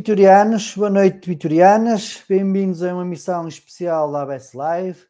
[0.00, 0.74] vitorianos.
[0.74, 2.24] Boa noite, vitorianas.
[2.26, 5.04] Bem-vindos a uma missão especial da ABS Live.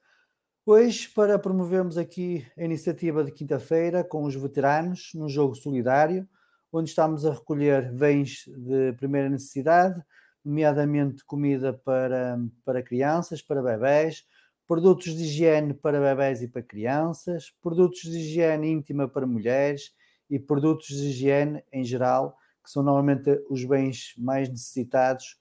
[0.66, 6.28] Hoje, para promovermos aqui a iniciativa de quinta-feira com os veteranos num jogo solidário,
[6.72, 10.02] onde estamos a recolher bens de primeira necessidade,
[10.44, 14.24] nomeadamente comida para, para crianças, para bebés,
[14.66, 19.92] produtos de higiene para bebés e para crianças, produtos de higiene íntima para mulheres
[20.28, 22.39] e produtos de higiene em geral
[22.70, 25.36] que são normalmente os bens mais necessitados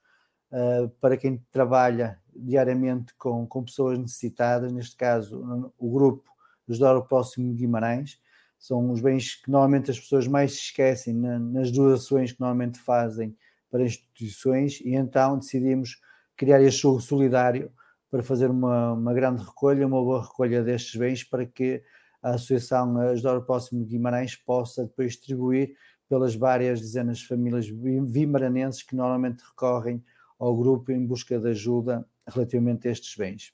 [0.51, 6.27] uh, para quem trabalha diariamente com, com pessoas necessitadas, neste caso o grupo
[6.67, 8.19] Ajudar o Próximo Guimarães,
[8.57, 12.79] são os bens que normalmente as pessoas mais se esquecem na, nas doações que normalmente
[12.79, 13.35] fazem
[13.71, 15.99] para instituições e então decidimos
[16.35, 17.71] criar este jogo solidário
[18.11, 21.83] para fazer uma, uma grande recolha, uma boa recolha destes bens para que
[22.21, 25.75] a Associação Ajudar o Próximo Guimarães possa depois distribuir
[26.09, 30.03] pelas várias dezenas de famílias vimaranenses que normalmente recorrem
[30.39, 33.53] ao grupo em busca de ajuda relativamente a estes bens.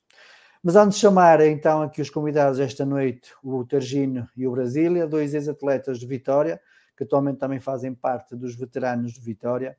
[0.64, 5.06] Mas antes de chamar então aqui os convidados esta noite, o Targino e o Brasília,
[5.06, 6.60] dois ex-atletas de Vitória,
[6.98, 9.78] que atualmente também fazem parte dos veteranos de Vitória,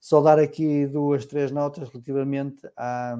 [0.00, 3.16] só dar aqui duas, três notas relativamente à,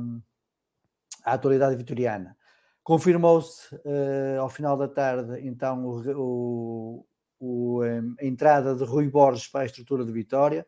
[1.25, 2.37] à atualidade vitoriana.
[2.82, 7.05] Confirmou-se uh, ao final da tarde, então, o,
[8.19, 10.67] a entrada de Rui Borges para a estrutura de Vitória,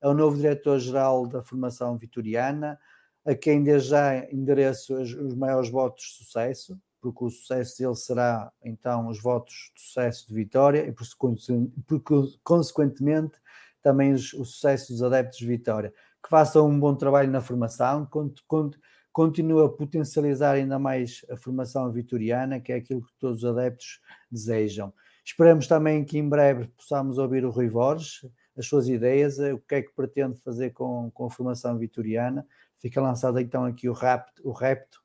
[0.00, 2.78] ao novo diretor-geral da formação vitoriana,
[3.24, 7.94] a quem desde já endereço os, os maiores votos de sucesso, porque o sucesso dele
[7.94, 13.38] será então os votos de sucesso de Vitória e, por, consequentemente,
[13.82, 15.92] também os, o sucesso dos adeptos de Vitória.
[16.22, 18.78] Que façam um bom trabalho na formação, cont, cont,
[19.12, 24.00] continue a potencializar ainda mais a formação vitoriana, que é aquilo que todos os adeptos
[24.30, 24.92] desejam.
[25.30, 28.28] Esperamos também que em breve possamos ouvir o Rui Borges,
[28.58, 32.44] as suas ideias, eh, o que é que pretende fazer com, com a formação vitoriana.
[32.78, 35.00] Fica lançado então aqui o, rapto, o repto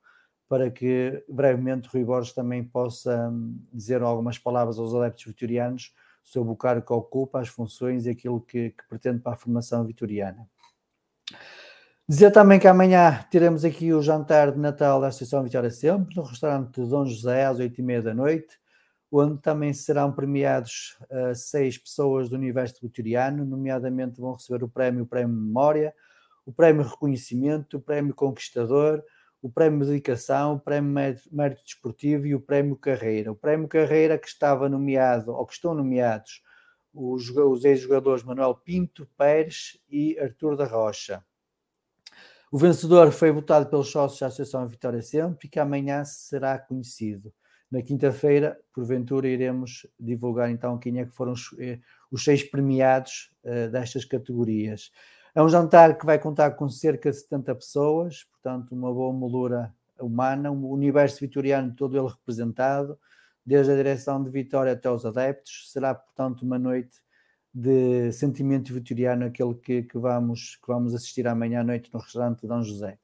[0.50, 5.94] para que brevemente o Rui Borges também possa hum, dizer algumas palavras aos adeptos vitorianos
[6.24, 9.86] sobre o cargo que ocupa, as funções e aquilo que, que pretende para a formação
[9.86, 10.50] vitoriana.
[12.10, 16.24] Dizer também que amanhã teremos aqui o jantar de Natal da Associação Vitória Sempre, no
[16.24, 18.65] restaurante Dom José, às oito e meia da noite
[19.20, 25.04] onde também serão premiados uh, seis pessoas do universo vitoriano, nomeadamente vão receber o prémio,
[25.04, 25.94] o prémio Memória,
[26.46, 29.04] o prémio Reconhecimento, o prémio Conquistador,
[29.42, 30.92] o prémio dedicação, o prémio
[31.32, 33.32] mérito desportivo e o prémio carreira.
[33.32, 36.42] O prémio carreira que estava nomeado, ou que estão nomeados,
[36.94, 41.24] os, os ex-jogadores Manuel Pinto, Pérez e Artur da Rocha.
[42.52, 47.34] O vencedor foi votado pelos sócios da Associação Vitória Sempre e que amanhã será conhecido.
[47.76, 51.78] Na quinta-feira, porventura, iremos divulgar então quem é que foram os, eh,
[52.10, 54.94] os seis premiados uh, destas categorias.
[55.36, 59.76] É um jantar que vai contar com cerca de 70 pessoas, portanto, uma boa moldura
[60.00, 62.98] humana, um universo vitoriano todo ele representado,
[63.46, 65.70] desde a direção de Vitória até os adeptos.
[65.74, 67.02] Será, portanto, uma noite
[67.54, 72.40] de sentimento vitoriano, aquele que, que, vamos, que vamos assistir amanhã à noite no restaurante
[72.40, 72.98] de Dom José.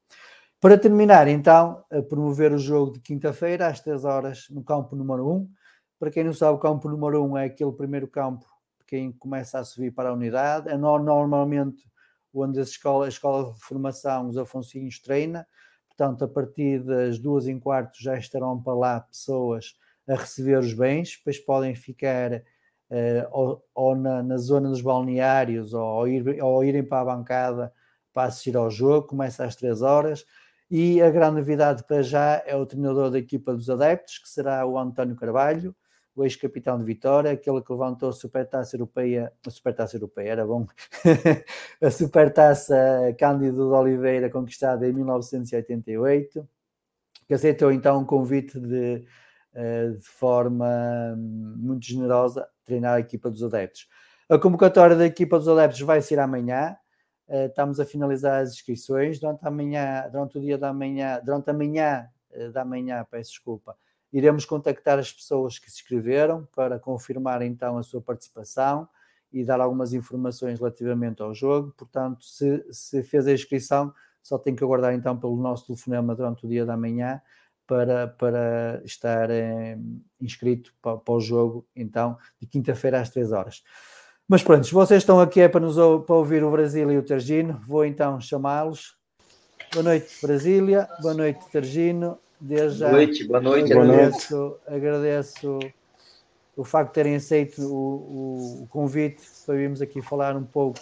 [0.61, 5.27] Para terminar, então, a promover o jogo de quinta-feira, às 3 horas, no campo número
[5.27, 5.49] 1.
[5.97, 8.45] Para quem não sabe, o campo número 1 é aquele primeiro campo
[8.79, 10.69] de quem começa a subir para a unidade.
[10.69, 11.83] É normalmente
[12.31, 15.47] onde a escola, a escola de formação, os Afonsinhos, treina.
[15.87, 19.73] Portanto, a partir das duas em quarto já estarão para lá pessoas
[20.07, 25.73] a receber os bens, depois podem ficar uh, ou, ou na, na, zona dos balneários
[25.73, 27.73] ou, ou, ir, ou irem para a bancada
[28.13, 30.23] para assistir ao jogo, começa às três horas.
[30.73, 34.65] E a grande novidade para já é o treinador da equipa dos adeptos, que será
[34.65, 35.75] o António Carvalho,
[36.15, 40.65] o ex-capitão de Vitória, aquele que levantou a Supertaça Europeia, a Supertaça Europeia, era bom,
[41.83, 42.73] a Supertaça
[43.19, 46.47] Cândido de Oliveira, conquistada em 1988,
[47.27, 49.05] que aceitou então um convite de,
[49.53, 50.67] eh, de forma
[51.17, 53.89] muito generosa treinar a equipa dos adeptos.
[54.29, 56.77] A convocatória da equipa dos adeptos vai ser amanhã,
[57.31, 62.09] estamos a finalizar as inscrições, durante, amanhã, durante o dia da manhã, durante a manhã
[62.31, 63.75] eh, da manhã, peço desculpa,
[64.13, 68.87] Iremos contactar as pessoas que se inscreveram para confirmar então a sua participação
[69.31, 71.73] e dar algumas informações relativamente ao jogo.
[71.77, 76.45] Portanto, se, se fez a inscrição, só tem que aguardar então pelo nosso telefonema durante
[76.45, 77.21] o dia da manhã
[77.65, 79.77] para, para estar eh,
[80.19, 83.63] inscrito para, para, o jogo, então, de quinta-feira às 3 horas.
[84.31, 85.75] Mas pronto, vocês estão aqui é para, nos,
[86.05, 88.95] para ouvir o Brasil e o Tergino, vou então chamá-los.
[89.73, 90.87] Boa noite, Brasília.
[91.01, 92.17] Boa noite, Tergino.
[92.39, 93.73] Desde boa noite, boa noite.
[93.73, 94.73] Agradeço, boa noite.
[94.73, 95.59] agradeço
[96.55, 100.79] o facto de terem aceito o, o, convite para virmos aqui falar um pouco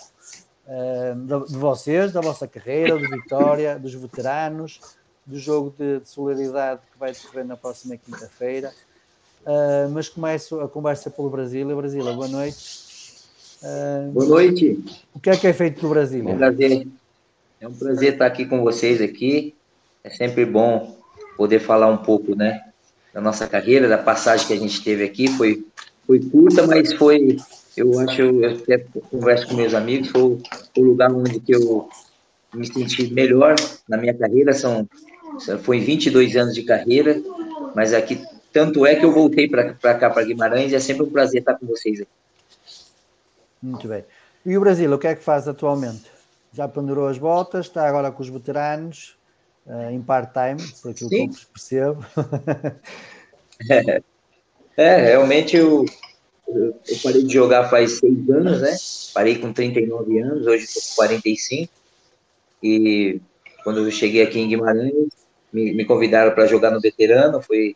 [0.67, 4.79] uh, de, vocês, da vossa carreira, de Vitória, dos veteranos,
[5.25, 8.71] do jogo de, de solidariedade que vai decorrer na próxima quinta-feira.
[9.41, 11.75] Uh, mas começo a conversa pelo Brasília.
[11.75, 12.88] Brasília, boa noite.
[13.61, 14.79] Uh, boa noite.
[15.13, 16.27] O que é que é feito no Brasil?
[16.27, 16.87] É um prazer.
[17.59, 19.53] É um prazer estar aqui com vocês aqui.
[20.03, 20.97] É sempre bom
[21.35, 22.61] poder falar um pouco, né,
[23.13, 25.27] da nossa carreira, da passagem que a gente teve aqui.
[25.27, 25.65] Foi,
[26.07, 27.37] foi curta, mas foi,
[27.75, 28.77] eu acho, eu até
[29.09, 31.89] converso com meus amigos, foi o lugar onde que eu
[32.53, 33.55] me senti melhor
[33.89, 34.53] na minha carreira.
[34.53, 34.87] São,
[35.63, 37.21] foi 22 anos de carreira,
[37.75, 38.21] mas aqui,
[38.53, 41.55] tanto é que eu voltei para cá, para Guimarães, e é sempre um prazer estar
[41.55, 42.18] com vocês aqui.
[43.61, 44.05] Muito bem.
[44.45, 46.05] E o Brasil, o que é que faz atualmente?
[46.53, 49.17] Já pendurou as botas, está agora com os veteranos,
[49.65, 51.29] uh, em part-time, por aquilo Sim.
[51.29, 52.05] que eu percebo.
[53.69, 54.01] é,
[54.77, 55.85] é, realmente eu,
[56.47, 58.75] eu parei de jogar faz seis anos, né?
[59.13, 61.71] Parei com 39 anos, hoje estou com 45.
[62.63, 63.21] E
[63.63, 64.93] quando eu cheguei aqui em Guimarães,
[65.51, 67.75] me, me convidaram para jogar no veterano, foi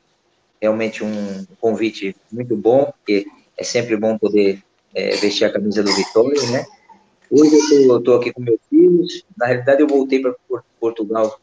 [0.62, 3.26] realmente um convite muito bom, porque
[3.58, 4.64] é sempre bom poder
[4.94, 6.66] é, vestir a camisa do Vitória, né?
[7.30, 7.56] Hoje
[7.88, 9.26] eu estou aqui com meus filhos.
[9.36, 10.36] Na realidade, eu voltei para
[10.80, 11.40] Portugal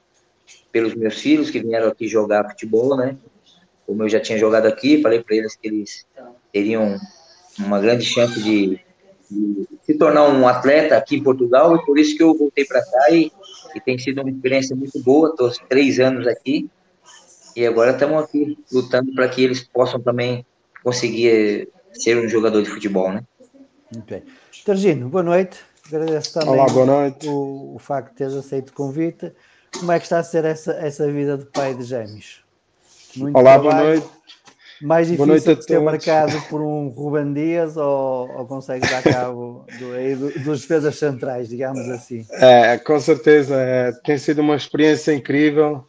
[0.70, 3.16] pelos meus filhos que vieram aqui jogar futebol, né?
[3.86, 6.06] Como eu já tinha jogado aqui, falei para eles que eles
[6.52, 6.96] teriam
[7.58, 8.78] uma grande chance de,
[9.28, 12.80] de, se tornar um atleta aqui em Portugal e por isso que eu voltei para
[12.82, 13.32] cá e,
[13.74, 15.30] e, tem sido uma experiência muito boa.
[15.30, 16.70] Estou três anos aqui
[17.56, 20.46] e agora estamos aqui lutando para que eles possam também
[20.84, 23.24] conseguir ser um jogador de futebol, né?
[23.92, 24.22] Muito bem.
[24.64, 25.58] Tergino, boa noite.
[25.86, 27.28] Agradeço também Olá, boa noite.
[27.28, 29.32] O, o facto de teres aceito o convite.
[29.78, 32.44] Como é que está a ser essa, essa vida de pai de gêmeos?
[33.16, 33.76] Muito Olá, trabalho.
[33.76, 34.20] boa noite.
[34.80, 40.30] Mais difícil de ser marcado por um Ruben Dias ou, ou consegue dar cabo do,
[40.30, 42.24] do, dos defesas centrais, digamos assim?
[42.32, 43.56] É, com certeza.
[43.60, 45.86] É, tem sido uma experiência incrível.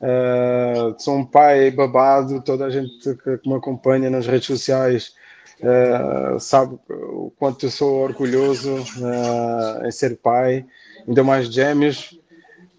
[0.00, 5.12] Uh, sou um pai babado, toda a gente que, me acompanha nas redes sociais
[5.62, 10.64] uh, sabe o quanto eu sou orgulhoso uh, em ser pai,
[11.06, 12.18] ainda mais gêmeos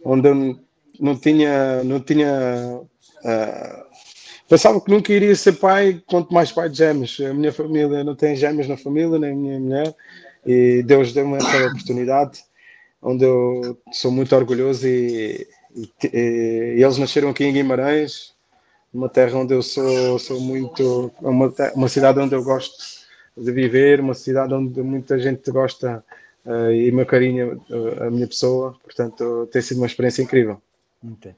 [0.04, 0.60] onde eu
[1.00, 3.92] não tinha, não tinha uh,
[4.52, 7.18] pensava que nunca iria ser pai, quanto mais pai de gêmeos.
[7.22, 9.96] A minha família não tem gêmeos na família, nem a minha mulher,
[10.46, 12.44] e Deus deu-me essa oportunidade,
[13.02, 18.34] onde eu sou muito orgulhoso e, e, e, eles nasceram aqui em Guimarães,
[18.94, 21.12] uma terra onde eu sou, sou muito.
[21.22, 23.02] Uma, uma cidade onde eu gosto
[23.36, 26.04] de viver, uma cidade onde muita gente gosta
[26.46, 30.62] uh, e me carinha uh, a minha pessoa, portanto tem sido uma experiência incrível.
[31.14, 31.34] Okay.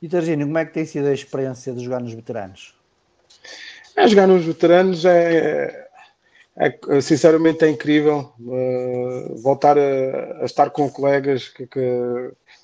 [0.00, 2.74] E Targino, como é que tem sido a experiência de jogar nos veteranos?
[3.96, 5.88] É, jogar nos veteranos é,
[6.56, 11.80] é, é sinceramente é incrível uh, voltar a, a, estar com colegas que, que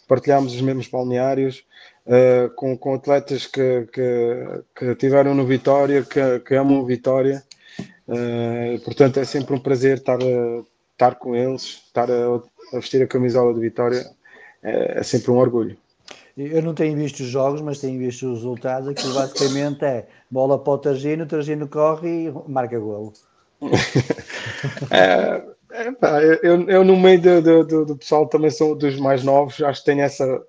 [0.06, 1.64] partilhamos os mesmos balneários,
[2.06, 7.42] uh, com, com atletas que, que, que, tiveram no Vitória, que, que amam o Vitória.
[8.06, 12.42] Uh, portanto, é sempre um prazer estar, a, estar com eles, estar a,
[12.72, 14.04] a vestir a camisola de Vitória.
[14.62, 15.76] É, é sempre um orgulho.
[16.36, 18.88] Eu não tenho visto os jogos, mas tenho visto os resultados.
[18.88, 23.12] Aquilo basicamente é bola para o Targino, o Targino corre e marca golo.
[24.90, 29.62] é, é, eu, eu, no meio do, do, do, pessoal também sou dos mais novos,
[29.62, 30.42] acho que tenho essa,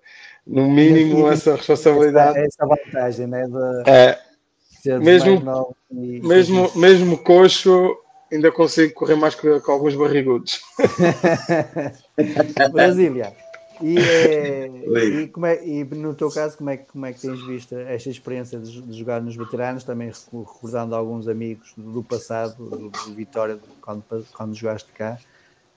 [0.46, 2.38] no mínimo, essa responsabilidade.
[2.40, 3.48] Essa, essa vantagem, né?
[3.48, 6.78] De é, mesmo, e, mesmo, e...
[6.78, 7.98] mesmo coxo,
[8.32, 10.62] ainda consigo correr mais que, com alguns barrigudos.
[12.72, 13.34] Brasília.
[13.82, 17.46] E, é, e, como é, e no teu caso, como é, como é que tens
[17.46, 22.90] visto esta experiência de, de jogar nos veteranos, também recordando alguns amigos do passado, do,
[22.90, 25.18] do Vitória, quando, quando jogaste cá,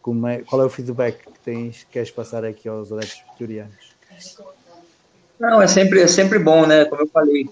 [0.00, 3.98] como é, qual é o feedback que tens, que queres passar aqui aos adeptos vitorianos?
[5.38, 6.84] Não, é sempre, é sempre bom, né?
[6.84, 7.48] Como eu falei,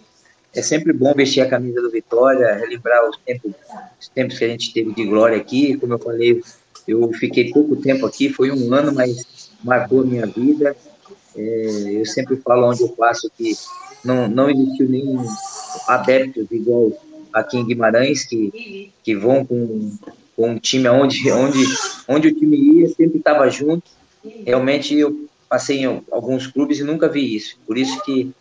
[0.55, 3.53] é sempre bom vestir a camisa do Vitória, relembrar os tempos,
[4.01, 5.77] os tempos que a gente teve de glória aqui.
[5.77, 6.43] Como eu falei,
[6.89, 10.77] eu fiquei pouco tempo aqui, foi um ano, mas marcou a minha vida.
[11.37, 13.55] É, eu sempre falo onde eu passo que
[14.05, 15.25] não, não existiu nenhum
[15.87, 16.93] adeptos igual
[17.33, 19.95] aqui em Guimarães, que, que vão com,
[20.35, 21.63] com um time onde, onde,
[22.09, 23.91] onde o time ia, sempre estava junto.
[24.45, 27.59] Realmente eu passei em alguns clubes e nunca vi isso.
[27.67, 28.33] Por isso que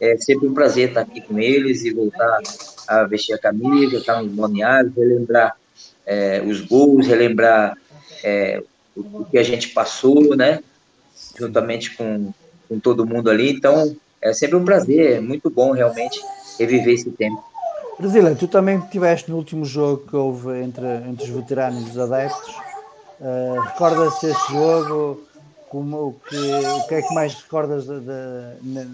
[0.00, 2.40] é sempre um prazer estar aqui com eles e voltar
[2.88, 5.56] a vestir a camisa, estar nos balneários, relembrar
[6.06, 7.76] é, os gols, relembrar
[8.22, 8.62] é,
[8.96, 10.60] o que a gente passou, né?
[11.38, 12.32] Juntamente com,
[12.68, 13.50] com todo mundo ali.
[13.50, 16.20] Então, é sempre um prazer, é muito bom realmente
[16.58, 17.42] reviver esse tempo.
[17.98, 21.98] Brasília, tu também estiveste no último jogo que houve entre, entre os veteranos e os
[21.98, 22.54] adeptos.
[23.20, 25.22] Uh, recordas-te esse jogo?
[25.74, 28.86] Como, o, que, o que é que mais recordas de, de,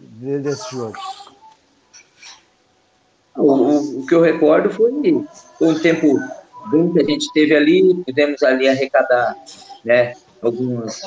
[0.00, 0.96] de, desse jogo?
[3.36, 4.90] O, o, que eu recordo foi,
[5.60, 6.18] um tempo
[6.70, 9.36] bom que a gente teve ali, pudemos ali arrecadar
[9.84, 11.02] né, algumas,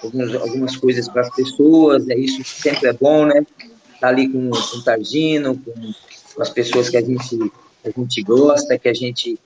[0.00, 3.44] algumas, algumas coisas para as pessoas, é, isso sempre é bom, né?
[3.58, 7.36] Estar tá ali com, com o Targino, com, com, as pessoas que a gente,
[7.84, 9.36] a gente gosta, que a gente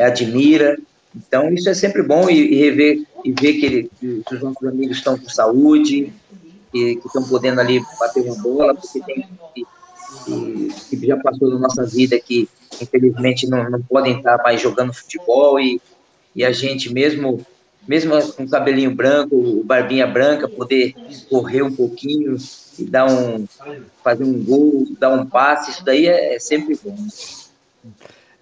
[0.00, 0.78] admira.
[1.14, 4.66] Então, isso é sempre bom e, e rever e ver que, ele, que, os nossos
[4.66, 6.12] amigos estão com saúde,
[6.72, 9.66] que, que estão podendo ali bater uma bola, porque tem que,
[10.90, 12.48] que já passou na nossa vida que
[12.80, 15.80] infelizmente não, não podem estar mais jogando futebol e,
[16.34, 17.44] e a gente mesmo
[17.86, 20.94] mesmo com cabelinho branco, barbinha branca, poder
[21.28, 22.36] correr um pouquinho
[22.78, 23.44] e dar um
[24.04, 26.96] fazer um gol, dar um passe, isso daí é, é sempre bom.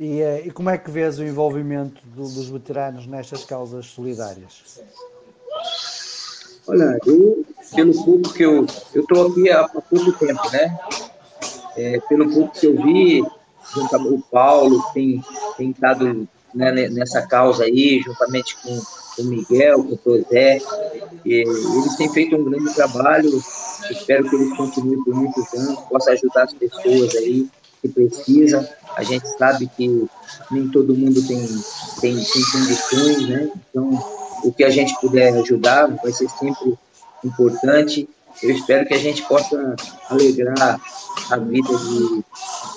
[0.00, 4.80] E, eh, e, como é que vês o envolvimento do, dos veteranos nestas causas solidárias?
[6.66, 8.66] Olha, eu, pelo pouco que eu.
[8.94, 10.78] Eu estou aqui há, pouco tempo, né?
[11.76, 15.22] É, pelo pouco que eu vi, o Paulo tem,
[15.58, 18.80] tem estado né, nessa causa aí, juntamente com
[19.18, 20.60] o Miguel, com o José.
[21.26, 23.30] eles têm feito um grande trabalho.
[23.90, 27.50] Espero que eles continuem por muitos anos, possam ajudar as pessoas aí
[27.80, 28.66] que precisam.
[28.96, 30.08] A gente sabe que
[30.50, 31.46] nem todo mundo tem,
[32.00, 33.50] tem, tem condições, né?
[33.70, 33.90] Então,
[34.44, 36.74] o que a gente puder ajudar vai ser sempre
[37.24, 38.08] importante.
[38.42, 39.76] Eu espero que a gente possa
[40.08, 40.80] alegrar
[41.30, 42.24] a vida de,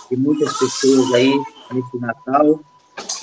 [0.09, 1.33] de muitas pessoas aí
[1.71, 2.59] nesse Natal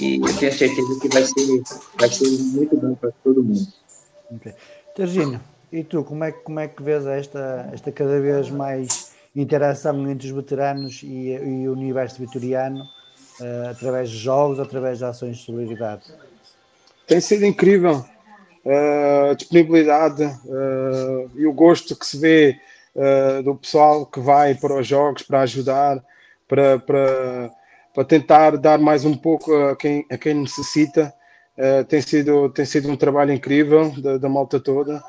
[0.01, 1.63] e eu tenho certeza que vai ser,
[1.99, 3.67] vai ser muito bom para todo mundo.
[4.37, 4.55] Okay.
[5.73, 10.27] E tu, como é, como é que vês esta, esta cada vez mais interação entre
[10.27, 12.83] os veteranos e, e o universo vitoriano
[13.41, 16.03] uh, através de jogos, através de ações de solidariedade?
[17.07, 18.05] Tem sido incrível
[18.65, 22.59] uh, a disponibilidade uh, e o gosto que se vê
[23.45, 26.05] do pessoal que vai para os jogos para ajudar,
[26.49, 27.51] para, para,
[27.95, 31.15] para tentar dar mais um pouco a quem, a quem necessita.
[31.89, 35.01] Tem, sido, tem sido um trabalho incrível da, da malta toda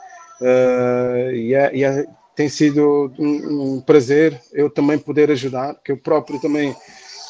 [0.41, 5.91] uh, e, é, e é, tem sido um, um, prazer eu também poder ajudar, que
[5.91, 6.75] eu próprio também,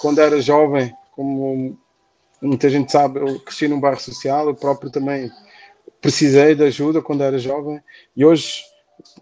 [0.02, 1.78] quando era jovem, como
[2.42, 5.30] muita gente sabe, eu cresci num bairro social, eu próprio também
[6.00, 7.80] precisei de ajuda quando era jovem
[8.16, 8.72] e hoje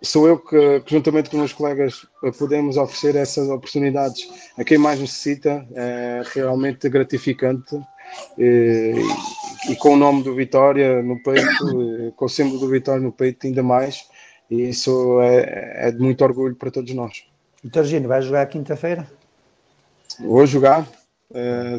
[0.01, 2.05] sou eu que, juntamente com meus colegas,
[2.37, 5.65] podemos oferecer essas oportunidades a quem mais necessita.
[5.73, 7.79] É realmente gratificante.
[8.37, 8.93] E,
[9.69, 13.45] e com o nome do Vitória no peito, com o símbolo do Vitória no peito,
[13.45, 14.07] ainda mais.
[14.49, 17.23] E isso é, é de muito orgulho para todos nós.
[17.63, 19.07] Vitor Gino, vai jogar quinta-feira?
[20.19, 20.87] Vou jogar.
[21.33, 21.77] É,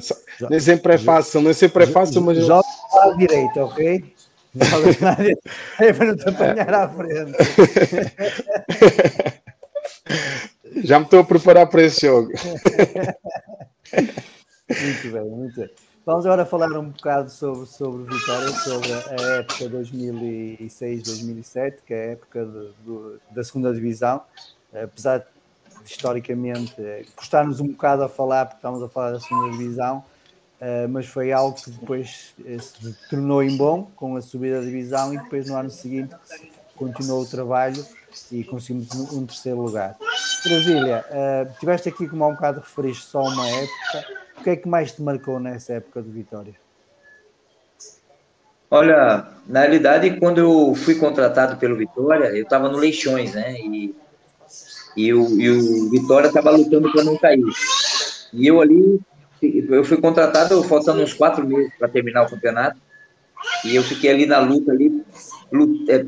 [0.48, 2.38] nem sempre é fácil, nem sempre é fácil, mas.
[2.38, 2.62] Joga
[3.02, 4.14] à direita, ok?
[5.80, 7.32] É para não te apanhar à frente.
[10.84, 12.32] Já me estou a preparar para esse jogo.
[13.92, 15.70] muito bem, muito bem.
[16.06, 22.12] Vamos agora falar um bocado sobre, sobre Vitória, sobre a época 2006-2007, que é a
[22.12, 24.22] época de, de, da segunda divisão.
[24.72, 25.26] Apesar de,
[25.84, 26.74] historicamente,
[27.14, 30.02] custar-nos um bocado a falar, porque estamos a falar da segunda divisão,
[30.60, 34.66] Uh, mas foi algo que depois uh, se tornou em bom com a subida da
[34.66, 36.14] divisão e depois no ano seguinte
[36.76, 37.82] continuou o trabalho
[38.30, 39.96] e conseguimos um, terceiro lugar.
[40.44, 41.02] Brasília,
[41.58, 44.92] tiveste aqui como há um bocado referiste só uma época, o que é que mais
[44.92, 46.54] te marcou nessa época de Vitória?
[48.70, 53.54] Olha, na realidade, quando eu fui contratado pelo Vitória, eu estava no Leixões, né?
[53.58, 53.94] E,
[54.96, 57.44] e, o, e o Vitória estava lutando para não cair.
[58.32, 59.00] E eu ali
[59.42, 62.78] eu fui contratado faltando uns quatro meses para terminar o campeonato
[63.64, 65.02] e eu fiquei ali na luta ali
[65.50, 66.06] luta, é,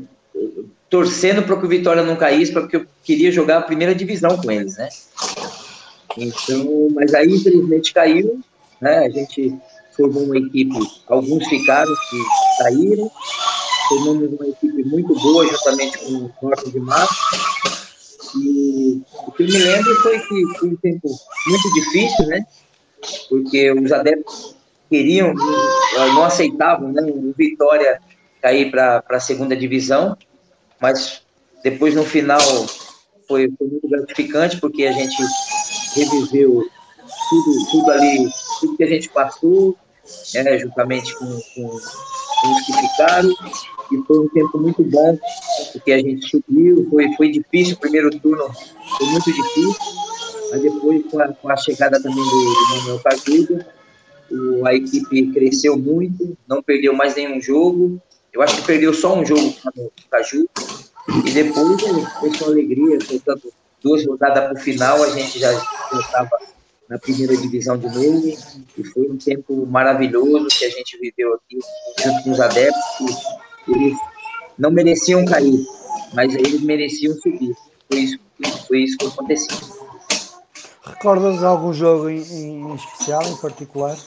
[0.87, 4.51] torcendo para que o Vitória não caísse porque eu queria jogar a primeira divisão com
[4.51, 4.87] eles né
[6.17, 8.41] então mas aí infelizmente caiu
[8.83, 8.97] né?
[9.05, 9.55] A gente
[9.95, 12.17] formou uma equipe alguns ficaram que
[12.57, 13.09] saíram.
[13.87, 17.15] Formamos uma equipe muito boa juntamente com o Norte de Março.
[18.35, 21.07] E o que eu me lembro foi que foi um tempo
[21.47, 22.45] muito difícil né?
[23.29, 24.55] Porque os adeptos
[24.89, 28.01] queriam, não aceitavam né, o Vitória
[28.41, 30.17] cair para a segunda divisão,
[30.79, 31.21] mas
[31.63, 32.39] depois no final
[33.27, 35.15] foi, foi, muito gratificante porque a gente
[35.95, 36.65] reviveu
[37.29, 38.29] tudo, tudo ali,
[38.59, 39.75] tudo que a gente passou,
[40.33, 45.17] né, juntamente com, com, com, os que ficaram, e foi um tempo muito bom,
[45.71, 48.49] porque a gente subiu, foi, foi difícil, o primeiro turno
[48.97, 49.75] foi muito difícil,
[50.51, 53.01] mas depois, com a, com a chegada também do, do Manuel
[54.31, 58.01] o, a equipe cresceu muito, não perdeu mais nenhum jogo.
[58.31, 60.47] Eu acho que perdeu só um jogo com o Caju.
[61.25, 61.81] E depois
[62.19, 63.53] foi com alegria, faltando
[63.83, 65.51] duas rodadas para o final, a gente já
[65.99, 66.29] estava
[66.89, 68.37] na primeira divisão de novo.
[68.77, 71.59] E foi um tempo maravilhoso que a gente viveu aqui
[72.03, 73.15] junto com os adeptos.
[73.67, 73.97] Eles
[74.57, 75.65] não mereciam cair,
[76.13, 77.55] mas eles mereciam subir.
[77.89, 78.19] Foi isso,
[78.67, 79.57] foi isso que aconteceu.
[80.85, 83.97] Recordas algum jogo em, em, especial, em particular?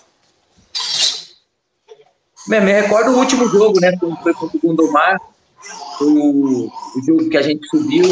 [2.49, 3.97] Bem, me recordo o último jogo, né?
[4.23, 5.19] Foi contra o Gondomar.
[5.99, 8.05] Foi o, o jogo que a gente subiu.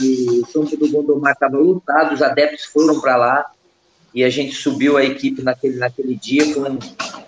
[0.00, 3.50] E o campo do Gondomar estava lotado, os adeptos foram para lá.
[4.14, 6.54] E a gente subiu a equipe naquele, naquele dia.
[6.54, 6.78] Com,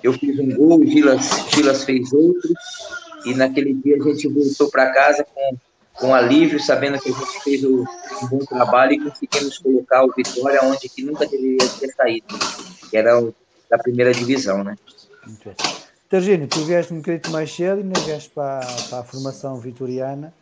[0.02, 2.52] eu fiz um gol, o Gilas, Gilas fez outro.
[3.24, 5.56] E naquele dia a gente voltou para casa com
[5.94, 7.84] com alívio, sabendo que a gente fez um
[8.30, 12.26] bom trabalho e conseguimos colocar o Vitória onde que nunca deveria ter saído,
[12.90, 13.34] que era o,
[13.70, 14.76] da primeira divisão, né?
[16.08, 20.32] Tergino, tu vieste um bocadinho mais cedo e ainda vieste para, para, a formação vitoriana,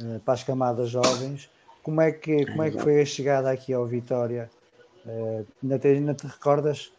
[0.00, 1.50] eh, para as camadas jovens.
[1.88, 4.50] Como é que, como é que foi a chegada aqui ao Vitória?
[5.06, 6.92] Uh, ainda, te, ainda te recordas?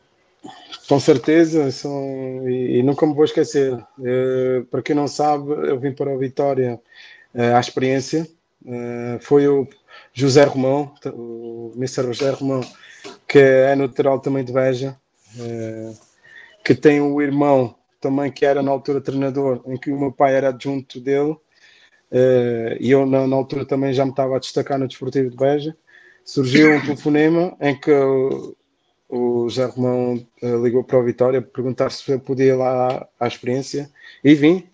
[0.88, 3.71] Com certeza, são, e, e, nunca me vou esquecer.
[3.99, 6.82] Uh, para quem não sabe, eu vim para o Vitória
[7.36, 8.28] uh, à experiência.
[8.65, 9.67] Uh, foi o
[10.12, 12.12] José Romão, o Mr.
[12.12, 12.62] José Romão,
[13.28, 14.97] que é natural também de Veja,
[15.38, 15.95] uh,
[16.65, 20.34] que tem o irmão também que era na altura treinador, em que o meu pai
[20.34, 21.38] era adjunto dele,
[22.12, 25.76] e eu na, na, altura também já me estava a destacar no Desportivo de Beja.
[26.26, 28.56] Surgiu um telefonema em que o,
[29.08, 30.26] o José Romão
[30.63, 33.89] ligou para o Vitória para perguntar se eu podia ir lá à, experiência
[34.24, 34.67] e vim.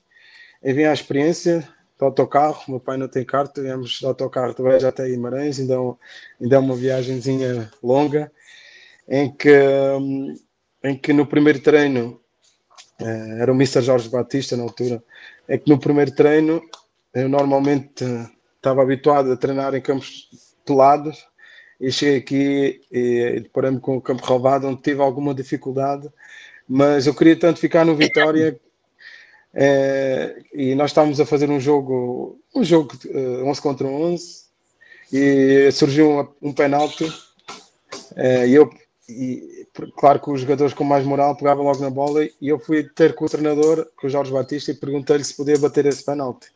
[0.63, 1.67] E vim à experiência,
[1.97, 5.61] de autocarro, meu pai não tem carta, viemos de autocarro de Beja até Guimarães, é
[5.61, 8.31] ainda é uma viagemzinha longa,
[9.07, 9.49] em que,
[10.83, 12.19] em que no primeiro treino,
[12.99, 13.81] eh, era o Mr.
[13.81, 15.01] Jorge Batista na altura,
[15.47, 16.61] é que no primeiro treino
[17.15, 18.03] eu normalmente
[18.57, 20.29] estava habituado a treinar em campos
[20.65, 21.25] pelados
[21.79, 26.09] e cheguei aqui e deparei-me com o campo roubado, onde tive alguma dificuldade,
[26.67, 28.59] mas eu queria tanto ficar no Vitória
[29.53, 34.45] é, e nós estávamos a fazer um jogo, um jogo uh, eh, 11 contra 11,
[35.13, 37.11] e surgiu um, um penalti.
[38.15, 38.69] É, e eu,
[39.07, 42.23] e, claro que os jogadores com mais moral pegavam logo na bola.
[42.23, 45.57] E eu fui ter com o treinador, com o Jorge Batista, e perguntei-lhe se podia
[45.57, 46.47] bater esse penalti.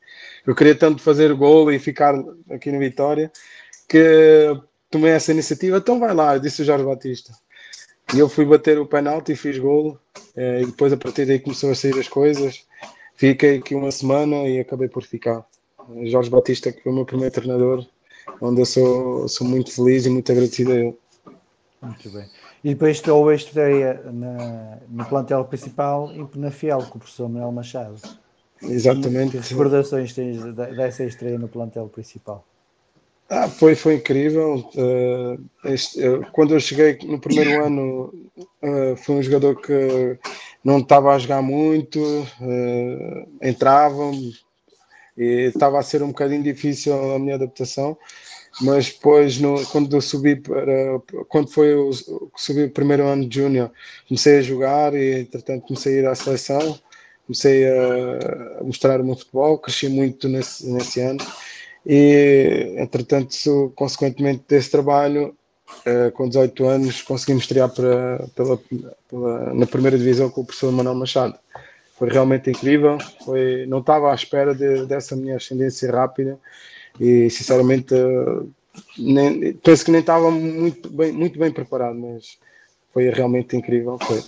[0.50, 2.16] Eu queria tanto fazer gol e ficar
[2.50, 3.32] aqui no Vitória
[3.88, 4.60] que
[4.90, 5.78] tomei essa iniciativa.
[5.78, 7.32] Então vai lá, disse o Jorge Batista.
[8.16, 10.00] E eu fui bater o penalti e fiz gol.
[10.36, 12.66] Eh, e depois a partir daí começou a sair as coisas.
[13.14, 15.46] Fiquei aqui uma semana e acabei por ficar.
[16.06, 17.86] Jorge Batista, que foi o meu primeiro treinador,
[18.42, 20.98] onde eu sou, sou muito feliz e muito agradecido a ele.
[21.80, 22.26] Muito bem.
[22.64, 27.52] E depois a estreia na, no plantel principal e na Fiel com o professor Manuel
[27.52, 28.02] Machado.
[28.62, 29.38] Exatamente.
[29.38, 32.45] Que recordações tens dessa estreia no plantel principal?
[33.30, 34.67] Ah, foi, foi incrível.
[34.76, 40.17] Uh, este, uh, quando eu cheguei no primeiro ano, uh, foi um jogador que
[40.63, 42.00] não estava a jogar muito,
[43.41, 44.12] entrava
[45.15, 47.98] e estava a ser um bocadinho difícil a minha adaptação.
[48.62, 51.00] Mas depois, no, quando eu subi para.
[51.30, 51.91] Quando foi o,
[52.36, 53.72] subi o primeiro ano de Júnior,
[54.08, 56.78] comecei a jogar e, entretanto, comecei a ir à seleção,
[57.30, 61.24] comecei a, mostrar o meu futebol, cresci muito nesse, nesse ano
[61.86, 65.36] e, entretanto, consequentemente desse trabalho,
[65.86, 68.60] uh, com 18 anos, conseguimos estrear para, pela,
[69.08, 71.36] pela, na primeira divisão com o professor Manuel Machado.
[71.98, 76.39] Foi realmente incrível, foi, não estava à espera de, dessa minha ascendência rápida
[77.00, 78.50] e, sinceramente, uh,
[78.98, 82.39] nem, penso que nem estava muito bem, muito bem preparado, mas
[82.92, 84.00] foi realmente incrível.
[84.02, 84.24] Foi.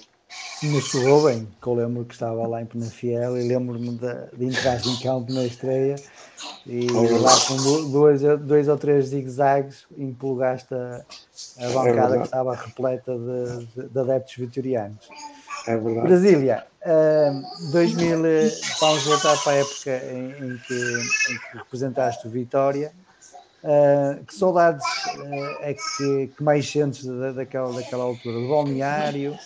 [0.63, 4.45] Mas jogou bem, que eu lembro que estava lá em Penafiel e lembro-me de, de
[4.45, 5.95] entrar em campo na estreia
[6.65, 11.01] e lá com dois, dois ou três zigue-zagues empolgaste a,
[11.57, 15.09] a é bancada é que estava repleta de, de, de, adeptos vitorianos.
[15.67, 16.07] É verdade.
[16.07, 18.21] Brasília, uh, 2000,
[18.79, 22.91] vamos voltar para a época em, em, que, em que, representaste o Vitória.
[23.63, 28.39] Uh, que saudades uh, é que, que, mais sentes da, daquela, daquela altura?
[28.39, 29.37] Do balneário,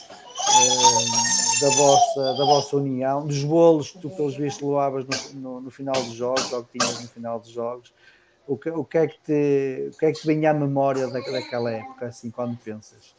[1.61, 5.71] da, vossa, da vossa união, dos bolos que tu, pelos vistos, loavas no, no, no,
[5.71, 7.93] final dos jogos, ou que tinhas no final dos jogos.
[8.47, 11.07] O que, o que, é, que te, o que é que te vem à memória
[11.07, 13.15] da, daquela época, assim, quando pensas?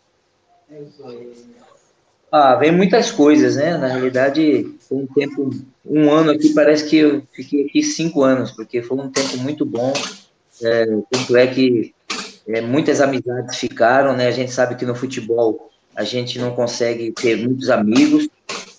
[2.30, 3.76] Ah, vem muitas coisas, né?
[3.76, 5.50] Na realidade, foi um tempo,
[5.84, 9.64] um ano aqui, parece que eu fiquei aqui cinco anos, porque foi um tempo muito
[9.64, 9.92] bom
[10.62, 11.94] é, tanto é que
[12.48, 14.28] é, muitas amizades ficaram, né?
[14.28, 18.28] A gente sabe que no futebol a gente não consegue ter muitos amigos,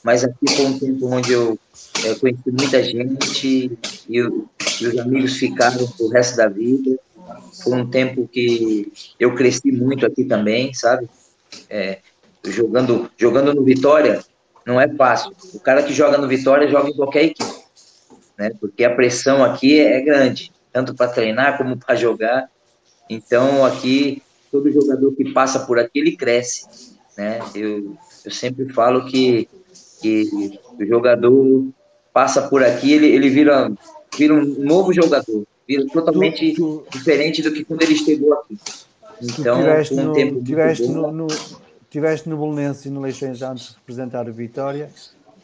[0.03, 1.59] mas aqui foi um tempo onde eu
[2.05, 3.77] é, conheci muita gente
[4.07, 4.47] e, eu,
[4.79, 6.97] e, os amigos ficaram o resto da vida.
[7.63, 11.09] Foi um tempo que eu cresci muito aqui também, sabe?
[11.69, 11.99] É,
[12.45, 14.23] jogando, jogando no Vitória
[14.65, 15.33] não é fácil.
[15.53, 17.63] O cara que joga no Vitória joga em qualquer equipe,
[18.37, 18.51] né?
[18.59, 22.51] Porque a pressão aqui é grande tanto para treinar como para jogar.
[23.09, 26.96] Então, aqui, todo jogador que passa por aqui, ele cresce.
[27.17, 27.39] Né?
[27.55, 29.49] Eu, eu sempre falo que,
[30.01, 31.67] que o jogador
[32.13, 33.71] passa por aqui, ele, ele vira,
[34.15, 38.57] vira um novo jogador, vira totalmente tu, tu, diferente do que quando ele chegou aqui.
[39.21, 41.27] Então, tiveste um no, tempo tiveste no, no,
[41.89, 44.89] tiveste no Bolonense e no Leixões antes de representar o Vitória.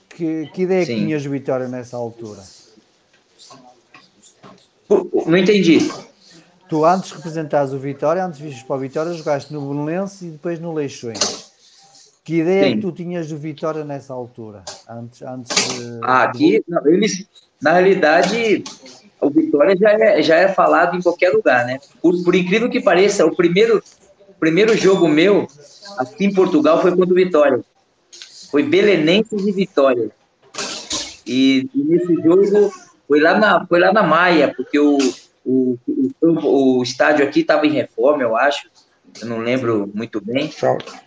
[0.09, 0.93] Que, que ideia Sim.
[0.93, 2.41] que tinhas de Vitória nessa altura?
[5.25, 5.79] Não entendi.
[6.69, 10.59] Tu antes representares o Vitória, antes vistes para o Vitória, jogaste no Belenense e depois
[10.59, 11.52] no Leixões.
[12.23, 12.75] Que ideia Sim.
[12.75, 14.63] que tu tinhas do Vitória nessa altura?
[14.89, 15.99] Antes, antes de...
[16.01, 17.27] Ah, aqui, não, eles,
[17.61, 18.63] na realidade,
[19.19, 21.79] o Vitória já é, já é falado em qualquer lugar, né?
[22.01, 23.83] Por, por incrível que pareça, o primeiro,
[24.39, 25.47] primeiro jogo meu
[25.97, 27.59] aqui em Portugal foi contra o Vitória.
[28.49, 30.09] Foi Belenenses e Vitória.
[31.25, 32.71] E, e nesse jogo
[33.07, 34.97] foi lá na, foi lá na Maia, porque o,
[35.45, 35.77] o,
[36.21, 38.69] o, o estádio aqui estava em reforma, eu acho.
[39.21, 40.51] Eu não lembro muito bem.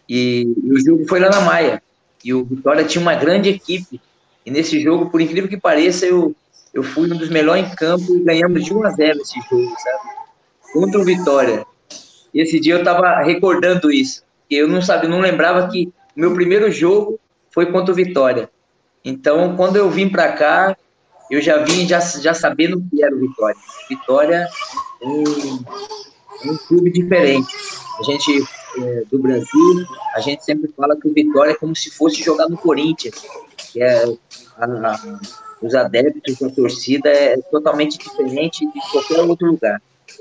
[0.08, 1.82] E, e, o jogo foi lá na Maia.
[2.24, 4.00] E o Vitória tinha uma grande equipe.
[4.44, 6.34] E nesse jogo, por incrível que pareça, eu,
[6.72, 9.74] eu fui um dos melhores em campo e ganhamos de 1 a 0 esse jogo,
[9.78, 10.72] sabe?
[10.72, 11.66] Contra o Vitória.
[12.32, 14.22] E esse dia eu estava recordando isso.
[14.48, 17.18] Eu não sabia, não lembrava que o meu primeiro jogo
[17.50, 18.48] foi contra o Vitória.
[19.04, 20.76] Então, quando eu vim para cá,
[21.30, 23.56] eu já vim já, já sabendo que era o Vitória.
[23.88, 24.48] Vitória
[25.02, 25.24] é um,
[26.44, 27.48] um clube diferente.
[27.98, 28.44] A gente,
[28.78, 32.48] é, do Brasil, a gente sempre fala que o Vitória é como se fosse jogar
[32.48, 33.14] no Corinthians,
[33.72, 34.04] que é
[34.58, 35.20] a, a,
[35.62, 39.80] os adeptos, a torcida é totalmente diferente de qualquer outro lugar.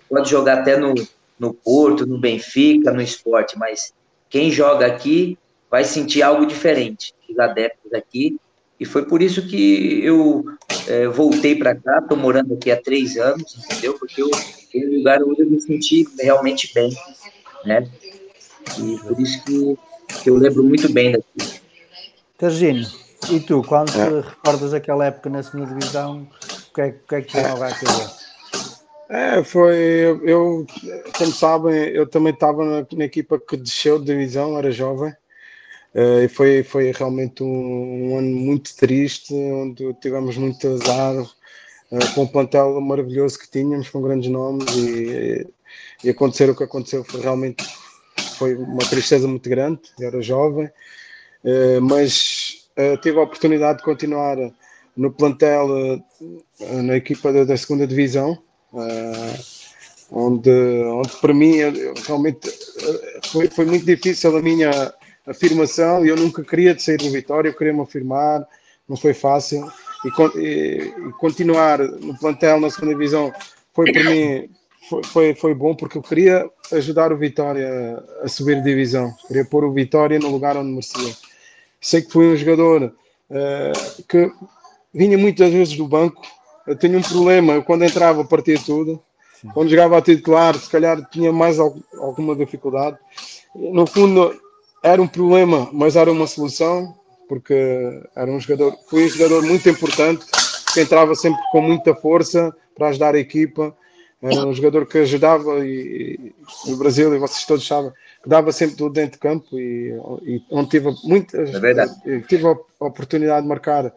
[0.09, 0.93] Pode jogar até no,
[1.37, 3.93] no Porto, no Benfica, no esporte, mas
[4.29, 5.37] quem joga aqui
[5.69, 7.13] vai sentir algo diferente.
[7.29, 8.37] Os adeptos aqui
[8.79, 10.43] e foi por isso que eu
[10.87, 13.97] é, voltei para cá, estou morando aqui há três anos, entendeu?
[13.97, 16.89] Porque eu, um lugar onde eu me senti realmente bem,
[17.65, 17.87] né?
[18.79, 19.77] E por isso que,
[20.21, 21.61] que eu lembro muito bem daqui.
[22.37, 22.85] Targino,
[23.31, 24.21] e tu, quando é.
[24.21, 26.27] te recordas aquela época na segunda divisão,
[26.73, 28.25] que é, que, é que tem logo à cabeça?
[29.09, 30.19] É, foi.
[30.23, 30.65] Eu,
[31.17, 35.13] como sabem, eu também estava na, na, equipa que desceu de divisão, era jovem.
[35.93, 42.13] Uh, e foi, foi realmente um, um, ano muito triste, onde tivemos muito azar uh,
[42.13, 45.47] com o plantel maravilhoso que tínhamos, com grandes nomes, e,
[46.05, 47.65] e acontecer o que aconteceu foi realmente
[48.37, 49.81] foi uma tristeza muito grande.
[49.99, 52.69] Eu era jovem, uh, mas
[53.01, 54.37] tive a oportunidade de continuar
[54.97, 55.67] no plantel,
[56.59, 58.37] na equipa da, da segunda divisão,
[60.11, 61.53] onde, onde para mim
[62.05, 64.93] realmente eh, foi, foi muito difícil a minha
[65.25, 68.45] afirmação e eu nunca queria sair do Vitória, eu queria me afirmar,
[68.87, 69.67] não foi fácil.
[70.05, 73.33] E, e, e, continuar no plantel na segunda divisão
[73.73, 74.49] foi para mim
[74.89, 79.63] foi, foi, foi, bom porque eu queria ajudar o Vitória a subir divisão, queria pôr
[79.63, 81.15] o Vitória no lugar onde merecia.
[81.81, 82.93] Sei que fui um jogador
[83.29, 84.31] uh, que
[84.93, 86.21] vinha muitas vezes do banco
[86.67, 89.01] eu tinha um problema, eu quando entrava partia tudo,
[89.39, 89.49] Sim.
[89.53, 92.97] quando jogava a titular, se calhar tinha mais alguma dificuldade.
[93.53, 94.33] No fundo,
[94.83, 96.95] era um problema, mas era uma solução,
[97.29, 100.25] porque era um jogador, foi um jogador muito importante,
[100.73, 103.75] que entrava sempre com muita força para ajudar a equipa.
[104.21, 106.33] Era um jogador que ajudava e,
[106.65, 107.91] e no Brasil, e vocês todos sabem,
[108.23, 112.85] que dava sempre tudo dentro de campo e, e onde tive muitas, é tive a
[112.85, 113.93] oportunidade de marcar,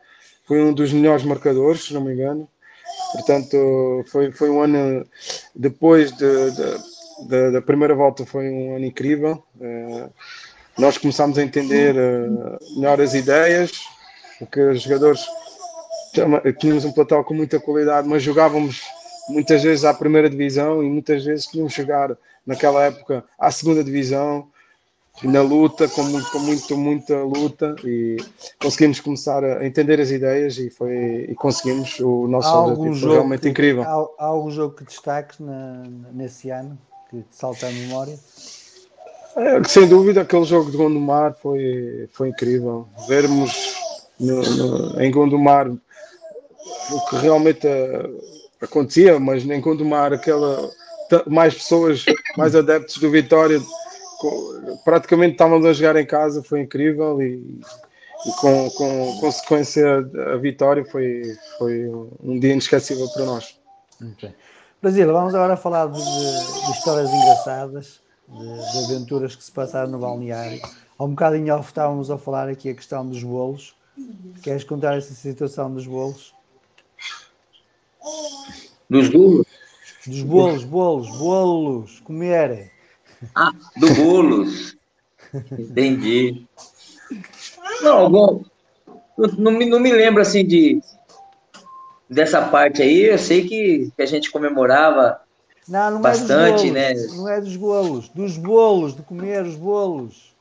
[0.46, 2.48] foi um dos melhores marcadores, se não me engano.
[3.12, 5.06] Portanto, foi, foi um ano
[5.54, 9.42] depois de, de, de, da primeira volta, foi um ano incrível.
[9.56, 10.10] Uh,
[10.78, 13.72] nós começámos a entender uh, melhor as ideias,
[14.38, 15.24] porque os jogadores
[16.58, 18.82] tínhamos um plantel com muita qualidade, mas jogávamos
[19.28, 24.48] muitas vezes à primeira divisão e muitas vezes tínhamos chegar naquela época à segunda divisão
[25.22, 28.16] na luta, com, muito, com muito, muita luta e
[28.60, 33.10] conseguimos começar a entender as ideias e, foi, e conseguimos o nosso há objetivo foi
[33.12, 33.82] realmente que, incrível.
[33.82, 36.78] Há, há, algum jogo que destaques na, nesse ano,
[37.10, 38.18] que te salta à memória?
[39.36, 42.86] É, sem dúvida, aquele jogo de Gondomar foi, foi incrível.
[43.08, 43.74] Vermos
[44.18, 47.66] no, no, em Gondomar o que realmente
[48.60, 50.70] acontecia, mas em Gondomar aquela
[51.26, 52.04] mais pessoas,
[52.36, 53.60] mais adeptos do Vitória
[54.84, 57.60] praticamente estávamos a jogar em casa, foi incrível e,
[58.26, 59.98] e com, com consequência
[60.32, 61.22] a vitória foi,
[61.58, 61.88] foi
[62.22, 63.58] um dia inesquecível para nós.
[64.14, 64.34] Okay.
[64.80, 69.98] Brasil, vamos agora falar de, de histórias engraçadas, de, de, aventuras que se passaram no
[69.98, 70.60] balneário.
[70.98, 73.74] Há um bocadinho off estávamos a falar aqui a questão dos bolos.
[74.42, 76.34] Queres contar essa situação dos bolos?
[78.88, 79.46] Dos bolos?
[80.06, 82.72] Dos bolos, bolos, bolos, comer.
[83.34, 84.76] Ah, do Boulos.
[85.58, 86.46] Entendi.
[87.82, 88.44] Não, bom,
[89.36, 90.80] não me, não me lembro assim de
[92.08, 93.02] dessa parte aí.
[93.02, 95.20] Eu sei que, que a gente comemorava
[95.68, 96.94] não, não bastante, é né?
[96.94, 100.34] Não é dos bolos, dos bolos, de comer os bolos.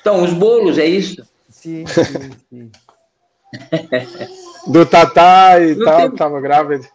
[0.00, 1.22] Então, os bolos, é isso?
[1.48, 2.70] Sim, sim, sim.
[4.66, 6.16] Do Tatá e tal, tenho...
[6.16, 6.88] tava grávida.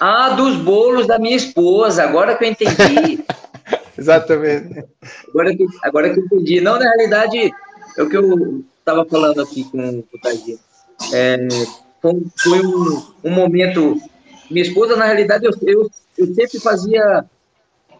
[0.00, 3.24] Ah, dos bolos da minha esposa, agora que eu entendi.
[3.96, 4.84] Exatamente.
[5.28, 6.60] Agora que, agora que eu entendi.
[6.60, 7.52] Não, na realidade,
[7.96, 10.58] é o que eu estava falando aqui com o Tadinho.
[11.12, 11.36] É,
[12.00, 14.00] foi, foi um, um, momento.
[14.50, 17.24] Minha esposa, na realidade, eu, eu, eu sempre fazia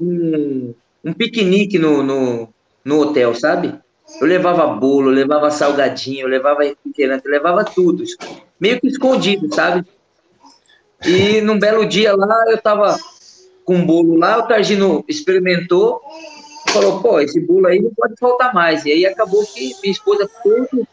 [0.00, 0.74] um,
[1.05, 2.48] um piquenique no, no,
[2.85, 3.74] no hotel, sabe?
[4.20, 8.04] Eu levava bolo, eu levava salgadinho, eu levava refrigerante, eu levava tudo.
[8.60, 9.86] Meio que escondido, sabe?
[11.04, 12.96] E num belo dia lá, eu tava
[13.64, 16.00] com um bolo lá, o Targino experimentou,
[16.72, 18.84] falou, pô, esse bolo aí não pode faltar mais.
[18.84, 20.88] E aí acabou que minha esposa, todo,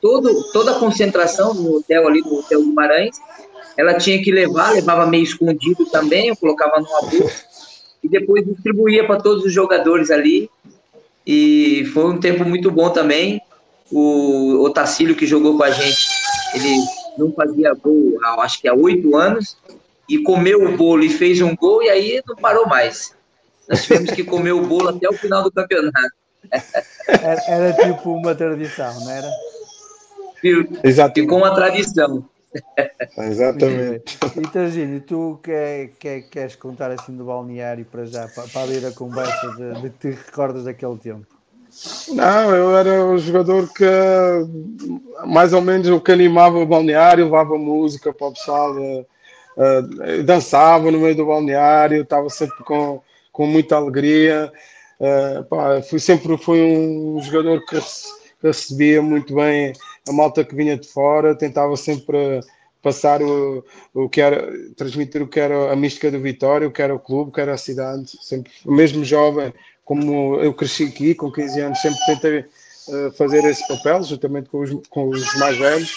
[0.00, 3.16] todo, toda a concentração no hotel ali, no Hotel Guimarães,
[3.76, 7.44] ela tinha que levar, levava meio escondido também, eu colocava numa bolsa,
[8.02, 10.50] e depois distribuía para todos os jogadores ali.
[11.26, 13.40] E foi um tempo muito bom também.
[13.90, 16.08] O Otacílio, que jogou com a gente,
[16.54, 16.76] ele
[17.18, 19.56] não fazia gol, acho que há oito anos,
[20.08, 23.14] e comeu o bolo e fez um gol, e aí não parou mais.
[23.68, 26.14] Nós tivemos que comer o bolo até o final do campeonato.
[27.08, 29.28] Era, era tipo uma tradição, não era?
[30.84, 31.20] Exato.
[31.20, 32.24] Ficou uma tradição.
[33.18, 34.18] Exatamente.
[34.36, 38.84] E Targino, tu que, que, queres contar assim do balneário para já, para, para abrir
[38.84, 41.26] a conversa de, de te recordas daquele tempo?
[42.08, 43.84] Não, eu era o jogador que
[45.26, 50.90] mais ou menos o que animava o balneário, levava música para o pessoal, uh, dançava
[50.90, 54.50] no meio do balneário, estava sempre com, com muita alegria.
[54.98, 57.78] Uh, pá, fui sempre fui um jogador que
[58.42, 59.74] recebia muito bem
[60.08, 62.40] a malta que vinha de fora, tentava sempre
[62.86, 66.80] passar o, o que era, transmitir o que era a mística do Vitória, o que
[66.80, 69.52] era o clube, o que era a cidade, sempre, mesmo jovem,
[69.84, 74.60] como eu cresci aqui com 15 anos, sempre tentei uh, fazer esse papel, juntamente com
[74.60, 75.96] os, com os mais velhos,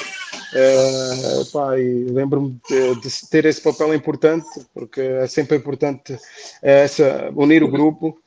[1.53, 6.17] uh, lembro-me de, de, ter esse papel importante, porque é sempre importante
[6.61, 8.17] essa, unir o grupo,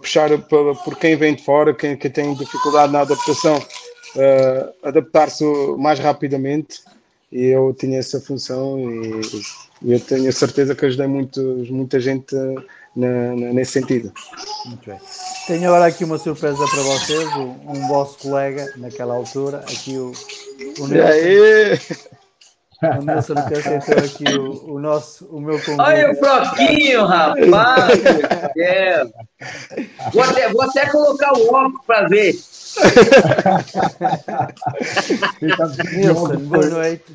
[0.00, 3.58] puxar por, por quem vem de fora, quem, quem tem dificuldade na adaptação,
[4.16, 5.44] uh, adaptar-se
[5.78, 6.82] mais rapidamente
[7.30, 9.20] e eu tinha essa função e,
[9.82, 12.34] e eu tenho a certeza que ajudei muito, muita gente
[12.94, 14.12] na, na, nesse sentido.
[14.64, 14.98] Muito bem.
[15.46, 20.12] Tenho agora aqui uma surpresa para vocês, um, um vosso colega naquela altura, aqui o,
[20.78, 21.96] o Nelson.
[22.82, 25.80] O Nelson que aceitou aqui o, o, nosso, o meu convite.
[25.80, 28.00] Olha o Proquinho, rapaz!
[28.58, 29.04] é.
[30.12, 32.34] vou, até, vou até colocar o óculos para ver.
[35.92, 37.14] Nilson, boa noite.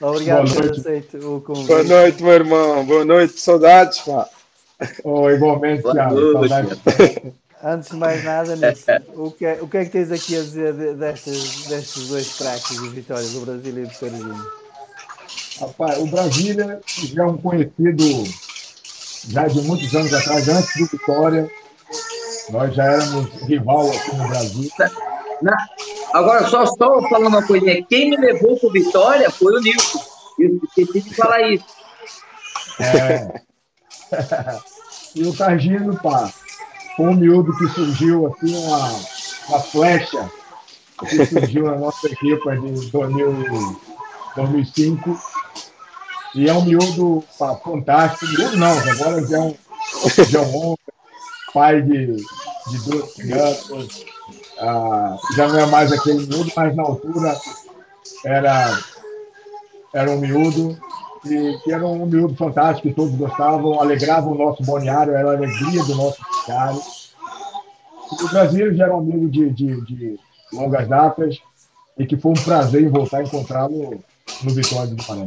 [0.00, 0.54] Obrigado boa noite.
[0.54, 1.66] por aceito o convite.
[1.66, 2.86] Boa noite, meu irmão.
[2.86, 4.28] Boa noite, saudades, pá.
[5.02, 6.16] Oh, igualmente, Thiago.
[7.62, 10.40] Antes de mais nada, Nilson, o que, é, o que é que tens aqui a
[10.40, 14.59] dizer destes, destes dois craques de vitória do Brasil e do Serginho?
[15.60, 16.80] Rapaz, o Brasília
[17.12, 18.24] já é um conhecido
[19.28, 21.50] já de muitos anos atrás, antes do Vitória.
[22.48, 24.70] Nós já éramos rival aqui no Brasil.
[25.42, 25.56] Na,
[26.14, 27.84] agora, só estou falando uma coisinha.
[27.84, 30.00] Quem me levou para o Vitória foi o Nilson.
[30.38, 31.66] Eu esqueci de falar isso.
[32.80, 33.42] É.
[35.14, 36.32] e o Targino, pá,
[36.96, 39.00] foi um miúdo que surgiu assim, uma,
[39.48, 40.30] uma flecha
[41.06, 43.80] que surgiu na nossa equipe de 2000,
[44.36, 45.18] 2005.
[46.34, 47.24] E é um miúdo
[47.64, 48.32] fantástico.
[48.32, 49.54] Miúdo não, agora já é um,
[50.28, 50.76] já é um
[51.52, 54.04] pai de, de duas crianças,
[54.60, 57.36] ah, já não é mais aquele miúdo, mas na altura
[58.24, 58.78] era,
[59.92, 60.78] era um miúdo
[61.24, 65.34] e que era um miúdo fantástico, que todos gostavam, alegrava o nosso balneário, era a
[65.34, 66.80] alegria do nosso balneário.
[68.12, 70.20] O Brasil já era um amigo de, de, de,
[70.52, 71.38] longas datas
[71.98, 74.02] e que foi um prazer em voltar a encontrá-lo
[74.42, 75.26] no Vitória do Pará.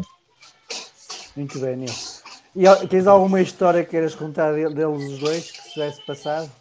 [1.35, 2.23] Muito bem, Nilson.
[2.55, 6.51] E tens alguma história que queiras contar deles os dois que tivesse passado?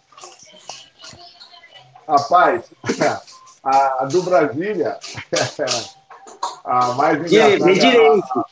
[2.09, 2.65] Rapaz,
[3.63, 4.99] a do Brasília,
[6.65, 7.65] a mais engraçada.
[7.67, 8.45] Aí, direito.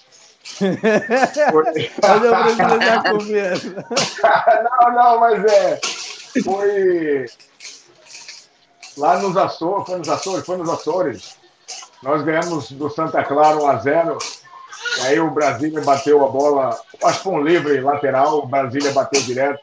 [2.02, 3.84] Olha o Brasília já comendo.
[4.82, 5.80] não, não, mas é.
[6.44, 7.26] Foi
[8.98, 11.39] lá nos Açores, foi nos Açores, foi nos Açores.
[12.02, 14.18] Nós ganhamos do Santa Clara 1 a 0
[15.02, 19.20] Aí o Brasília bateu a bola, acho que foi um livre lateral, o Brasília bateu
[19.22, 19.60] direto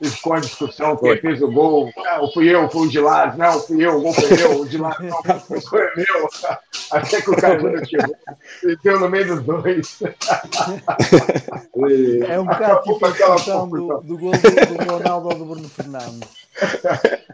[0.00, 1.18] e ficou a discussão quem foi.
[1.18, 1.92] fez o gol.
[1.94, 3.36] Não, fui eu, foi o Gilás.
[3.36, 4.60] Não, fui eu, o gol foi meu.
[4.60, 6.28] O Gilás, não, foi meu.
[6.90, 8.16] Até que o cara não chegou
[8.64, 10.00] e deu no meio dos dois.
[12.28, 13.10] É um bocado tipo a
[13.64, 16.39] do, do gol do, do Ronaldo ou do Bruno Fernandes.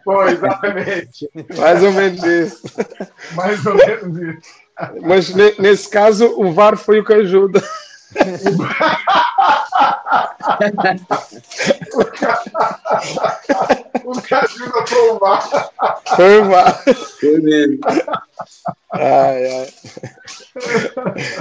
[0.04, 1.28] Foi, exatamente.
[1.56, 2.62] Mais ou menos isso.
[3.34, 4.66] Mais ou menos isso.
[5.02, 7.62] Mas nesse caso, o VAR foi o que ajuda.
[14.04, 15.70] o cara ajuda foi o VAR.
[16.14, 16.84] Foi o VAR.
[17.20, 17.80] Foi mesmo.
[18.92, 19.68] Ai, ai.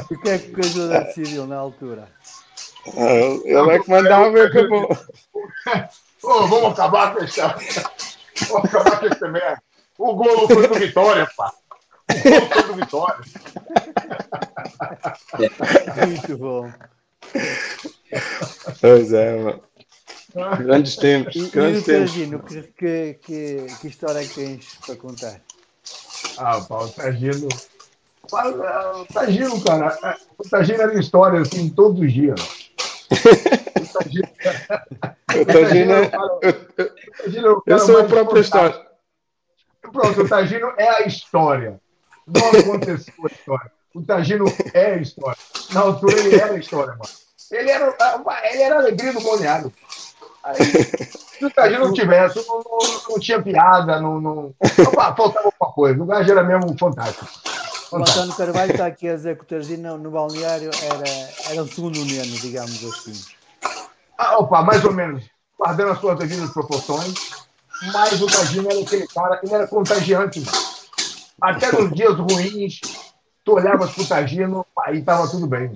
[0.09, 2.07] O que é que o ajuda decidiu na altura?
[3.43, 4.89] Ele é que mandava e acabou.
[6.27, 7.39] Oh, vamos acabar com esse.
[8.49, 9.61] Vamos acabar com esse merda.
[9.97, 11.53] O gol foi do Vitória, pá.
[12.09, 13.19] O gol do Vitória.
[16.07, 16.73] Muito bom.
[18.81, 19.63] Pois é, mano.
[20.57, 21.35] Grandes tempos.
[21.35, 25.41] E, grandes e o Targino, que, que, que, que, história é que tens para contar?
[26.37, 27.47] Ah, pá, o Targino.
[28.23, 32.39] O Targino, cara, o Targino era história assim todos os dias.
[33.75, 34.27] O Targino.
[35.41, 35.93] O Targino,
[37.33, 38.85] eu, eu sou a própria história.
[39.81, 41.79] Pronto, o é a história.
[42.27, 43.71] Não aconteceu a história.
[43.93, 45.37] O Targino é a história.
[45.71, 47.25] Na altura ele era a história, mano.
[47.51, 47.95] Ele era,
[48.51, 49.71] ele era a alegria do balneário.
[50.55, 52.79] se o Targino não tivesse, não, não,
[53.09, 54.55] não tinha piada, não, não,
[54.93, 56.01] faltava alguma coisa.
[56.01, 57.27] O gajo era mesmo fantástico.
[57.91, 61.67] O Antônio Carvalho está aqui a dizer que o Targino no balneário era, era o
[61.67, 63.35] segundo menos, digamos assim.
[64.17, 65.23] Ah, opa, mais ou menos.
[65.57, 67.13] Guardando as suas devidas proporções.
[67.93, 70.43] Mas o Targino era aquele cara, ele era contagiante.
[71.41, 72.79] Até nos dias ruins,
[73.43, 75.71] tu olhavas pro Tagino, aí tava tudo bem.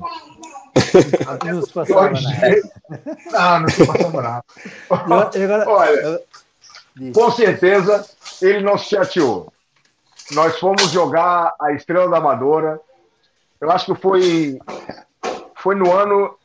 [1.28, 2.62] Até não se passava nada.
[3.32, 4.46] Não, não se passava nada.
[5.68, 6.22] Olha,
[7.14, 8.06] com certeza
[8.42, 9.52] ele não se chateou.
[10.32, 12.80] Nós fomos jogar a Estrela da Amadora
[13.62, 14.60] eu acho que foi,
[15.58, 16.38] foi no ano.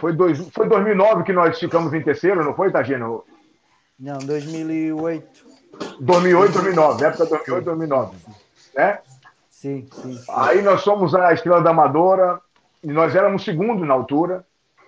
[0.00, 3.24] Foi, dois, foi 2009 que nós ficamos em terceiro, não foi, Tagino?
[3.98, 5.46] Não, 2008.
[6.00, 8.16] 2008, 2009, época 2008, 2009.
[8.74, 8.98] Né?
[9.50, 10.24] Sim, sim, sim.
[10.30, 12.40] Aí nós somos a Estrela da Amadora,
[12.82, 14.44] e nós éramos segundo na altura,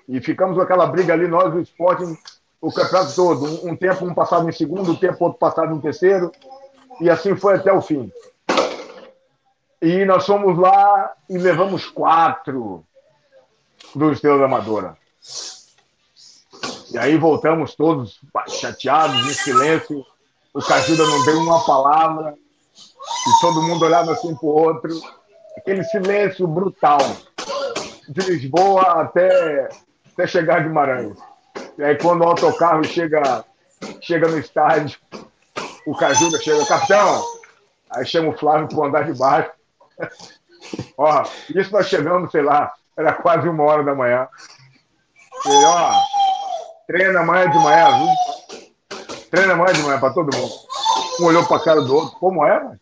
[0.08, 2.04] e ficamos com aquela briga ali, nós, o esporte,
[2.60, 3.66] o campeonato todo.
[3.66, 6.30] Um, um tempo um passado em segundo, um tempo outro passado em terceiro,
[7.00, 8.12] e assim foi até o fim.
[9.82, 12.84] E nós fomos lá e levamos quatro
[13.94, 14.99] do Estrela da Amadora.
[16.92, 20.04] E aí voltamos todos chateados, em silêncio.
[20.52, 22.34] O Cajuda não deu uma palavra.
[22.34, 25.00] E todo mundo olhava assim para o outro.
[25.56, 26.98] Aquele silêncio brutal.
[28.08, 29.68] De Lisboa até,
[30.12, 31.16] até chegar a Guimarães.
[31.78, 33.44] E aí quando o autocarro chega,
[34.00, 34.98] chega no estádio,
[35.86, 37.24] o Cajuda chega, capitão!
[37.90, 39.50] Aí chama o Flávio para andar de baixo.
[40.98, 44.28] ó, isso nós chegamos, sei lá, era quase uma hora da manhã.
[45.46, 45.92] E, ó,
[46.86, 49.18] treina amanhã de manhã, viu?
[49.30, 50.52] Treina amanhã de manhã para todo mundo.
[51.20, 52.80] Um olhou para a cara do outro, como é, mano?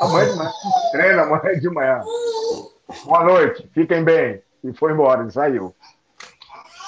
[0.00, 0.50] Amanhã de manhã.
[0.92, 2.02] Treina amanhã de manhã.
[3.04, 4.42] Boa noite, fiquem bem.
[4.64, 5.74] E foi embora, saiu.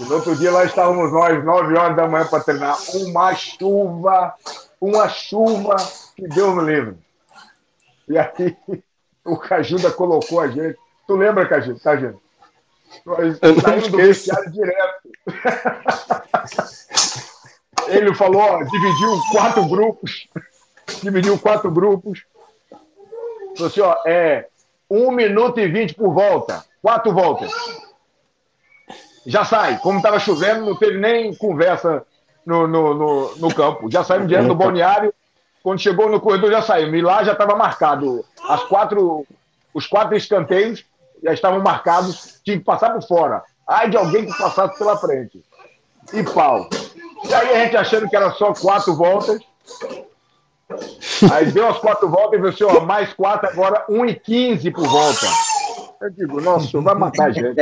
[0.00, 2.76] E no outro dia lá estávamos nós, nove horas da manhã, para treinar.
[2.94, 4.34] Uma chuva,
[4.80, 5.76] uma chuva
[6.16, 6.96] que Deus me livre.
[8.08, 8.56] E aí
[9.24, 10.78] o Cajuda colocou a gente.
[11.06, 11.78] Tu lembra, Cajuda?
[11.80, 12.18] Tá, gente?
[13.06, 15.01] Nós saímos do vestiário direto.
[17.88, 20.28] Ele falou, ó, dividiu quatro grupos.
[21.02, 22.24] Dividiu quatro grupos.
[23.56, 24.46] Falou assim, ó, é
[24.90, 26.64] um minuto e vinte por volta.
[26.80, 27.50] Quatro voltas.
[29.26, 29.78] Já sai.
[29.78, 32.04] Como estava chovendo, não teve nem conversa
[32.44, 33.90] no, no, no, no campo.
[33.90, 35.12] Já saímos direto do balneário.
[35.62, 36.98] Quando chegou no corredor, já saímos.
[36.98, 39.24] E lá já estava marcado as quatro,
[39.72, 40.84] os quatro escanteios
[41.22, 43.44] já estavam marcados, tinha que passar por fora.
[43.66, 45.44] Ai de alguém que passasse pela frente.
[46.12, 46.68] E pau.
[47.24, 49.40] E aí a gente achando que era só quatro voltas.
[51.32, 54.86] Aí deu as quatro voltas e disse, ó, mais quatro, agora um e quinze por
[54.86, 55.26] volta.
[56.00, 57.46] Eu digo, nossa, vai matar a gente.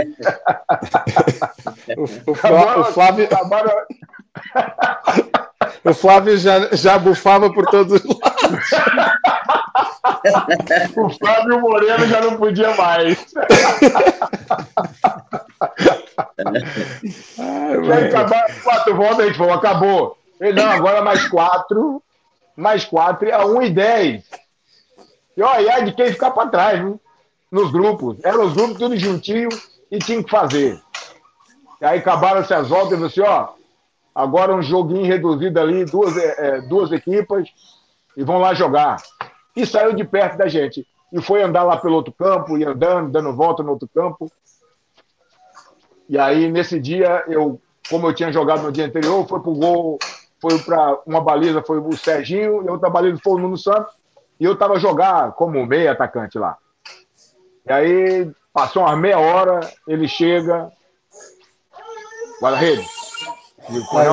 [1.97, 3.29] o, o, Flávio, o Flávio,
[5.85, 8.71] o Flávio já, já bufava por todos os lados.
[10.97, 13.27] o Flávio Moreno já não podia mais.
[17.39, 20.19] Ai, acabar quatro voltas, a gente falou, acabou.
[20.41, 22.03] Ele, não, agora mais quatro,
[22.57, 24.25] mais quatro, é um e dez.
[25.37, 27.01] E olha, de quem ficar para trás, viu?
[27.51, 28.19] nos grupos.
[28.23, 29.49] Eram os grupos tudo juntinho
[29.91, 30.81] e tinha que fazer.
[31.81, 33.49] E aí acabaram-se as voltas e disse, ó,
[34.15, 37.49] agora um joguinho reduzido ali, duas, é, duas equipas,
[38.17, 38.97] e vão lá jogar
[39.57, 40.87] e saiu de perto da gente.
[41.13, 44.31] E foi andar lá pelo outro campo, e andando, dando volta no outro campo.
[46.09, 49.99] E aí, nesse dia, eu, como eu tinha jogado no dia anterior, foi pro gol,
[50.41, 53.93] foi para uma baliza, foi o Serginho, e outra baliza foi o Nuno Santos,
[54.39, 56.57] e eu estava jogar como meio atacante lá.
[57.67, 60.71] E aí, passou umas meia hora, ele chega,
[62.41, 63.00] guarda-rede.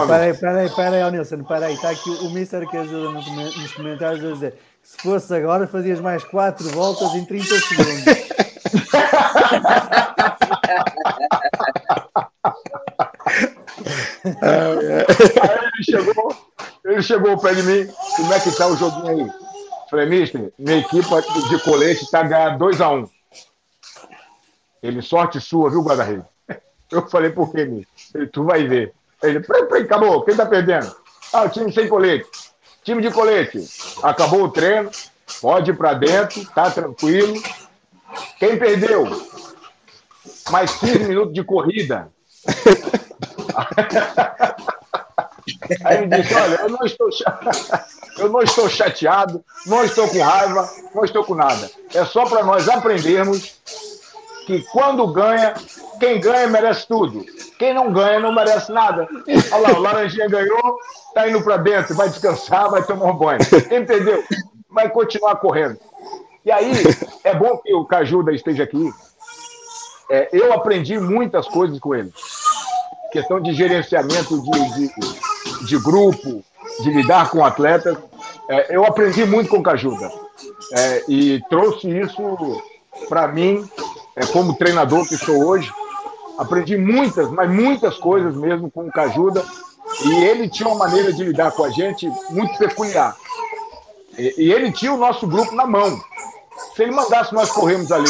[0.07, 4.59] Peraí, peraí, peraí, Nilson, peraí, está aqui o Mister que ajuda nos comentários a dizer
[4.87, 8.07] se fosse agora, fazias mais 4 voltas em 30 segundos.
[15.41, 16.37] aí ele chegou,
[16.85, 19.31] ele chegou ao pé de mim, como é que tá o joguinho aí?
[19.89, 21.05] Falei, mister, minha equipe
[21.49, 23.03] de colete tá ganhando 2x1.
[23.03, 23.09] Um.
[24.81, 26.23] Ele, sorte sua, viu, guarda-rede?
[26.89, 28.21] Eu falei, por quê, mister?
[28.21, 28.93] Ele, tu vai ver.
[29.23, 30.95] Ele, peraí, peraí, acabou, quem tá perdendo?
[31.33, 32.27] Ah, o time sem colete.
[32.83, 33.59] Time de colete,
[34.01, 34.89] acabou o treino,
[35.41, 37.41] pode ir para dentro, tá tranquilo.
[38.39, 39.05] Quem perdeu?
[40.49, 42.09] Mais 15 minutos de corrida.
[45.83, 47.09] Aí ele disse: Olha, eu não, estou
[48.17, 51.69] eu não estou chateado, não estou com raiva, não estou com nada.
[51.93, 53.55] É só para nós aprendermos
[54.47, 55.53] que quando ganha,
[55.99, 57.25] quem ganha merece tudo.
[57.59, 59.05] Quem não ganha não merece nada.
[59.51, 60.77] Olha lá, o Laranjinha ganhou,
[61.13, 63.41] tá indo para dentro, vai descansar, vai tomar um banho.
[63.69, 64.23] Entendeu?
[64.69, 65.77] Vai continuar correndo.
[66.45, 66.71] E aí,
[67.25, 68.89] é bom que o Cajuda esteja aqui.
[70.09, 72.13] É, eu aprendi muitas coisas com ele.
[73.11, 76.41] Questão de gerenciamento de, de, de grupo,
[76.79, 77.97] de lidar com atletas.
[78.49, 80.09] É, eu aprendi muito com o Cajuda.
[80.73, 82.23] É, e trouxe isso
[83.09, 83.67] para mim,
[84.17, 85.71] é, como treinador que sou hoje,
[86.37, 89.43] Aprendi muitas, mas muitas coisas mesmo com o Cajuda.
[90.05, 93.15] E ele tinha uma maneira de lidar com a gente muito peculiar.
[94.17, 95.99] E, e ele tinha o nosso grupo na mão.
[96.75, 98.09] Se ele mandasse nós corrermos ali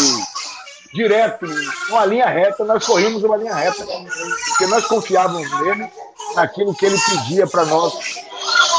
[0.93, 1.45] direto,
[1.89, 3.86] uma linha reta, nós corrimos uma linha reta.
[3.86, 5.89] Porque nós confiávamos nele,
[6.36, 7.93] naquilo que ele pedia para nós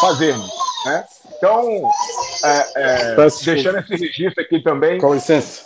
[0.00, 0.50] fazermos.
[0.84, 1.04] Né?
[1.38, 1.90] Então,
[2.44, 3.14] é, é,
[3.44, 5.00] deixando esse registro aqui também.
[5.00, 5.62] Com licença.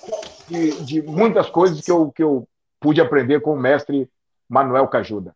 [0.49, 2.49] De, de, muitas coisas que eu, que eu
[2.81, 4.11] pude aprender com o mestre
[4.49, 5.35] Manuel Cajuda.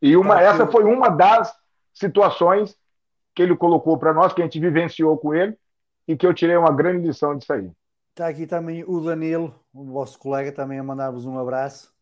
[0.00, 1.52] E uma, essa foi uma das
[1.92, 2.76] situações
[3.34, 5.56] que ele colocou para nós, que a gente vivenciou com ele,
[6.06, 7.70] e que eu tirei uma grande lição disso aí.
[8.10, 11.92] Está aqui também o Danilo, o vosso colega, também a mandar-vos um abraço.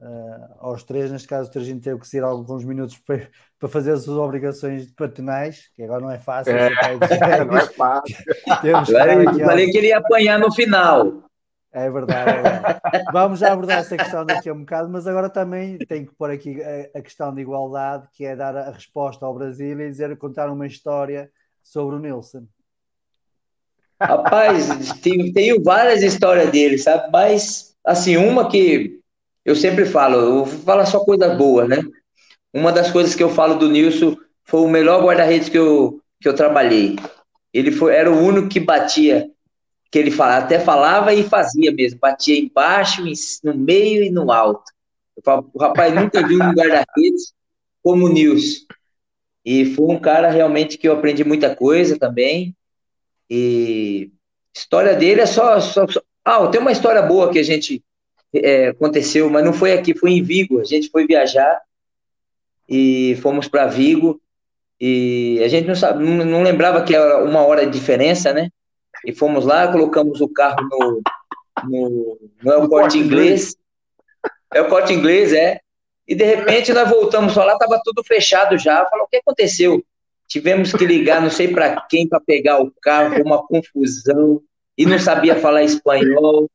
[0.00, 3.28] Uh, aos três, neste caso, a gente teve que sair alguns minutos para,
[3.58, 6.56] para fazer as suas obrigações de patinais, que agora não é fácil.
[6.56, 6.70] É,
[7.44, 8.16] não é fácil.
[8.62, 11.24] Temos eu falei que ele ia apanhar no final.
[11.70, 12.80] É verdade, é verdade.
[13.12, 16.30] Vamos já abordar essa questão daqui a um bocado, mas agora também tenho que pôr
[16.30, 20.16] aqui a, a questão de igualdade, que é dar a resposta ao Brasil e dizer,
[20.16, 21.30] contar uma história
[21.62, 22.46] sobre o Nilson.
[24.00, 27.10] Rapaz, tenho, tenho várias histórias dele, sabe?
[27.12, 28.97] Mas, assim, uma que
[29.48, 31.82] eu sempre falo, eu vou falar só coisa boa, né?
[32.52, 36.28] Uma das coisas que eu falo do Nilson foi o melhor guarda-redes que eu, que
[36.28, 36.96] eu trabalhei.
[37.50, 39.30] Ele foi, era o único que batia,
[39.90, 43.02] que ele fala, até falava e fazia mesmo, batia embaixo,
[43.42, 44.70] no meio e no alto.
[45.16, 47.32] Eu falo, o rapaz nunca viu um guarda-redes
[47.82, 48.66] como o Nilson.
[49.46, 52.54] E foi um cara realmente que eu aprendi muita coisa também.
[53.30, 54.10] E
[54.54, 56.02] história dele é só, só, só...
[56.22, 57.82] Ah, tem uma história boa que a gente
[58.34, 60.60] é, aconteceu, mas não foi aqui, foi em Vigo.
[60.60, 61.60] A gente foi viajar
[62.68, 64.20] e fomos para Vigo
[64.80, 68.50] e a gente não, sabe, não, não, lembrava que era uma hora de diferença, né?
[69.04, 71.02] E fomos lá, colocamos o carro no,
[71.64, 73.56] no, no é o corte inglês.
[74.54, 75.60] É o corte inglês, é.
[76.06, 78.86] E de repente nós voltamos lá, estava tudo fechado já.
[78.86, 79.84] Falou, o que aconteceu?
[80.26, 84.40] Tivemos que ligar, não sei para quem, para pegar o carro, uma confusão,
[84.76, 86.48] e não sabia falar espanhol.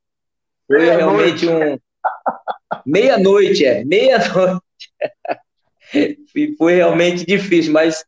[0.68, 1.74] Foi meia realmente noite.
[1.74, 1.80] um.
[2.86, 4.62] Meia-noite, é, meia-noite.
[6.58, 8.04] foi realmente difícil, mas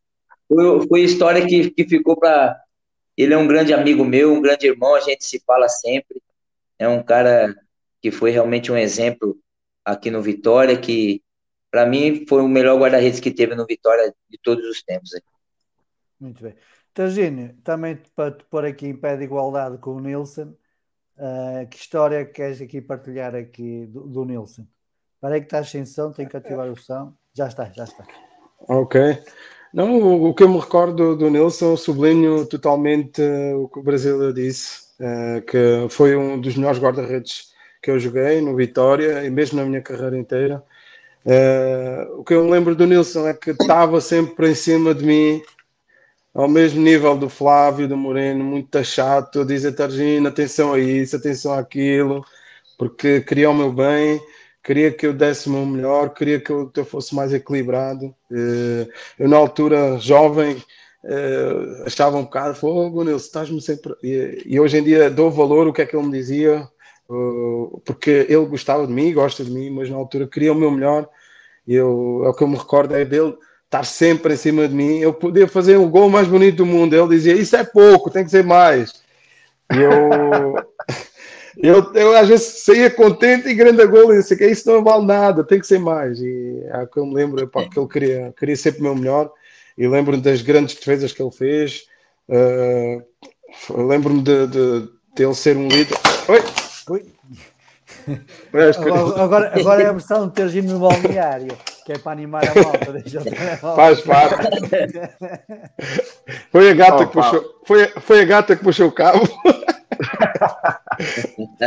[0.48, 2.60] foi, foi história que, que ficou para.
[3.18, 6.22] Ele é um grande amigo meu, um grande irmão, a gente se fala sempre.
[6.78, 7.56] É um cara
[8.02, 9.38] que foi realmente um exemplo
[9.84, 11.24] aqui no Vitória, que
[11.72, 15.12] para mim foi o melhor guarda-redes que teve no Vitória de todos os tempos.
[16.20, 16.56] Muito bem.
[16.94, 20.56] Tangine, também para te pôr aqui em pé de igualdade com o Nilson,
[21.18, 24.66] uh, que história queres aqui partilhar aqui do, do Nilson?
[25.20, 27.14] Parei que estás sem som, tenho que ativar o som.
[27.34, 28.06] Já está, já está.
[28.68, 29.00] Ok.
[29.74, 33.84] Não, o, o que eu me recordo do Nilson, sublinho totalmente uh, o que o
[33.84, 39.30] Brasil disse, uh, que foi um dos melhores guarda-redes que eu joguei no Vitória e
[39.30, 40.64] mesmo na minha carreira inteira.
[42.18, 45.42] O que eu me lembro do Nilson é que estava sempre em cima de mim
[46.36, 51.54] ao mesmo nível do Flávio, do Moreno, muito chato, dizer Targina, atenção a isso, atenção
[51.54, 52.26] àquilo,
[52.78, 54.22] porque queria o meu bem,
[54.62, 58.14] queria que eu desse o meu melhor, queria que eu, fosse mais equilibrado.
[58.30, 60.62] Eh, eu, na altura, jovem,
[61.06, 63.96] eh, achava um bocado, fogo, Nilson, estás-me sempre.
[64.04, 66.68] E, hoje em dia dou valor o que é que ele me dizia,
[67.86, 71.08] porque ele gostava de mim, gosta de mim, mas na altura queria o meu melhor.
[71.68, 74.74] E eu, é o que eu me recordo é dele estar sempre em cima de
[74.74, 75.00] mim.
[75.00, 76.96] Eu podia fazer o gol mais bonito do mundo.
[76.96, 79.04] Ele dizia: Isso é pouco, tem que ser mais.
[79.74, 80.56] E eu,
[81.58, 84.84] eu, eu às vezes saía contente e grande a gol e disse que isso não
[84.84, 86.20] vale nada, tem que ser mais.
[86.20, 88.96] E é o que eu me lembro pá, que ele queria, queria sempre o meu
[88.96, 89.32] melhor.
[89.78, 91.84] E lembro-me das grandes defesas que ele fez.
[92.30, 93.04] Uh,
[93.84, 95.98] lembro-me de, de, de, ele ser um líder.
[96.30, 96.44] Oi!
[96.90, 97.06] Oi.
[98.54, 102.44] Agora, agora, agora é a versão de ter ido no balneário que é para animar
[102.44, 102.94] a malta.
[102.94, 103.22] Deixa
[103.62, 104.42] Faz parte.
[106.52, 107.62] Foi a gata oh, que puxou.
[107.64, 109.20] Foi, foi a gata que puxou o cabo.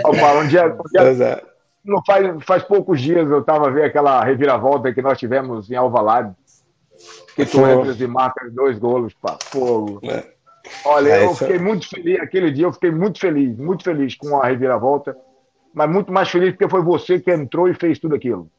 [0.05, 1.41] oh, Paulo, um dia, um dia é.
[1.85, 6.35] não faz, faz poucos dias eu estava vendo aquela reviravolta que nós tivemos em Alvalade.
[7.37, 10.01] Que tu entras e marcas dois golos, pá, fogo.
[10.03, 10.25] É.
[10.85, 14.41] Olha, é eu fiquei muito feliz, aquele dia eu fiquei muito feliz, muito feliz com
[14.41, 15.17] a reviravolta,
[15.73, 18.51] mas muito mais feliz porque foi você que entrou e fez tudo aquilo.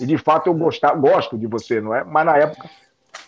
[0.00, 2.04] E de fato eu gostava, gosto de você, não é?
[2.04, 2.68] Mas na época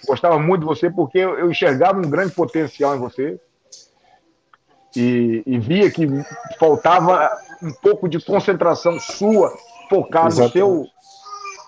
[0.06, 3.38] gostava muito de você porque eu enxergava um grande potencial em você
[4.96, 6.06] e, e via que
[6.58, 7.30] faltava
[7.62, 9.56] um pouco de concentração sua,
[9.88, 10.86] focar no seu,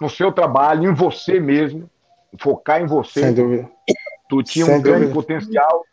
[0.01, 1.88] no seu trabalho, em você mesmo,
[2.38, 3.20] focar em você.
[3.20, 3.70] Sem dúvida.
[4.28, 4.99] Tu tinha Sem um dúvida.
[4.99, 5.84] grande potencial.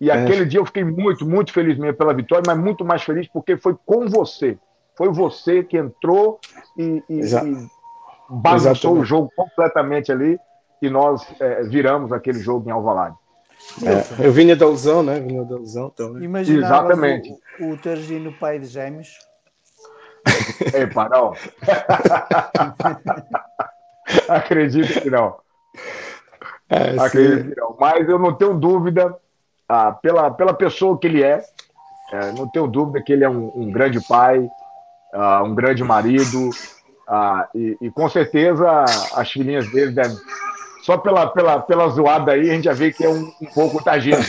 [0.00, 0.12] E é.
[0.12, 3.56] aquele dia eu fiquei muito, muito feliz mesmo pela vitória, mas muito mais feliz porque
[3.56, 4.58] foi com você.
[4.96, 6.40] Foi você que entrou
[6.76, 7.68] e, e, e
[8.28, 10.38] bagunçou o jogo completamente ali
[10.80, 13.14] e nós é, viramos aquele jogo em Alvalade.
[13.82, 15.18] É, eu vinha da Ilusão, né?
[15.20, 16.22] Vinha da Ilusão também.
[16.22, 17.34] Imaginava Exatamente.
[17.60, 19.08] o, o Targino pai de gêmeos.
[20.74, 21.34] Epa, não.
[24.28, 25.36] Acredito que não.
[26.68, 27.76] É, Acredito que não.
[27.78, 29.16] Mas eu não tenho dúvida,
[29.68, 31.44] ah, pela, pela pessoa que ele é,
[32.12, 34.48] é, não tenho dúvida que ele é um, um grande pai,
[35.12, 36.50] ah, um grande marido,
[37.08, 38.84] ah, e, e com certeza
[39.14, 40.16] as filhinhas dele devem.
[40.82, 43.82] Só pela, pela, pela zoada aí, a gente já vê que é um, um pouco
[43.82, 44.18] tagino.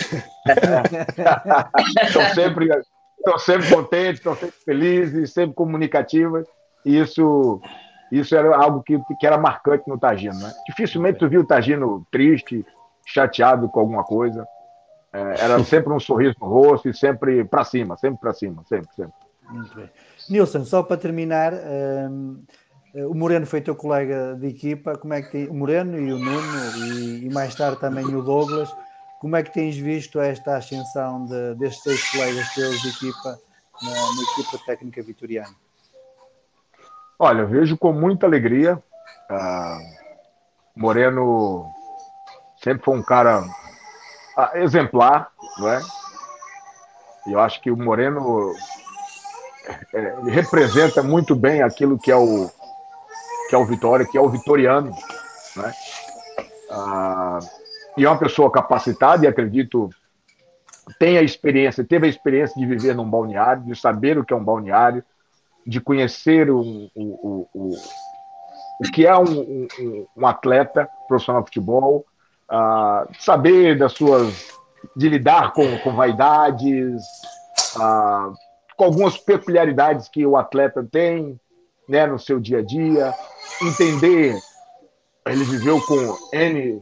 [2.01, 2.69] Estão sempre,
[3.17, 6.47] estão sempre contentes, estão sempre felizes, sempre comunicativas,
[6.85, 7.59] e isso,
[8.11, 10.39] isso era algo que, que era marcante no Tagino.
[10.39, 10.53] Né?
[10.67, 12.63] Dificilmente tu viu o Tagino triste,
[13.05, 14.47] chateado com alguma coisa.
[15.11, 18.93] É, era sempre um sorriso no rosto e sempre para cima, sempre para cima, sempre,
[18.95, 19.13] sempre.
[19.49, 19.89] Muito bem.
[20.29, 22.43] Nilson, só para terminar, hum,
[23.03, 26.77] o Moreno foi teu colega de equipa, como é que o Moreno e o Nuno
[26.77, 28.73] e, e mais tarde também o Douglas,
[29.19, 33.37] como é que tens visto esta ascensão de, destes seis colegas teus de equipa
[33.81, 35.55] na, na equipa técnica vitoriana?
[37.17, 38.81] Olha, vejo com muita alegria.
[39.29, 39.79] Ah,
[40.75, 41.65] Moreno
[42.63, 43.43] sempre foi um cara
[44.37, 45.81] ah, exemplar, não é?
[47.27, 48.53] E eu acho que o Moreno
[49.93, 52.49] é, representa muito bem aquilo que é o
[53.49, 54.91] que é o Vitória, que é o vitoriano,
[55.55, 55.73] né?
[56.69, 57.39] Ah,
[57.97, 59.89] e é uma pessoa capacitada e acredito
[60.99, 64.35] tem a experiência, teve a experiência de viver num balneário, de saber o que é
[64.35, 65.03] um balneário,
[65.65, 67.75] de conhecer o, o, o, o,
[68.79, 72.05] o que é um, um, um atleta profissional de futebol,
[72.47, 74.53] ah, saber das suas
[74.95, 77.01] de lidar com, com vaidades,
[77.79, 78.31] ah,
[78.77, 81.39] com algumas peculiaridades que o atleta tem
[81.87, 83.13] né, no seu dia a dia,
[83.61, 84.39] entender.
[85.27, 86.79] Ele viveu com N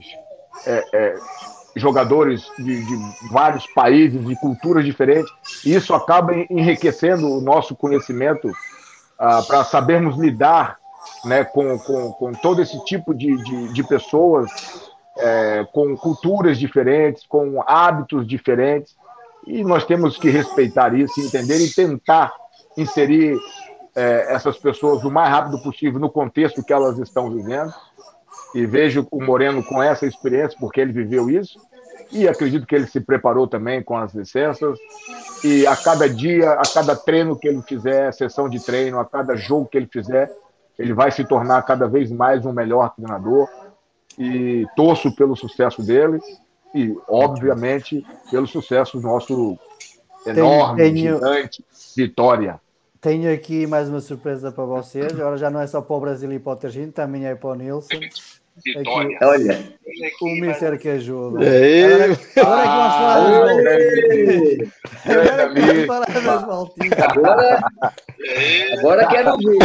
[0.65, 1.15] é, é,
[1.75, 5.31] jogadores de, de, vários países, de culturas diferentes,
[5.65, 8.51] e isso acaba enriquecendo o nosso conhecimento
[9.17, 10.77] ah, para sabermos lidar
[11.25, 14.51] né, com, com, com todo esse tipo de, de, de pessoas,
[15.17, 18.95] é, com culturas diferentes, com hábitos diferentes,
[19.45, 22.33] e nós temos que respeitar isso, entender e tentar
[22.77, 23.37] inserir
[23.95, 27.73] é, essas pessoas o mais rápido possível no contexto que elas estão vivendo.
[28.55, 31.59] E vejo o Moreno com essa experiência, porque ele viveu isso,
[32.11, 34.77] e acredito que ele se preparou também com as licenças.
[35.43, 39.35] E a cada dia, a cada treino que ele fizer, sessão de treino, a cada
[39.35, 40.31] jogo que ele fizer,
[40.77, 43.49] ele vai se tornar cada vez mais um melhor treinador.
[44.17, 46.19] E torço pelo sucesso dele
[46.73, 49.57] e, obviamente, pelo sucesso do nosso
[50.23, 51.65] enorme, tenho, gigante
[51.97, 52.61] Vitória.
[53.03, 55.11] Tenho aqui mais uma surpresa para vocês.
[55.11, 57.49] Agora já não é só para o Brasil e para o Targino, também é para
[57.49, 57.97] o Nilson.
[57.97, 59.59] Aqui, Olha,
[60.21, 61.39] o Mister que ajuda.
[62.37, 62.63] Agora,
[65.05, 66.93] agora é que vamos falar das voltinhas.
[66.97, 67.59] Agora,
[68.77, 69.57] agora quero ver.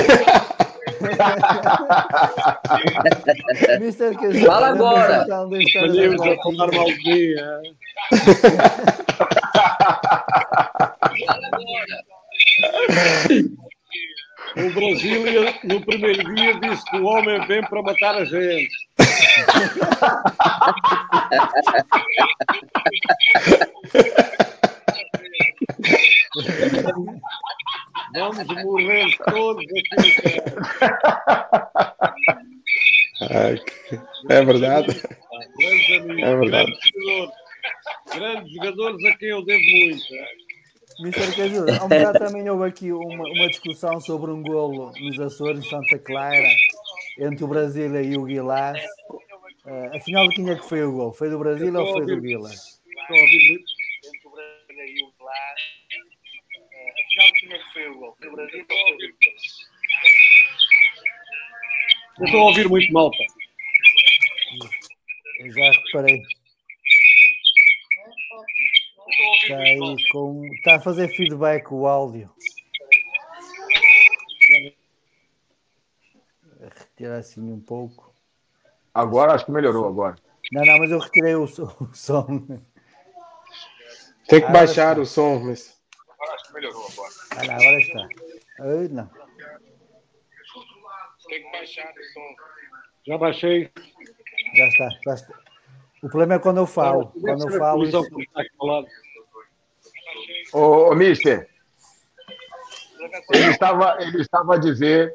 [3.79, 5.25] Mister que Fala agora.
[5.29, 7.63] Podíamos tomar mal dia.
[11.25, 12.18] Fala agora.
[14.57, 15.23] O Brasil,
[15.65, 18.75] no primeiro dia, disse que o homem vem para matar a gente.
[28.15, 30.41] Vamos morrer todos aqui.
[34.31, 35.03] É verdade.
[35.59, 36.73] Grandes amigos, É verdade.
[36.73, 37.35] grandes jogadores.
[38.15, 40.05] Grandes jogadores a quem eu devo muito.
[41.01, 41.79] Mister que ajuda.
[41.79, 45.69] Há um bocado também houve aqui uma, uma discussão sobre um golo nos Açores, em
[45.69, 46.49] Santa Clara,
[47.19, 48.83] entre o Brasil e o Guilás.
[49.65, 51.13] Uh, afinal, de quem é que foi o gol?
[51.13, 52.81] Foi do Brasil ou foi do Guilás?
[52.87, 53.65] Estou a ouvir muito.
[54.07, 55.61] Entre o Brasil e o Guilás.
[56.57, 58.17] Uh, afinal, de quem é que foi o gol?
[58.19, 59.69] Foi do Brasil ou foi do Guilás?
[62.19, 63.25] Eu estou a ouvir muito mal, pá.
[65.39, 66.23] Eu já reparei.
[69.09, 70.45] Está aí com.
[70.55, 72.31] Está a fazer feedback o áudio.
[76.61, 78.15] Retirar assim um pouco.
[78.93, 80.17] Agora acho que melhorou agora.
[80.53, 81.75] Não, não, mas eu retirei o som.
[81.81, 82.47] O som.
[84.29, 85.81] Tem que baixar o som, mas.
[86.11, 87.13] Agora acho que melhorou agora.
[87.31, 88.09] Ah, não, agora está.
[88.61, 89.11] Ai, não.
[91.29, 92.37] Tem que baixar o som.
[93.07, 93.71] Já baixei.
[94.55, 95.48] Já está, já está.
[96.03, 97.13] O problema é quando eu falo.
[97.21, 97.85] Quando eu falo.
[97.85, 98.03] Isso...
[98.61, 98.87] lado.
[100.53, 101.49] Ô, ô Mister,
[103.31, 105.15] ele estava, ele estava a dizer,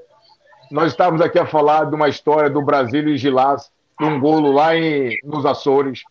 [0.72, 4.52] nós estávamos aqui a falar de uma história do Brasil e Gilás, de um golo
[4.52, 6.04] lá em, nos Açores,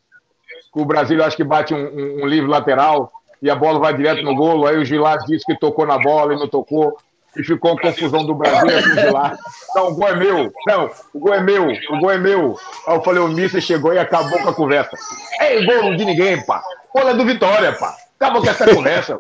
[0.73, 3.95] que o Brasil acho que bate um, um, um livre lateral e a bola vai
[3.95, 4.67] direto no golo.
[4.67, 6.97] Aí o Gilás disse que tocou na bola e não tocou.
[7.37, 9.39] E ficou confusão do Brasil com o Gilás.
[9.75, 10.53] Não, o gol é meu.
[10.67, 11.67] Não, o gol é meu.
[11.91, 12.59] O gol é meu.
[12.87, 14.97] Aí eu falei, o Mister chegou e acabou com a conversa.
[15.41, 16.63] É gol de ninguém, pá.
[16.95, 17.97] Gol é do Vitória, pá.
[18.21, 19.19] Acabou com essa conversa.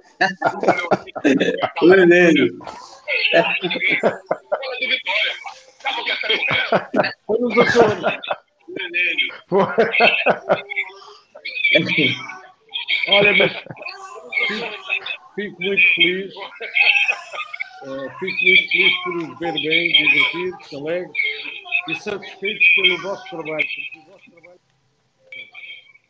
[1.82, 2.58] Lenênio.
[7.26, 7.98] Foi nos Açores.
[13.08, 13.52] Olha, mas
[14.46, 14.66] fico,
[15.34, 16.32] fico muito feliz.
[17.84, 21.16] Eh, fico muito feliz por os ver bem, divertidos, alegres
[21.88, 23.66] e satisfeitos pelo vosso trabalho.
[23.66, 24.60] Porque o vosso trabalho,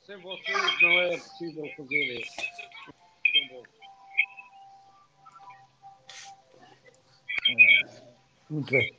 [0.07, 2.53] sem vocês, não é possível fazer isso.
[3.51, 3.63] Bom.
[8.51, 8.95] Muito bem.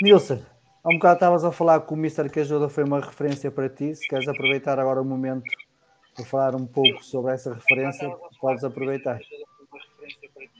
[0.00, 0.44] Nilson,
[0.84, 2.30] há um bocado estavas a falar que o Mr.
[2.30, 3.92] Que Ajuda foi uma referência para ti.
[3.94, 5.50] Se queres aproveitar agora o momento
[6.14, 8.08] para falar um pouco sobre essa referência,
[8.40, 9.18] podes aproveitar.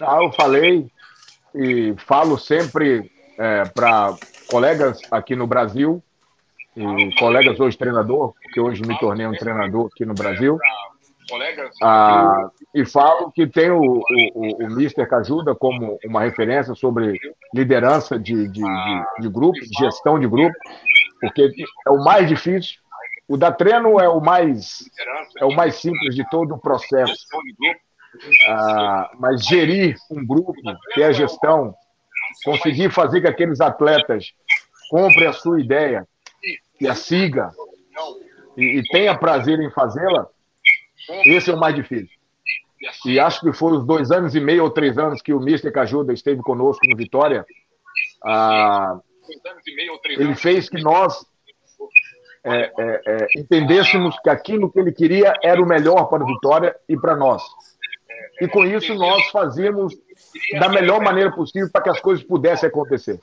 [0.01, 0.91] Ah, eu falei
[1.57, 3.11] e falo sempre
[3.75, 4.15] para
[4.49, 6.03] colegas aqui no Brasil
[6.77, 10.59] e colegas hoje treinador, porque hoje me tornei um treinador aqui no Brasil.
[11.83, 17.19] Ah, e falo que tem o, o, o, Mister Cajuda como uma referência sobre
[17.53, 20.55] liderança de, de, de, de grupo, gestão de grupo,
[21.21, 21.51] porque
[21.87, 22.79] é o mais difícil.
[23.27, 24.85] O da treino é o mais
[25.41, 27.27] é o mais simples de todo o processo.
[28.49, 30.55] Ah, mas gerir um grupo,
[30.95, 31.75] ter a gestão,
[32.45, 34.33] conseguir fazer que aqueles atletas
[34.91, 36.07] comprem a sua ideia
[36.81, 37.51] e a siga
[38.57, 40.27] e, e tenha prazer em fazê-la,
[41.25, 42.17] esse é o mais difícil.
[43.05, 45.73] E acho que foi os dois anos e meio ou três anos que o Mister
[45.73, 47.45] Cajuda esteve conosco no Vitória.
[48.25, 48.99] Ah,
[50.07, 51.27] ele fez que nós
[52.45, 56.77] é, é, é, entendêssemos que aquilo que ele queria era o melhor para o Vitória
[56.89, 57.43] e para nós.
[58.41, 59.95] E com isso nós fazíamos
[60.59, 63.18] da melhor maneira possível para que as coisas pudessem acontecer.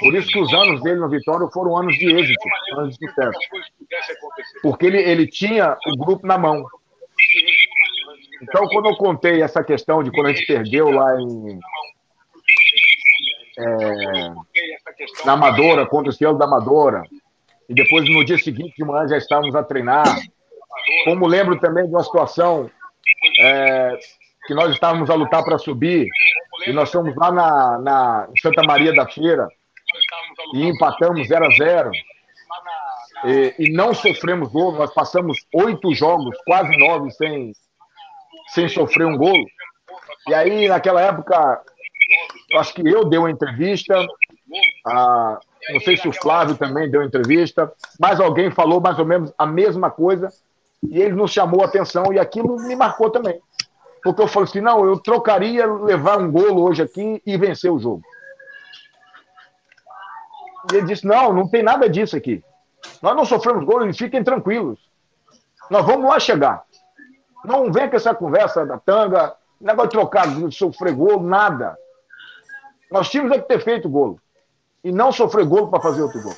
[0.00, 3.38] Por isso que os anos dele no Vitória foram anos de êxito, anos de sucesso.
[4.62, 6.64] Porque ele, ele tinha o grupo na mão.
[8.42, 11.60] Então, quando eu contei essa questão de quando a gente perdeu lá em.
[13.58, 14.28] É,
[15.26, 17.02] na Amadora, contra o Cielo da Amadora,
[17.68, 20.04] e depois no dia seguinte de manhã já estávamos a treinar.
[21.04, 22.70] Como lembro também de uma situação
[23.40, 23.98] é,
[24.52, 26.06] que nós estávamos a lutar para subir,
[26.66, 29.48] e nós fomos lá na, na Santa Maria da Feira
[30.54, 31.90] e empatamos 0 a 0
[33.24, 34.72] e, e não sofremos gol.
[34.72, 37.52] Nós passamos oito jogos, quase nove, sem,
[38.48, 39.46] sem sofrer um gol.
[40.28, 41.62] E aí, naquela época,
[42.56, 44.06] acho que eu dei uma entrevista,
[44.86, 45.40] ah,
[45.70, 49.46] não sei se o Flávio também deu entrevista, mas alguém falou mais ou menos a
[49.46, 50.28] mesma coisa
[50.82, 53.40] e ele nos chamou a atenção e aquilo me marcou também.
[54.02, 57.78] Porque eu falei assim, não, eu trocaria levar um golo hoje aqui e vencer o
[57.78, 58.02] jogo.
[60.72, 62.42] E ele disse, não, não tem nada disso aqui.
[63.00, 64.78] Nós não sofremos gol, eles fiquem tranquilos.
[65.70, 66.64] Nós vamos lá chegar.
[67.44, 71.76] Não vem com essa conversa da tanga, negócio de trocar, sofrer gol, nada.
[72.90, 74.20] Nós tínhamos é que ter feito golo.
[74.84, 76.34] E não sofrer golo para fazer outro gol.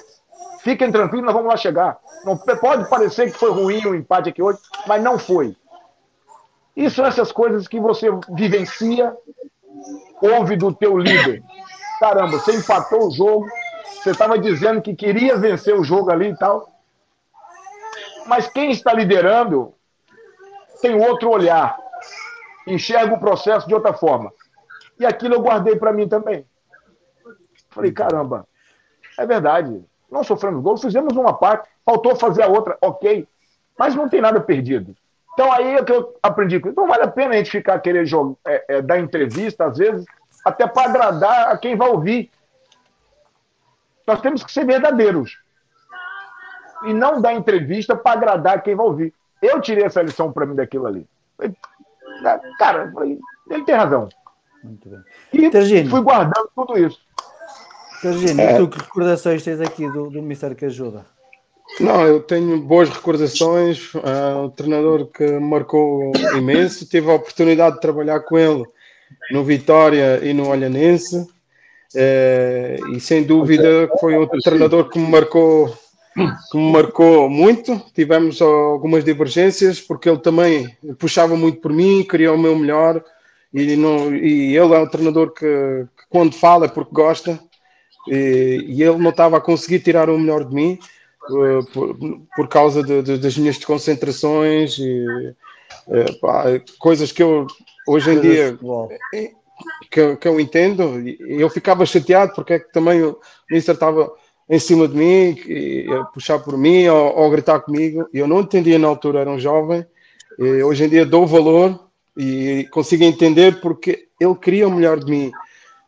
[0.61, 1.99] Fiquem tranquilos, nós vamos lá chegar.
[2.25, 5.57] Não, pode parecer que foi ruim o empate aqui hoje, mas não foi.
[6.77, 9.17] E são essas coisas que você vivencia,
[10.21, 11.43] ouve do teu líder.
[12.01, 13.47] Caramba, você empatou o jogo,
[13.85, 16.69] você estava dizendo que queria vencer o jogo ali e tal.
[18.27, 19.75] Mas quem está liderando
[20.81, 21.77] tem outro olhar,
[22.67, 24.33] enxerga o processo de outra forma.
[24.99, 26.45] E aquilo eu guardei para mim também.
[27.71, 28.47] Falei, caramba,
[29.19, 29.85] é verdade.
[30.11, 33.27] Não sofremos gol, fizemos uma parte, faltou fazer a outra, ok.
[33.79, 34.95] Mas não tem nada perdido.
[35.35, 36.57] Então aí é que eu aprendi.
[36.57, 40.07] Então vale a pena a gente ficar querer jogar, é, é, dar entrevista, às vezes,
[40.45, 42.31] até para agradar a quem vai ouvir.
[44.07, 45.39] Nós temos que ser verdadeiros.
[46.85, 49.15] E não dar entrevista para agradar quem vai ouvir.
[49.43, 51.07] Eu tirei essa lição para mim daquilo ali.
[52.59, 52.93] Cara,
[53.51, 54.09] ele tem razão.
[54.63, 55.01] Muito bem.
[55.33, 55.91] E Tergino.
[55.91, 57.01] fui guardando tudo isso.
[58.01, 58.57] Tergino, é.
[58.57, 61.05] tu que recordações tens aqui do, do Mister que ajuda?
[61.81, 63.93] Não, eu tenho boas recordações.
[63.95, 66.87] Uh, o treinador que marcou imenso.
[66.87, 68.65] Tive a oportunidade de trabalhar com ele
[69.31, 71.17] no Vitória e no Olhanense.
[71.17, 75.77] Uh, e sem dúvida foi outro treinador que me marcou
[76.51, 77.81] que me marcou muito.
[77.95, 83.03] Tivemos algumas divergências porque ele também puxava muito por mim, queria o meu melhor
[83.53, 85.47] e, não, e ele é um treinador que,
[85.97, 87.39] que quando fala é porque gosta
[88.09, 90.79] e, e, ele não estava a conseguir tirar o melhor de mim
[91.31, 91.97] uh, por,
[92.37, 95.35] por, causa de, de, das minhas desconcentrações e
[95.87, 96.45] uh, pá,
[96.79, 97.47] coisas que eu
[97.87, 98.59] hoje em dia
[99.91, 101.03] que, que eu entendo.
[101.21, 103.19] Eu ficava chateado porque é que também o
[103.51, 104.13] Mister estava
[104.49, 108.09] em cima de mim, e, a puxar por mim ou, ou gritar comigo.
[108.13, 109.87] Eu não entendia na altura, era um jovem.
[110.39, 111.81] hoje em dia dou valor
[112.17, 115.33] e consigo entender porque ele queria o melhor de mim.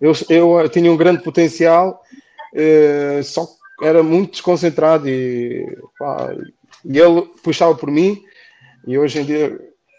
[0.01, 2.03] Eu, eu tinha um grande potencial,
[2.55, 3.47] eh, só
[3.83, 5.67] era muito desconcentrado e,
[5.99, 6.35] pá,
[6.85, 8.23] e ele puxava por mim.
[8.87, 9.59] E hoje em dia,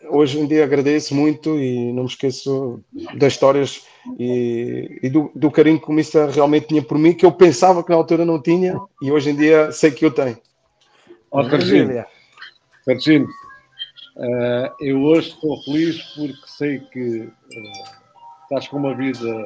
[0.09, 2.84] hoje em dia agradeço muito e não me esqueço
[3.15, 3.86] das histórias
[4.17, 7.84] e, e do, do, carinho que o Mister realmente tinha por mim, que eu pensava
[7.84, 10.38] que na altura não tinha e hoje em dia sei que eu tenho.
[11.30, 12.05] Ó, oh, Targino,
[12.86, 17.32] Targino uh, eu hoje estou feliz porque sei que uh,
[18.43, 19.45] estás com uma vida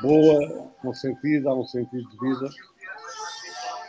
[0.00, 2.48] boa, com sentido, há um sentido de vida.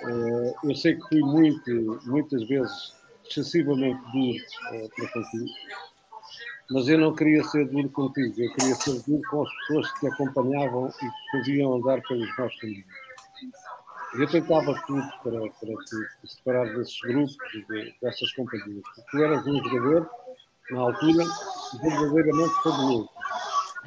[0.04, 2.94] Uh, eu sei que fui muito, muitas vezes
[3.24, 5.46] excessivamente duro para contigo
[6.72, 10.00] mas eu não queria ser duro contigo, eu queria ser duro com as pessoas que
[10.00, 12.86] te acompanhavam e que faziam andar pelos nossos caminhos.
[14.14, 17.36] Eu tentava tudo para, para te separar desses grupos,
[17.68, 18.84] de, dessas companhias.
[19.12, 20.10] Tu eras um jogador,
[20.72, 21.26] na altura,
[21.82, 23.10] verdadeiramente fabuloso.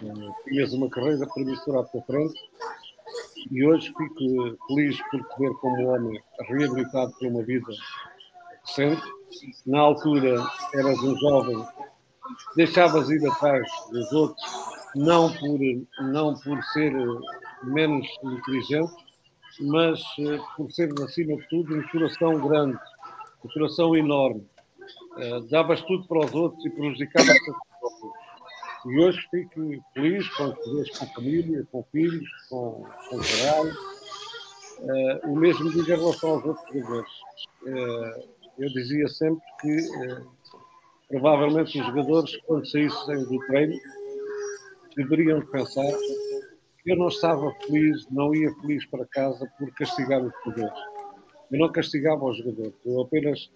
[0.02, 2.38] Uh, tinhas uma carreira promissora à tua frente
[3.50, 7.72] e hoje fico feliz por ver como homem reabilitado por uma vida
[8.64, 9.02] recente.
[9.66, 10.36] Na altura
[10.74, 11.66] eras um jovem
[12.56, 14.44] deixavas ir atrás dos outros,
[14.94, 15.58] não por,
[16.00, 16.92] não por ser
[17.62, 18.92] menos inteligente,
[19.60, 22.78] mas eh, por ser, acima de tudo, um coração grande,
[23.44, 24.46] um coração enorme.
[25.16, 27.52] Uh, davas tudo para os outros e prejudicavas-te
[28.86, 33.74] E hoje fico feliz com te com família, com filhos, com, com trabalho.
[34.80, 37.10] Uh, o mesmo digo em relação aos outros jogadores.
[37.62, 38.28] Uh,
[38.58, 39.78] eu dizia sempre que
[41.08, 43.74] provavelmente os jogadores, quando saíssem do treino,
[44.96, 45.86] deveriam pensar
[46.82, 50.78] que eu não estava feliz, não ia feliz para casa por castigar os jogadores.
[51.50, 53.50] Eu não castigava os jogadores, eu apenas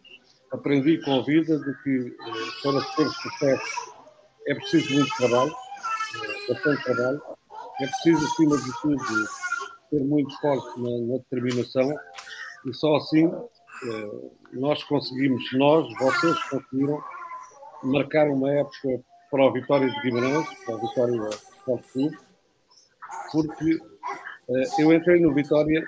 [0.51, 3.98] aprendi com a vida de que eh, para ter sucesso
[4.49, 7.23] é preciso muito trabalho, eh, bastante trabalho,
[7.81, 9.05] é preciso, acima de tudo,
[9.91, 11.95] ter muito forte na, na determinação
[12.67, 17.03] e só assim eh, nós conseguimos, nós, vocês conseguiram
[17.83, 22.19] marcar uma época para o Vitória de Guimarães, para o Vitória Sport Clube,
[23.31, 25.85] porque uh, eu entrei no Vitória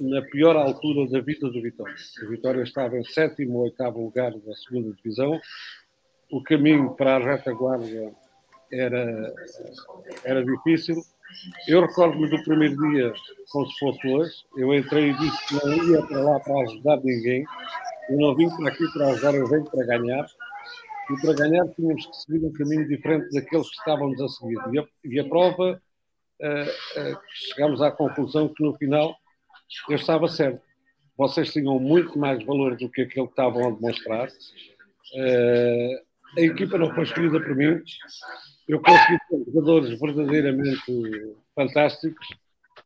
[0.00, 1.94] na pior altura da vida do Vitória.
[2.24, 5.38] O Vitória estava em sétimo ou oitavo lugar da segunda divisão.
[6.30, 8.12] O caminho para a retaguarda
[8.72, 9.34] era,
[10.24, 10.96] era difícil.
[11.66, 13.12] Eu recordo-me do primeiro dia
[13.50, 14.32] como se fosse hoje.
[14.56, 17.44] Eu entrei e disse que não ia para lá para ajudar ninguém.
[18.08, 20.26] Eu não vim para aqui para ajudar, eu venho para ganhar
[21.10, 24.58] e para ganhar tínhamos que seguir um caminho diferente daqueles que estávamos a seguir.
[24.72, 25.82] E a, e a prova,
[26.40, 29.16] uh, uh, chegámos à conclusão que no final
[29.88, 30.62] eu estava certo.
[31.16, 34.28] Vocês tinham muito mais valor do que aquele que estavam a demonstrar.
[34.28, 37.82] Uh, a equipa não foi escolhida por mim.
[38.68, 42.28] Eu consegui ter jogadores verdadeiramente fantásticos,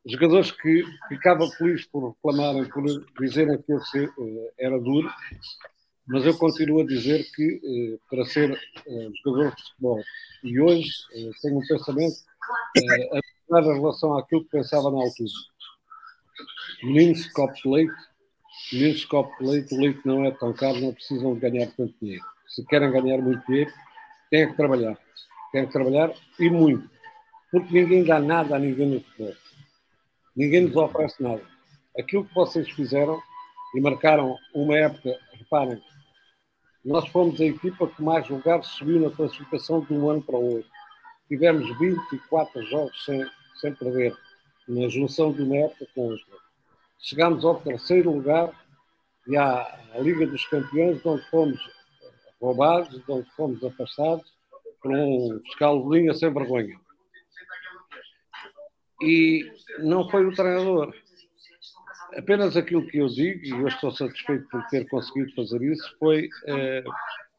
[0.07, 2.84] jogadores que ficava feliz por reclamarem, por
[3.20, 3.80] dizerem que eu
[4.59, 5.11] era duro,
[6.07, 10.03] mas eu continuo a dizer que eh, para ser eh, jogador de futebol
[10.42, 12.16] e hoje eh, tenho um pensamento
[12.76, 13.18] eh,
[13.53, 15.30] a em relação àquilo que pensava na altura.
[16.82, 17.95] Meninos copo de leite,
[18.72, 21.95] meninos copo de leite, o leite não é tão caro, não precisam de ganhar tanto
[22.03, 22.24] dinheiro.
[22.47, 23.72] Se querem ganhar muito dinheiro,
[24.30, 24.99] têm que trabalhar.
[25.53, 26.88] Têm que trabalhar e muito.
[27.51, 29.34] Porque ninguém dá nada a ninguém no futebol.
[30.36, 31.42] Ninguém nos oferece nada.
[31.99, 33.20] Aquilo que vocês fizeram
[33.74, 35.80] e marcaram uma época, reparem,
[36.84, 40.57] nós fomos a equipa que mais lugares subiu na classificação de um ano para o
[40.57, 40.70] outro.
[41.28, 43.24] Tivemos 24 jogos sem,
[43.57, 44.14] sem perder,
[44.68, 46.36] na junção de uma época com outra.
[46.99, 48.51] Chegámos ao terceiro lugar
[49.26, 49.62] e à,
[49.95, 51.59] à Liga dos Campeões, de onde fomos
[52.45, 54.32] roubados, onde fomos afastados
[54.80, 56.78] por um fiscal de linha sem vergonha.
[59.03, 60.95] E não foi o treinador,
[62.16, 66.28] apenas aquilo que eu digo, e eu estou satisfeito por ter conseguido fazer isso, foi
[66.47, 66.84] eh,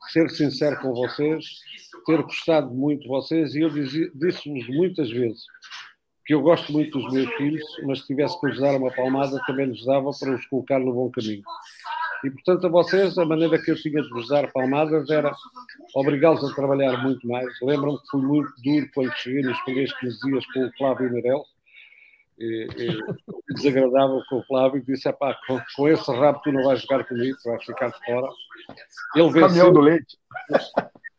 [0.09, 1.45] ser sincero com vocês,
[2.05, 5.43] ter gostado muito de vocês, e eu disse-vos muitas vezes
[6.25, 9.39] que eu gosto muito dos meus filhos, mas se tivesse que lhes dar uma palmada,
[9.45, 11.43] também lhes dava para os colocar no bom caminho.
[12.25, 15.31] E, portanto, a vocês, a maneira que eu tinha de vos dar palmadas era
[15.93, 17.47] obrigá-los a trabalhar muito mais.
[17.61, 21.43] Lembram-me que fui muito duro quando cheguei nos primeiros 15 dias com o Flávio Nerel,
[22.39, 26.63] E, e, desagradável com o Flávio e disse: pá, com, com esse rabo tu não
[26.63, 28.27] vais jogar comigo, tu vais ficar de fora.
[29.15, 29.47] Ele venceu.
[29.47, 30.17] Caminhão do leite.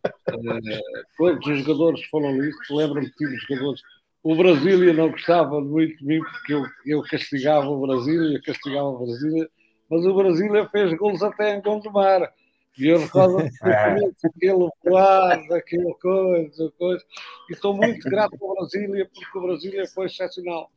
[0.07, 2.77] Uh, todos os jogadores foram isso.
[2.77, 3.81] Lembro-me que tive jogadores.
[4.23, 9.07] O Brasília não gostava muito de mim porque eu, eu castigava o Brasília, castigava o
[9.07, 9.49] Brasília,
[9.91, 12.33] mas o Brasília fez gols até em Gondomar.
[12.79, 13.97] E eu recordo é.
[14.25, 17.05] aquele voado, aquela coisa, coisa.
[17.49, 20.71] E estou muito grato ao Brasília, porque o Brasília foi excepcional.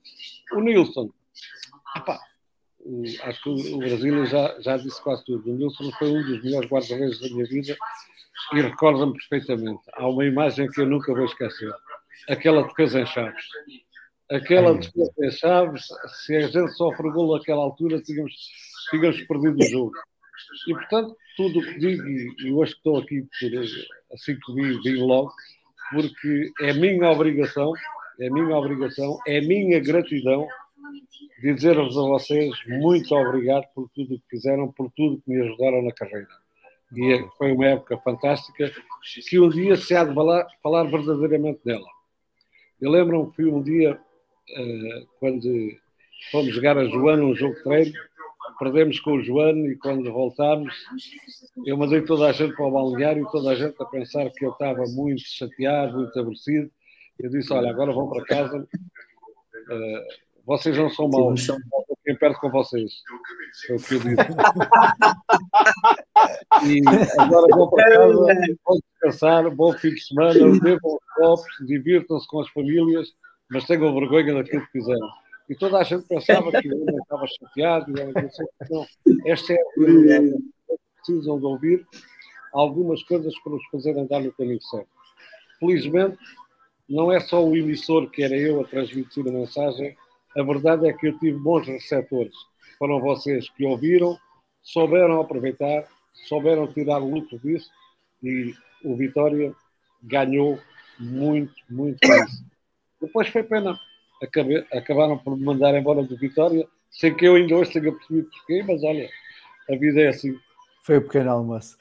[0.54, 1.10] O Nilson,
[1.98, 2.20] epá,
[3.24, 5.52] acho que o Brasília já, já disse quase tudo.
[5.52, 7.78] O Nilson foi um dos melhores guarda-redes da minha vida
[8.54, 9.84] e recorda-me perfeitamente.
[9.94, 11.72] Há uma imagem que eu nunca vou esquecer:
[12.28, 13.46] aquela defesa em Chaves.
[14.32, 15.88] Aquela defesa em Chaves,
[16.26, 18.34] se a gente sofre gol naquela altura, tínhamos,
[18.90, 19.92] tínhamos perdido o jogo.
[20.68, 25.02] E, portanto, tudo o que digo, e hoje estou aqui, por, assim que vi, vim
[25.02, 25.32] logo,
[25.92, 27.74] porque é minha obrigação,
[28.20, 30.48] é minha obrigação, é minha gratidão
[31.42, 35.92] dizer-vos a vocês muito obrigado por tudo que fizeram, por tudo que me ajudaram na
[35.92, 36.28] carreira.
[36.96, 38.72] E é, foi uma época fantástica
[39.28, 41.88] que um dia se há de falar, falar verdadeiramente dela.
[42.82, 45.48] Eu lembro-me que um dia, uh, quando
[46.32, 47.94] fomos jogar a Joana um jogo de treino,
[48.60, 50.76] perdemos com o Joano e quando voltámos,
[51.66, 54.46] eu mandei toda a gente para o balneário e toda a gente a pensar que
[54.46, 56.70] eu estava muito chateado, muito aborrecido.
[57.18, 60.04] Eu disse: Olha, agora vão para casa, uh,
[60.46, 61.48] vocês não são maus,
[62.04, 62.92] quem perde com vocês.
[63.66, 64.16] Foi o que eu disse.
[66.66, 66.82] e
[67.20, 72.42] agora vão para casa, vão descansar, bom fim de semana, bebam os copos, divirtam-se com
[72.42, 73.14] as famílias,
[73.50, 75.10] mas tenham vergonha daquilo que fizeram.
[75.50, 77.92] E toda a gente pensava que eu estava chateado.
[77.92, 78.86] E não.
[79.26, 80.44] Esta é a realidade.
[80.96, 81.88] Precisam de ouvir
[82.54, 84.90] algumas coisas para nos fazer andar no caminho certo.
[85.60, 86.18] Felizmente,
[86.88, 89.96] não é só o emissor que era eu a transmitir a mensagem,
[90.38, 92.34] a verdade é que eu tive bons receptores.
[92.78, 94.18] Foram vocês que ouviram,
[94.62, 95.88] souberam aproveitar,
[96.28, 97.70] souberam tirar o lucro disso
[98.24, 98.54] e
[98.84, 99.54] o Vitória
[100.04, 100.60] ganhou
[101.00, 102.44] muito, muito isso.
[103.02, 103.78] Depois foi pena
[104.74, 108.64] acabaram por me mandar embora do Vitória, sem que eu ainda hoje tenha percebido porquê,
[108.68, 109.10] mas olha,
[109.70, 110.36] a vida é assim.
[110.84, 111.78] Foi o pequeno almoço.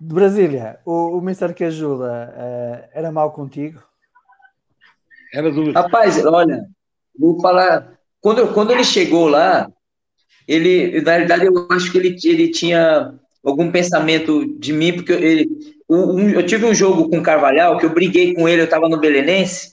[0.00, 3.82] De Brasília, o, o Mister que ajuda uh, era mal contigo?
[5.32, 5.72] Era do.
[5.72, 6.66] Rapaz, olha,
[7.18, 7.98] vou falar.
[8.20, 9.68] Quando, quando ele chegou lá,
[10.46, 15.48] ele, na realidade, eu acho que ele, ele tinha algum pensamento de mim, porque ele,
[15.88, 18.88] um, eu tive um jogo com o Carvalhal que eu briguei com ele, eu estava
[18.88, 19.72] no Belenense,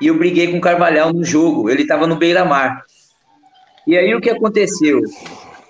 [0.00, 1.70] e eu briguei com o Carvalhal no jogo.
[1.70, 2.84] Ele estava no beira-mar.
[3.86, 5.00] E aí o que aconteceu?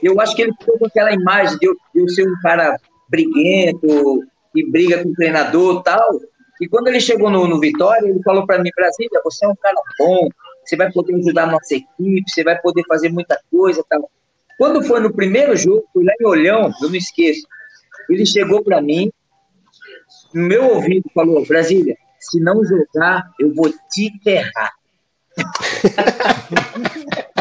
[0.03, 2.77] Eu acho que ele ficou com aquela imagem de eu, de eu ser um cara
[3.09, 4.23] briguento,
[4.55, 6.21] e briga com o treinador tal.
[6.61, 9.57] E quando ele chegou no, no Vitória, ele falou para mim, Brasília, você é um
[9.57, 10.29] cara bom,
[10.65, 14.09] você vai poder ajudar a nossa equipe, você vai poder fazer muita coisa tal.
[14.59, 17.47] Quando foi no primeiro jogo, fui lá em Olhão, eu não esqueço,
[18.09, 19.11] ele chegou para mim,
[20.33, 24.73] no meu ouvido, falou, Brasília, se não jogar, eu vou te enterrar.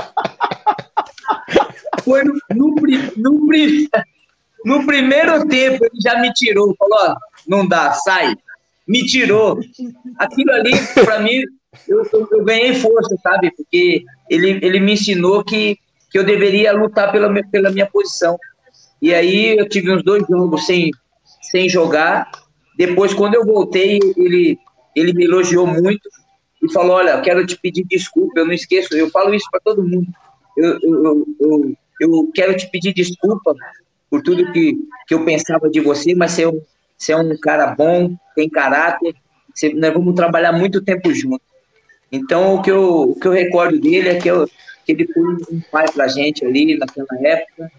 [2.04, 2.76] Foi no, no,
[3.18, 3.48] no,
[4.66, 7.16] no, primeiro tempo, ele já me tirou, falou: ó,
[7.48, 8.36] não dá, sai.
[8.88, 9.60] Me tirou.
[10.18, 10.72] Aquilo ali,
[11.06, 11.44] para mim,
[11.88, 13.52] eu, eu, ganhei força, sabe?
[13.56, 15.78] Porque ele, ele me ensinou que,
[16.10, 18.38] que eu deveria lutar pela, pela minha posição.
[19.02, 20.92] E aí eu tive uns dois jogos sem,
[21.52, 22.30] sem jogar.
[22.78, 24.60] Depois, quando eu voltei, ele
[24.96, 26.10] ele me elogiou muito
[26.62, 29.88] e falou: Olha, quero te pedir desculpa, eu não esqueço, eu falo isso para todo
[29.88, 30.08] mundo.
[30.58, 31.74] Eu, eu, eu,
[32.04, 33.56] eu, quero te pedir desculpa
[34.10, 34.78] por tudo que,
[35.08, 36.62] que eu pensava de você, mas você é um,
[36.98, 39.16] você é um cara bom, tem caráter,
[39.54, 41.42] você, nós vamos trabalhar muito tempo junto.
[42.12, 44.48] Então, o que eu, o que eu recordo dele é que, eu,
[44.86, 47.72] que ele foi um pai para a gente ali naquela época.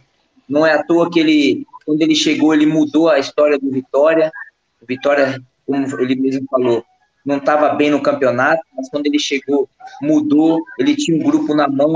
[0.48, 4.32] Não é à toa que ele, quando ele chegou, ele mudou a história do Vitória.
[4.80, 6.82] O Vitória, como ele mesmo falou,
[7.24, 9.68] não estava bem no campeonato, mas quando ele chegou,
[10.00, 11.94] mudou, ele tinha um grupo na mão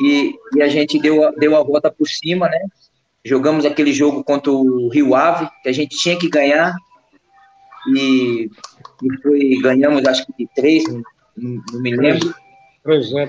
[0.00, 2.58] e, e a gente deu a, deu a volta por cima, né?
[3.24, 6.74] Jogamos aquele jogo contra o Rio Ave, que a gente tinha que ganhar,
[7.94, 8.50] e,
[9.02, 11.02] e foi, ganhamos acho que de três, não,
[11.72, 12.34] não me lembro.
[12.82, 13.28] Três, né?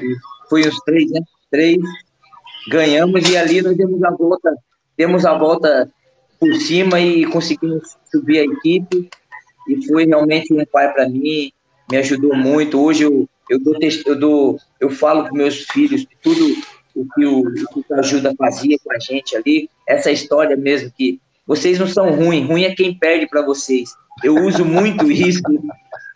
[0.49, 1.21] Foi os três, né?
[1.49, 1.77] Três.
[2.69, 4.55] Ganhamos e ali nós demos a volta,
[4.97, 5.91] demos a volta
[6.39, 9.09] por cima e conseguimos subir a equipe
[9.67, 11.51] e foi realmente um pai para mim,
[11.89, 12.79] me ajudou muito.
[12.79, 13.75] Hoje eu, eu, dou,
[14.05, 16.55] eu, dou, eu falo com meus filhos tudo
[16.95, 21.19] o que o, o que Ajuda fazia com a gente ali, essa história mesmo que
[21.45, 23.93] vocês não são ruins, ruim é quem perde para vocês.
[24.23, 25.41] Eu uso muito isso,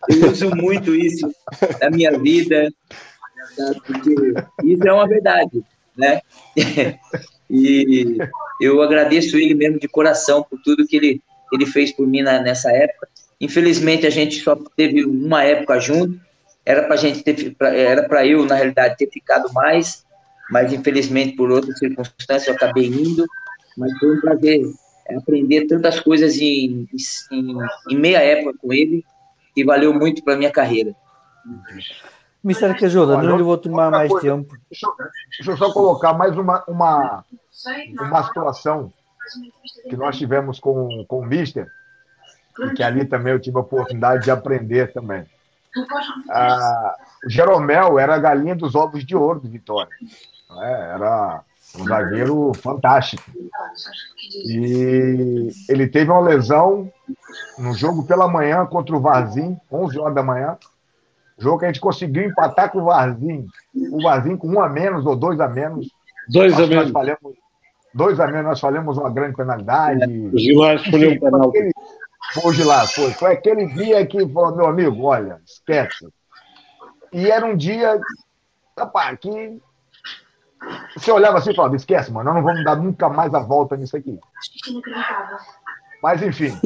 [0.08, 1.30] eu uso muito isso
[1.80, 2.72] na minha vida.
[3.86, 4.14] Porque
[4.64, 5.62] isso é uma verdade,
[5.96, 6.20] né?
[7.50, 8.16] e
[8.60, 11.22] eu agradeço ele mesmo de coração por tudo que ele,
[11.52, 13.08] ele fez por mim na, nessa época.
[13.38, 16.18] Infelizmente, a gente só teve uma época junto,
[16.66, 20.04] era para gente ter, era para eu, na realidade, ter ficado mais,
[20.50, 23.24] mas infelizmente, por outras circunstâncias, eu acabei indo,
[23.78, 24.62] mas foi um prazer
[25.16, 26.88] aprender tantas coisas em,
[27.30, 27.56] em,
[27.88, 29.04] em meia época com ele,
[29.56, 30.94] e valeu muito para minha carreira.
[32.42, 34.56] Mister que ajuda, não lhe vou tomar mais coisa, tempo.
[34.68, 34.86] Deixa,
[35.30, 37.24] deixa, eu só colocar mais uma, uma,
[38.00, 38.92] uma situação
[39.88, 41.68] que nós tivemos com, com o Mister,
[42.58, 45.24] e que ali também eu tive a oportunidade de aprender também.
[46.30, 49.90] Ah, o Jeromel era a galinha dos ovos de ouro do Vitória.
[50.62, 51.42] É, era
[51.78, 53.22] um zagueiro fantástico.
[54.44, 56.90] E ele teve uma lesão
[57.58, 60.56] no jogo pela manhã contra o Varzim, 11 horas da manhã.
[61.38, 63.46] Jogo que a gente conseguiu empatar com o Varzim.
[63.92, 65.88] O Varzim com um a menos ou dois a menos.
[66.28, 66.90] Dois a menos.
[66.90, 67.34] Falhamos,
[67.92, 70.04] dois a menos, nós falhamos uma grande penalidade.
[70.32, 71.52] O Gilás foi um penal.
[71.52, 71.70] Foi
[72.44, 73.12] o Gilás, foi.
[73.12, 76.08] Foi aquele dia que falou, meu amigo, olha, esquece.
[77.12, 77.98] E era um dia,
[78.78, 79.60] rapaz, que
[80.96, 83.76] você olhava assim e falava, esquece, mano, nós não vamos dar nunca mais a volta
[83.76, 84.18] nisso aqui.
[86.02, 86.58] Mas, enfim,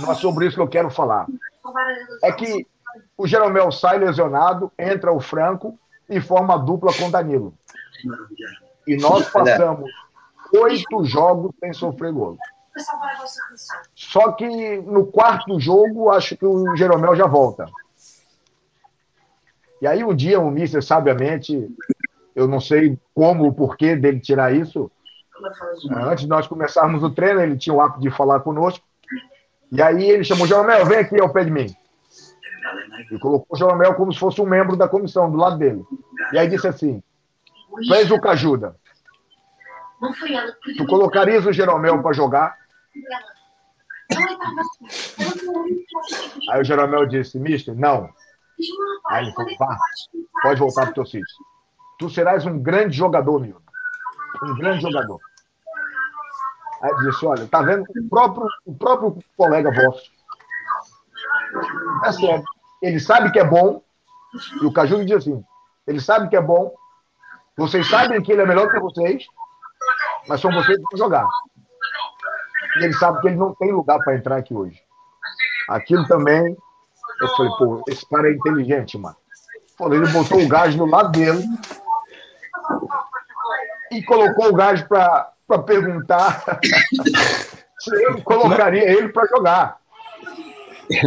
[0.00, 1.26] não é sobre isso que eu quero falar.
[2.22, 2.66] É que
[3.16, 5.78] o Jeromel sai lesionado, entra o Franco
[6.08, 7.54] e forma a dupla com Danilo.
[8.86, 9.90] E nós passamos
[10.52, 12.36] oito jogos sem sofrer gol.
[13.94, 17.66] Só que no quarto jogo, acho que o Jeromel já volta.
[19.80, 21.68] E aí um dia o Mister, sabiamente,
[22.34, 24.90] eu não sei como, o porquê dele tirar isso.
[25.90, 28.84] Antes de nós começarmos o treino, ele tinha o hábito de falar conosco.
[29.70, 31.66] E aí ele chamou o Jeromel, vem aqui ao pé de mim.
[33.10, 35.84] E colocou o Jeromel como se fosse um membro da comissão, do lado dele.
[36.32, 37.02] E aí disse assim:
[37.88, 38.76] fez o Cajuda.
[40.76, 42.63] Tu colocarias o Jeromel para jogar?
[46.50, 48.08] Aí o Jeromel disse: Mister, não.
[49.08, 49.76] Aí ele falou: vá,
[50.42, 51.36] pode voltar para o teu sítio.
[51.98, 53.60] Tu serás um grande jogador, meu.
[54.42, 55.20] Um grande jogador.
[56.82, 57.82] Aí disse: olha, tá vendo?
[57.82, 60.10] O próprio, o próprio colega vosso.
[62.04, 62.44] É sério.
[62.82, 63.82] Ele sabe que é bom.
[64.60, 65.44] E o Caju diz assim:
[65.86, 66.74] ele sabe que é bom.
[67.56, 69.24] Vocês sabem que ele é melhor que vocês,
[70.28, 71.26] mas são vocês que vão jogar.
[72.76, 74.80] E ele sabe que ele não tem lugar para entrar aqui hoje.
[75.68, 76.56] Aquilo também,
[77.20, 79.16] eu falei, pô, esse cara é inteligente, mano.
[79.80, 81.44] Ele botou o gás no lado dele
[83.90, 86.44] e colocou o gás para perguntar
[87.80, 89.78] se eu colocaria ele para jogar.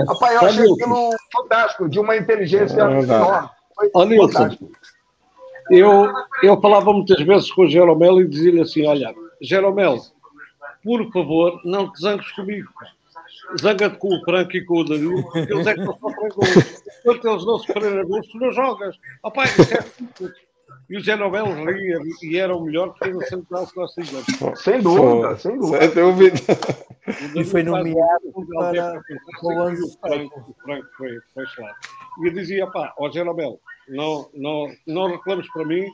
[0.08, 3.50] Rapaz, eu achei aquilo fantástico, de uma inteligência É enorme.
[4.08, 4.32] Nilson.
[4.32, 4.72] fantástico.
[5.70, 9.98] Eu, eu falava muitas vezes com o Jeromel e dizia-lhe assim: Olha, Jeromel,
[10.84, 12.70] por favor, não te zangues comigo.
[13.62, 16.84] Zanga-te com o Franco e com o Danilo, porque eles é que não sofrem gols.
[17.00, 18.96] Enquanto eles não sofrerem gols, tu não jogas.
[19.24, 20.34] Opa, isso é simples.
[20.90, 24.26] E o Jeromel ria e era o melhor defesa central que nós tínhamos.
[24.62, 25.80] Sem dúvida, sem dúvida.
[25.92, 26.38] Sem dúvida.
[27.36, 29.02] E foi nomeado para-
[29.44, 31.76] o Franco, o Franco foi, foi excelente.
[32.22, 33.60] E eu dizia, pá, ó Jeromel,
[33.90, 35.86] não, não, não reclames para mim,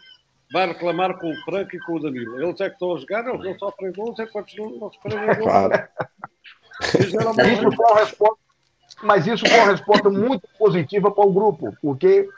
[0.54, 2.40] vai reclamar com o Franco e com o Danilo.
[2.40, 5.38] Eles é que estão a jogar, eles não sofrem gols, enquanto não, não sofrem gols.
[5.40, 5.88] Claro.
[7.00, 8.38] E Jeromel- Isso resposta,
[9.02, 12.30] mas isso foi uma resposta muito positiva para o grupo, porque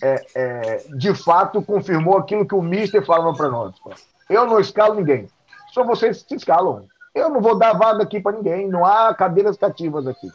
[0.00, 3.74] é, é, de fato confirmou aquilo que o Mister falava para nós.
[4.28, 5.28] Eu não escalo ninguém,
[5.72, 6.86] só vocês se escalam.
[7.12, 10.28] Eu não vou dar vaga aqui para ninguém, não há cadeiras cativas aqui.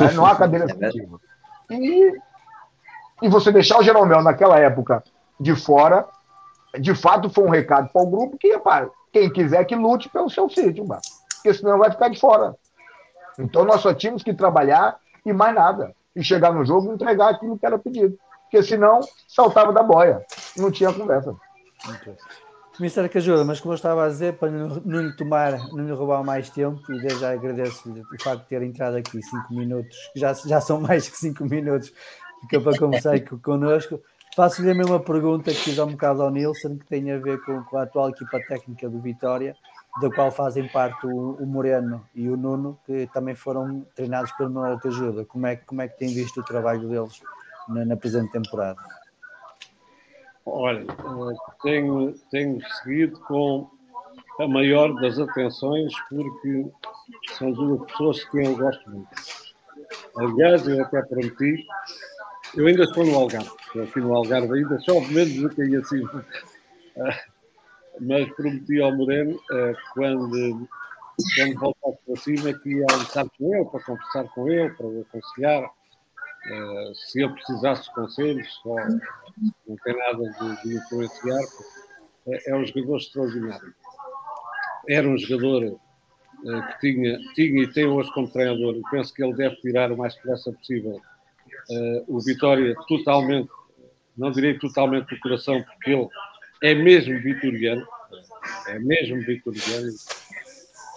[0.00, 0.12] Né?
[0.14, 1.20] Não há cadeiras cativas.
[1.70, 2.12] E,
[3.20, 5.02] e você deixar o Jeromel naquela época
[5.38, 6.06] de fora,
[6.78, 10.30] de fato foi um recado para o grupo que, pá, quem quiser que lute pelo
[10.30, 11.00] seu sítio, pá,
[11.34, 12.54] porque senão vai ficar de fora.
[13.38, 15.94] Então nós só tínhamos que trabalhar e mais nada.
[16.14, 18.16] E chegar no jogo e entregar aquilo que era pedido.
[18.42, 20.24] Porque senão saltava da boia.
[20.56, 21.34] Não tinha conversa.
[22.78, 26.24] Mister Cajuda, mas como eu estava a dizer, para não, lhe tomar, não lhe roubar
[26.24, 30.18] mais tempo, e desde já agradeço-lhe o facto de ter entrado aqui cinco minutos, que
[30.18, 31.92] já, já são mais que cinco minutos,
[32.40, 34.00] fica para conversar aqui connosco.
[34.34, 37.40] Faço-lhe a mesma pergunta que fiz há um bocado ao Nilson, que tem a ver
[37.44, 39.56] com, com a atual equipa técnica do Vitória,
[40.00, 44.50] da qual fazem parte o, o Moreno e o Nuno, que também foram treinados pelo
[44.50, 45.24] Manuel Cajuda.
[45.24, 47.20] Como é, que- como é que tem visto o trabalho deles
[47.68, 48.80] na, na presente temporada?
[50.44, 53.70] Olha, eh, tenho, tenho seguido com
[54.40, 56.66] a maior das atenções porque
[57.38, 59.08] são duas pessoas de quem eu gosto muito.
[60.16, 61.64] Aliás, eu até prometi,
[62.56, 63.50] eu ainda estou no Algarve.
[63.74, 66.24] Estou aqui no Algarve ainda, chove menos do que aí acima.
[68.00, 69.38] Mas prometi ao Moreno,
[69.92, 70.68] quando,
[71.36, 75.00] quando voltasse para cima, que ia almoçar com ele, para conversar com ele, para o
[75.08, 75.70] aconselhar.
[76.94, 78.74] Se eu precisasse de conselhos, só
[79.66, 81.42] não tem nada de, de influenciar,
[82.28, 83.74] é, é um jogador extraordinário.
[84.88, 85.78] Era um jogador
[86.42, 89.96] que tinha, tinha e tem hoje como treinador, e penso que ele deve tirar o
[89.96, 91.00] mais depressa possível
[91.70, 93.48] uh, o Vitória totalmente,
[94.16, 96.08] não direi totalmente do coração, porque ele
[96.62, 97.86] é mesmo vitoriano,
[98.68, 99.90] é mesmo vitoriano.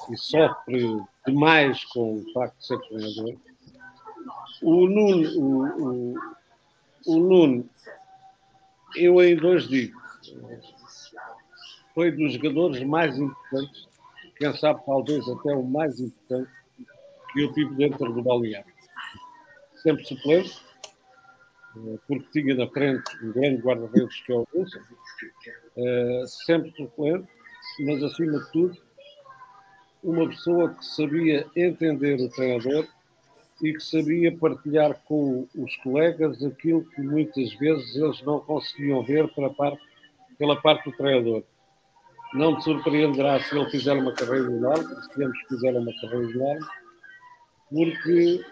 [0.10, 3.36] E sofre demais com o facto de ser treinador.
[4.62, 6.16] O Nuno, o, o,
[7.08, 7.70] o Nuno,
[8.96, 10.02] eu ainda hoje digo,
[11.94, 13.88] foi dos jogadores mais importantes,
[14.38, 16.52] quem sabe talvez até o mais importante
[17.34, 18.72] que eu tive dentro do balneário.
[19.84, 20.60] Sempre suplente,
[22.08, 24.80] porque tinha na frente um grande guarda-redes que é o Wilson,
[25.78, 27.28] eh, sempre suplente,
[27.80, 28.78] mas acima de tudo,
[30.04, 32.88] uma pessoa que sabia entender o treinador
[33.62, 39.28] e que sabia partilhar com os colegas aquilo que muitas vezes eles não conseguiam ver
[39.34, 39.82] pela parte,
[40.38, 41.44] pela parte do treinador.
[42.34, 46.32] Não me surpreenderá se ele fizer uma carreira enorme, se temos que fizer uma carreira
[46.32, 46.66] enorme,
[47.70, 48.46] porque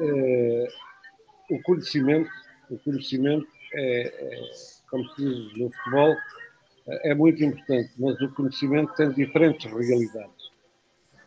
[0.00, 0.68] eh,
[1.50, 2.30] o conhecimento,
[2.70, 4.40] o conhecimento é, é,
[4.90, 6.16] como se diz no futebol,
[7.04, 10.50] é muito importante, mas o conhecimento tem diferentes realidades.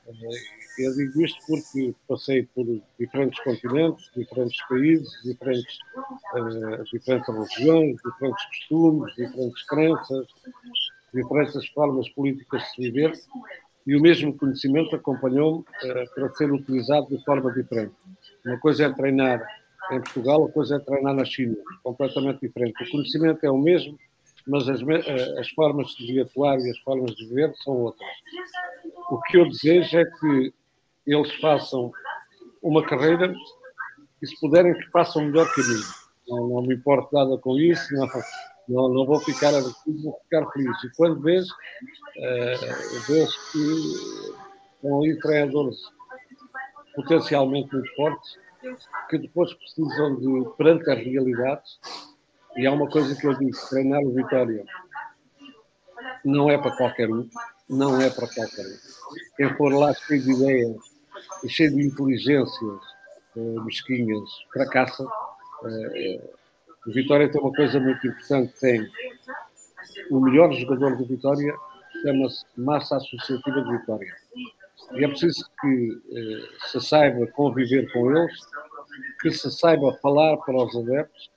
[0.08, 2.66] Eh, eu digo isto porque passei por
[3.00, 5.78] diferentes continentes, diferentes países, diferentes,
[6.34, 10.28] uh, diferentes religiões, diferentes costumes, diferentes crenças,
[11.14, 13.14] diferentes formas políticas de se viver
[13.86, 17.94] e o mesmo conhecimento acompanhou-me uh, para ser utilizado de forma diferente.
[18.46, 19.46] Uma coisa é treinar
[19.92, 22.84] em Portugal, outra coisa é treinar na China, completamente diferente.
[22.84, 23.98] O conhecimento é o mesmo,
[24.48, 28.10] mas as, uh, as formas de atuar e as formas de viver são outras.
[29.10, 30.54] O que eu desejo é que
[31.06, 31.92] eles façam
[32.62, 33.34] uma carreira
[34.22, 35.84] e, se puderem, que façam o melhor caminho.
[36.28, 38.08] Não, não me importo nada com isso, não,
[38.70, 40.84] não, não vou ficar aborrecido, vou ficar feliz.
[40.84, 43.58] E quando vês, uh, vês que
[44.76, 45.78] estão ali treinadores
[46.96, 48.38] potencialmente muito fortes,
[49.10, 51.80] que depois precisam de, perante as realidades,
[52.56, 54.66] e há uma coisa que eu digo, treinar o Vitória
[56.24, 57.28] não é para qualquer um,
[57.70, 58.78] não é para qualquer um.
[59.38, 60.78] Quem for lá cheio de ideias
[61.44, 62.80] e cheio de inteligências
[63.36, 66.30] uh, mesquinhas, fracassa, uh,
[66.88, 68.90] o Vitória tem uma coisa muito importante, tem
[70.10, 71.54] o melhor jogador do Vitória,
[72.02, 74.16] chama-se massa associativa de Vitória.
[74.94, 78.40] E é preciso que eh, se saiba conviver com eles,
[79.22, 81.32] que se saiba falar para os adeptos,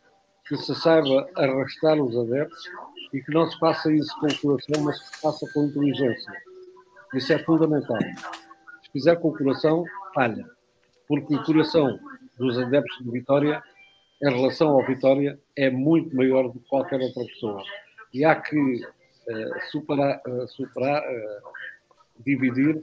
[0.48, 2.68] que se saiba arrastar os adeptos
[3.12, 6.32] e que não se faça isso com coração, mas que se faça com inteligência.
[7.14, 7.98] Isso é fundamental.
[8.82, 9.84] Se fizer com coração,
[10.14, 10.44] falha.
[11.06, 11.98] Porque o coração
[12.36, 13.62] dos adeptos de Vitória
[14.20, 17.62] em relação ao Vitória é muito maior do que qualquer outra pessoa.
[18.12, 21.02] E há que uh, superar, uh, superar
[22.24, 22.82] dividir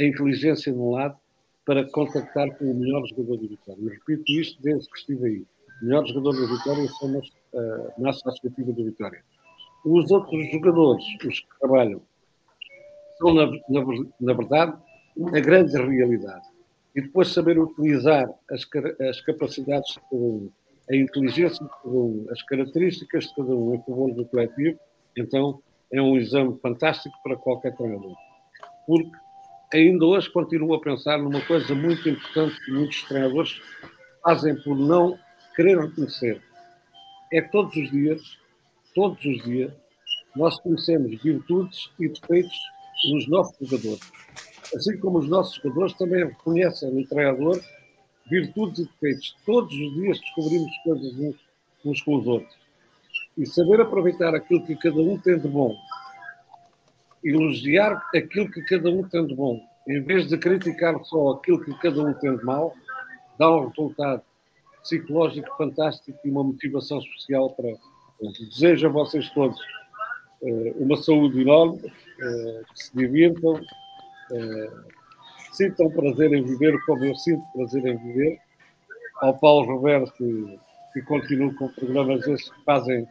[0.00, 1.16] a inteligência de um lado
[1.64, 3.80] para contactar com o melhor jogador do Vitória.
[3.80, 5.46] Eu repito isto desde que estive aí.
[5.82, 9.22] O melhor jogador do Vitória somos uh, na associativa do Vitória.
[9.84, 12.02] Os outros jogadores, os que trabalham,
[13.18, 13.84] são, na, na,
[14.20, 14.76] na verdade,
[15.34, 16.48] a grande realidade.
[16.96, 18.66] E depois saber utilizar as,
[19.08, 20.50] as capacidades de cada um
[20.90, 24.76] a inteligência de cada um, as características de cada um em favor do coletivo,
[25.16, 25.62] então
[25.92, 28.16] é um exame fantástico para qualquer treinador.
[28.86, 29.16] Porque
[29.72, 33.60] ainda hoje continuo a pensar numa coisa muito importante que muitos treinadores
[34.22, 35.18] fazem por não
[35.54, 36.42] querer reconhecer.
[37.32, 38.38] É que todos os dias,
[38.94, 39.72] todos os dias,
[40.34, 42.58] nós conhecemos virtudes e defeitos
[43.12, 44.12] nos nossos jogadores.
[44.74, 47.60] Assim como os nossos jogadores também reconhecem no treinador
[48.28, 49.36] virtudes e defeitos.
[49.44, 51.36] Todos os dias descobrimos coisas uns,
[51.84, 52.54] uns com os outros.
[53.36, 55.74] E saber aproveitar aquilo que cada um tem de bom,
[57.24, 61.72] elogiar aquilo que cada um tem de bom, em vez de criticar só aquilo que
[61.80, 62.74] cada um tem de mal,
[63.38, 64.22] dá um resultado
[64.82, 67.72] psicológico fantástico e uma motivação especial para.
[68.50, 69.58] Desejo a vocês todos
[70.42, 73.54] uh, uma saúde enorme, uh, que se divirtam.
[73.54, 75.00] Uh,
[75.52, 78.38] sintam prazer em viver como eu sinto prazer em viver.
[79.22, 80.58] Ao Paulo Roberto, que,
[80.92, 83.06] que continua com programas esses que fazem,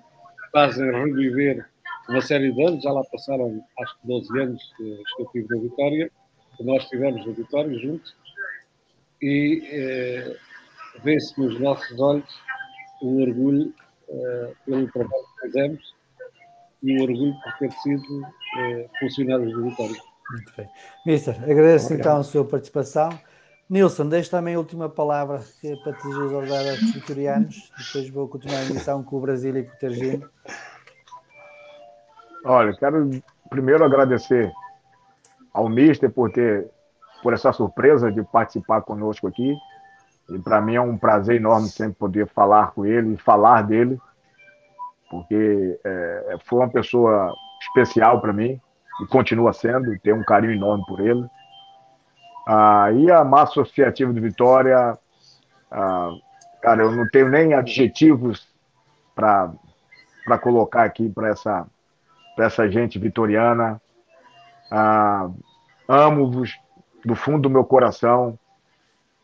[0.51, 1.67] fazem reviver
[2.09, 5.47] uma série de anos, já lá passaram acho que 12 anos que, que eu estive
[5.49, 6.11] na Vitória,
[6.57, 8.15] que nós estivemos na Vitória juntos,
[9.21, 10.37] e eh,
[11.03, 12.41] vê-se nos nossos olhos
[13.01, 13.73] um orgulho
[14.09, 15.95] uh, pelo trabalho que fizemos
[16.83, 20.01] e o orgulho por ter sido uh, funcionários do Vitória.
[20.31, 20.69] Muito bem.
[21.05, 22.07] Mister, agradeço Obrigado.
[22.07, 23.09] então a sua participação.
[23.69, 27.71] Nilson, deixe também a última palavra que é para te aos adeptos vitorianos.
[27.77, 30.29] Depois vou continuar a emissão com o Brasil e com o Tergino.
[32.45, 33.09] Olha, quero
[33.49, 34.51] primeiro agradecer
[35.53, 36.69] ao Mister por ter
[37.21, 39.55] por essa surpresa de participar conosco aqui.
[40.29, 43.99] E para mim é um prazer enorme sempre poder falar com ele e falar dele,
[45.09, 48.59] porque é, foi uma pessoa especial para mim
[49.01, 51.25] e continua sendo, tenho um carinho enorme por ele.
[52.47, 54.97] Ah, e a massa associativa de Vitória,
[55.71, 56.11] ah,
[56.61, 58.47] cara, eu não tenho nem adjetivos
[59.15, 59.51] para
[60.41, 61.65] colocar aqui para essa,
[62.39, 63.81] essa gente vitoriana.
[64.71, 65.29] Ah,
[65.87, 66.55] amo-vos
[67.03, 68.37] do fundo do meu coração,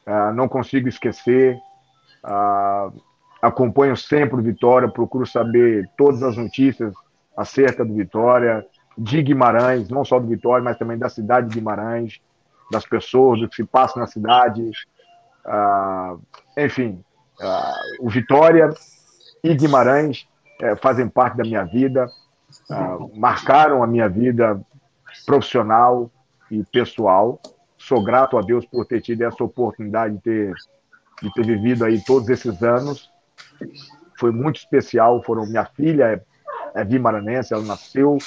[0.06, 1.58] ah, não consigo esquecer.
[2.24, 2.90] Ah,
[3.42, 6.94] acompanho sempre o Vitória, procuro saber todas as notícias
[7.38, 8.66] acerca do Vitória
[8.98, 12.22] de Guimarães, não só do Vitória, mas também da cidade de Guimarães,
[12.72, 14.72] das pessoas, do que se passa na cidade.
[15.46, 16.16] Ah,
[16.58, 17.04] enfim,
[17.42, 18.70] ah, o Vitória
[19.44, 20.28] e Guimarães
[20.60, 22.10] eh, fazem parte da minha vida,
[22.70, 24.60] ah, marcaram a minha vida
[25.26, 26.10] profissional
[26.50, 27.40] e pessoal.
[27.78, 30.54] Sou grato a Deus por ter tido essa oportunidade de ter,
[31.22, 33.12] de ter vivido aí todos esses anos.
[34.20, 35.22] Foi muito especial.
[35.24, 36.06] Foram minha filha
[36.76, 38.18] é, é guimaranense, ela nasceu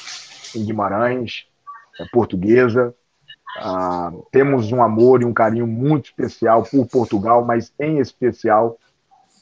[0.54, 1.46] em Guimarães,
[2.00, 2.94] é portuguesa.
[3.56, 8.78] Ah, temos um amor e um carinho muito especial por Portugal, mas em especial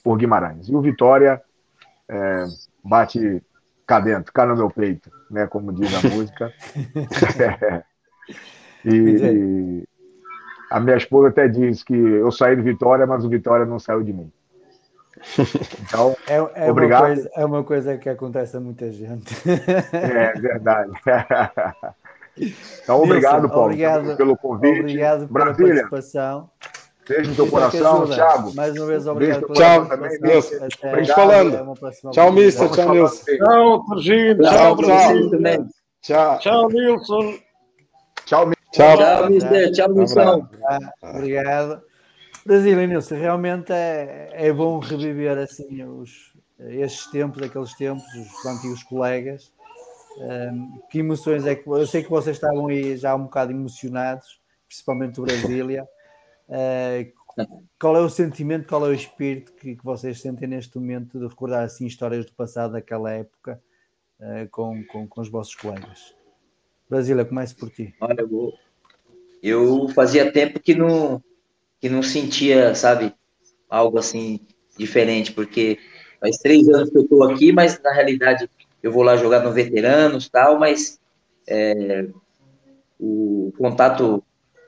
[0.03, 0.69] por Guimarães.
[0.69, 1.43] E o Vitória
[2.09, 2.45] é,
[2.83, 3.43] bate
[3.87, 6.53] cá dentro, cá no meu peito, né, como diz a música.
[8.85, 9.85] e
[10.71, 14.03] a minha esposa até diz que eu saí do Vitória, mas o Vitória não saiu
[14.03, 14.33] de mim.
[15.83, 17.05] Então, é, é obrigado.
[17.05, 19.35] Uma coisa, é uma coisa que acontece a muita gente.
[19.93, 20.93] É verdade.
[22.83, 24.81] Então, obrigado, Paulo, obrigado, pelo convite.
[24.81, 25.89] Obrigado pela Brasília.
[25.89, 26.51] participação.
[27.09, 28.55] Beijo no teu coração, Thiago.
[28.55, 29.47] Mais uma vez, obrigado.
[29.53, 29.89] Tchau,
[30.21, 30.67] Nilson.
[30.67, 31.75] Estamos falando.
[32.13, 32.69] Tchau, Mister.
[32.71, 33.25] Tchau, Nilson.
[33.37, 34.43] Tchau, Turgino.
[34.43, 35.69] Tchau, tchau.
[36.03, 37.39] Tchau, tchau, Nilson.
[38.25, 39.73] Tchau, Tchau, tchau, Mister.
[39.73, 40.49] Tchau, Nilson.
[41.03, 41.83] Obrigado.
[42.45, 48.83] Brasil, Nilson, realmente é, é bom reviver assim os, estes tempos, aqueles tempos, os antigos
[48.83, 49.53] colegas.
[50.19, 54.41] Um, que emoções é que eu sei que vocês estavam aí já um bocado emocionados,
[54.67, 55.87] principalmente o Brasília.
[56.49, 57.13] Uh,
[57.79, 61.27] qual é o sentimento, qual é o espírito que, que, vocês sentem neste momento de
[61.27, 63.61] recordar assim histórias do passado daquela época
[64.21, 66.15] uh, com, com, com, os vossos colegas?
[66.89, 67.95] Brasília, comece por ti.
[68.01, 68.53] Olha, eu,
[69.43, 71.23] eu fazia tempo que não
[71.79, 73.15] que não sentia, sabe,
[73.69, 74.41] algo assim
[74.79, 75.79] diferente, porque
[76.21, 78.49] faz três anos que eu estou aqui, mas na realidade
[78.83, 80.99] eu vou lá jogar no veteranos tal, mas
[81.47, 82.07] é,
[82.99, 84.23] o contato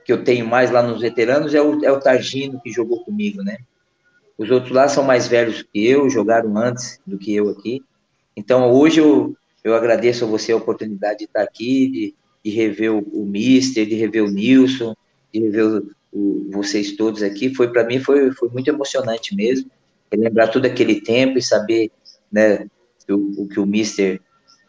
[0.08, 3.42] que eu tenho mais lá nos veteranos é o, é o Targino que jogou comigo,
[3.42, 3.58] né?
[4.38, 7.82] Os outros lá são mais velhos que eu, jogaram antes do que eu aqui.
[8.34, 12.90] Então hoje eu, eu agradeço a você a oportunidade de estar aqui, de, de rever
[12.90, 14.96] o, o Mister, de rever o Nilson,
[15.30, 17.54] de rever o, o, vocês todos aqui.
[17.54, 19.70] Foi para mim foi, foi muito emocionante mesmo.
[20.10, 21.90] Lembrar todo aquele tempo e saber,
[22.32, 22.66] né,
[23.10, 24.22] o, o que o Mister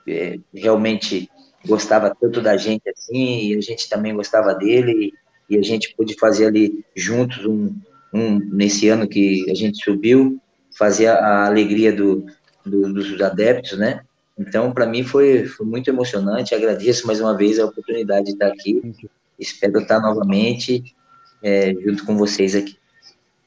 [0.05, 1.29] é, realmente
[1.65, 5.93] gostava tanto da gente assim, e a gente também gostava dele, e, e a gente
[5.95, 7.75] pôde fazer ali juntos um,
[8.13, 10.39] um, nesse ano que a gente subiu,
[10.77, 12.25] fazer a alegria do,
[12.65, 14.01] do dos adeptos, né?
[14.37, 16.55] Então, para mim foi, foi muito emocionante.
[16.55, 18.95] Agradeço mais uma vez a oportunidade de estar aqui.
[19.37, 20.95] Espero estar novamente
[21.43, 22.77] é, junto com vocês aqui.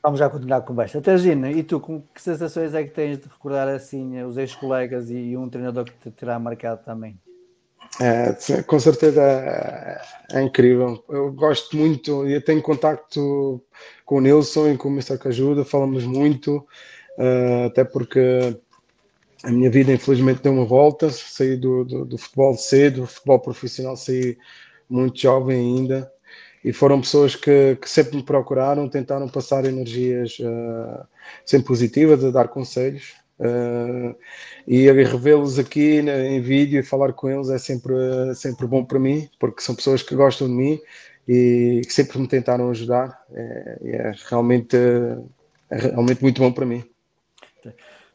[0.02, 1.00] Vamos já continuar a conversa.
[1.00, 5.36] Tergina, e tu, com que sensações é que tens de recordar assim os ex-colegas e
[5.36, 7.16] um treinador que te terá marcado também?
[8.00, 10.00] É, com certeza é,
[10.32, 11.04] é, incrível.
[11.08, 13.62] Eu gosto muito e tenho contacto
[14.04, 15.18] com o Nilson e com o Mr.
[15.18, 16.66] Cajuda, falamos muito,
[17.18, 18.56] uh, até porque
[19.44, 23.96] a minha vida infelizmente deu uma volta, saí do, do, do futebol cedo, futebol profissional
[23.96, 24.38] saí
[24.88, 26.10] muito jovem ainda,
[26.64, 31.06] e foram pessoas que, que, sempre me procuraram, tentaram passar energias uh,
[31.44, 33.21] sempre positivas, a dar conselhos.
[33.38, 34.14] Uh,
[34.66, 37.92] e revê-los aqui em vídeo e falar com eles é sempre,
[38.34, 40.80] sempre bom para mim, porque são pessoas que gostam de mim
[41.26, 43.20] e que sempre me tentaram ajudar.
[43.32, 44.76] É, é realmente,
[45.70, 46.84] é realmente muito bom para mim.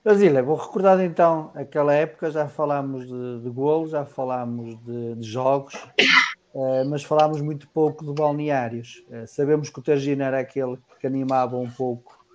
[0.03, 5.27] Brasília, vou recordar então aquela época, já falámos de, de golos, já falámos de, de
[5.27, 5.73] jogos,
[6.57, 9.03] Uh, mas falámos muito pouco de balneários.
[9.10, 12.26] Uh, sabemos que o Targino era aquele que animava um pouco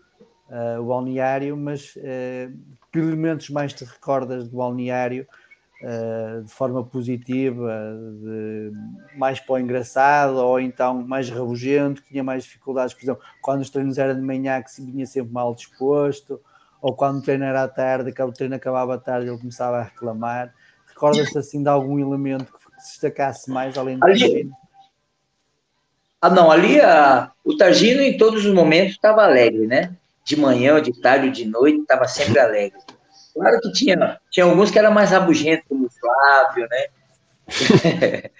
[0.53, 2.53] uh, o balneário, mas uh,
[2.93, 5.27] que elementos mais te recordas do balneário
[5.83, 8.73] uh, de forma positiva, de,
[9.16, 13.62] mais para o engraçado, ou então mais rabugento, que tinha mais dificuldades, por exemplo, quando
[13.62, 16.41] os treinos eram de manhã, que se vinha sempre mal disposto,
[16.81, 19.79] ou quando o treino era à tarde, que o treino acabava à tarde, ele começava
[19.79, 20.53] a reclamar.
[20.87, 24.51] Recordas-te assim de algum elemento que se destacasse mais além do ali,
[26.20, 29.97] Ah, não, ali a, o Targino em todos os momentos estava alegre, né?
[30.24, 32.78] De manhã, de tarde, de noite, estava sempre alegre.
[33.35, 36.86] Claro que tinha, tinha alguns que eram mais rabugentos, como o Flávio, né?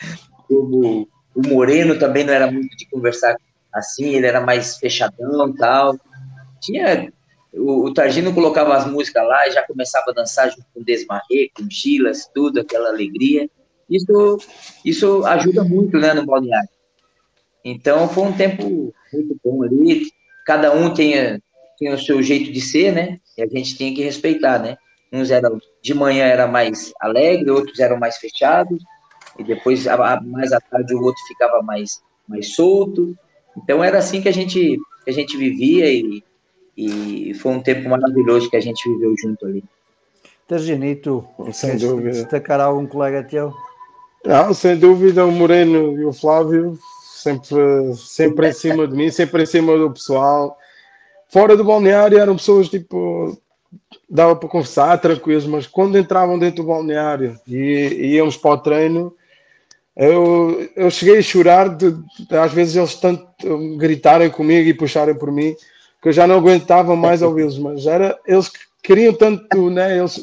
[0.47, 3.37] como o Moreno também não era muito de conversar
[3.73, 5.97] assim, ele era mais fechadão tal.
[6.61, 7.11] Tinha.
[7.55, 11.51] O, o Targino colocava as músicas lá e já começava a dançar junto com Desmarre,
[11.55, 13.49] com Gilas, tudo, aquela alegria.
[13.91, 14.39] Isso,
[14.85, 16.69] isso ajuda muito né, no balneário.
[17.65, 20.11] Então foi um tempo muito bom ali.
[20.47, 21.41] Cada um tinha,
[21.79, 23.19] tinha o seu jeito de ser, né?
[23.37, 24.77] E a gente tinha que respeitar, né?
[25.13, 28.83] Uns eram de manhã era mais alegre, outros eram mais fechados,
[29.39, 29.85] e depois
[30.25, 33.17] mais à tarde o outro ficava mais mais solto.
[33.57, 36.23] Então era assim que a gente que a gente vivia e,
[36.77, 39.65] e foi um tempo maravilhoso que a gente viveu junto ali.
[40.47, 42.11] Targinito, sem dúvida.
[42.11, 43.53] destacar algum colega teu?
[44.25, 46.79] Não, sem dúvida, o Moreno e o Flávio
[47.23, 50.57] sempre, sempre em cima de mim, sempre em cima do pessoal.
[51.33, 53.41] Fora do balneário eram pessoas tipo.
[54.09, 58.59] dava para conversar tranquilos, mas quando entravam dentro do balneário e, e íamos para o
[58.59, 59.17] treino,
[59.97, 63.27] eu, eu cheguei a chorar de, de, às vezes eles tanto
[63.79, 65.57] gritarem comigo e puxarem por mim
[66.03, 69.99] que eu já não aguentava mais ouvi-los, mas era eles que queriam tanto, né?
[69.99, 70.21] Eles,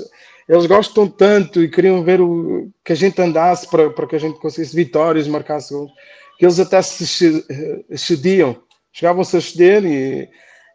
[0.47, 4.19] eles gostam tanto e queriam ver o, que a gente andasse para, para que a
[4.19, 5.89] gente conseguisse vitórias, marcasse gols,
[6.37, 7.43] que eles até se
[7.97, 8.57] cediam,
[8.93, 10.29] chegavam-se a ceder e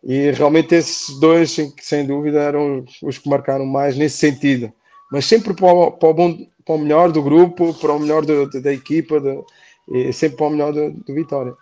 [0.04, 4.70] e realmente esses dois, sem dúvida, eram os que marcaram mais nesse sentido.
[5.10, 8.24] Mas sempre para o, para o, bom, para o melhor do grupo, para o melhor
[8.24, 9.16] do, da equipa,
[9.88, 11.54] e sempre para o melhor do, do Vitória.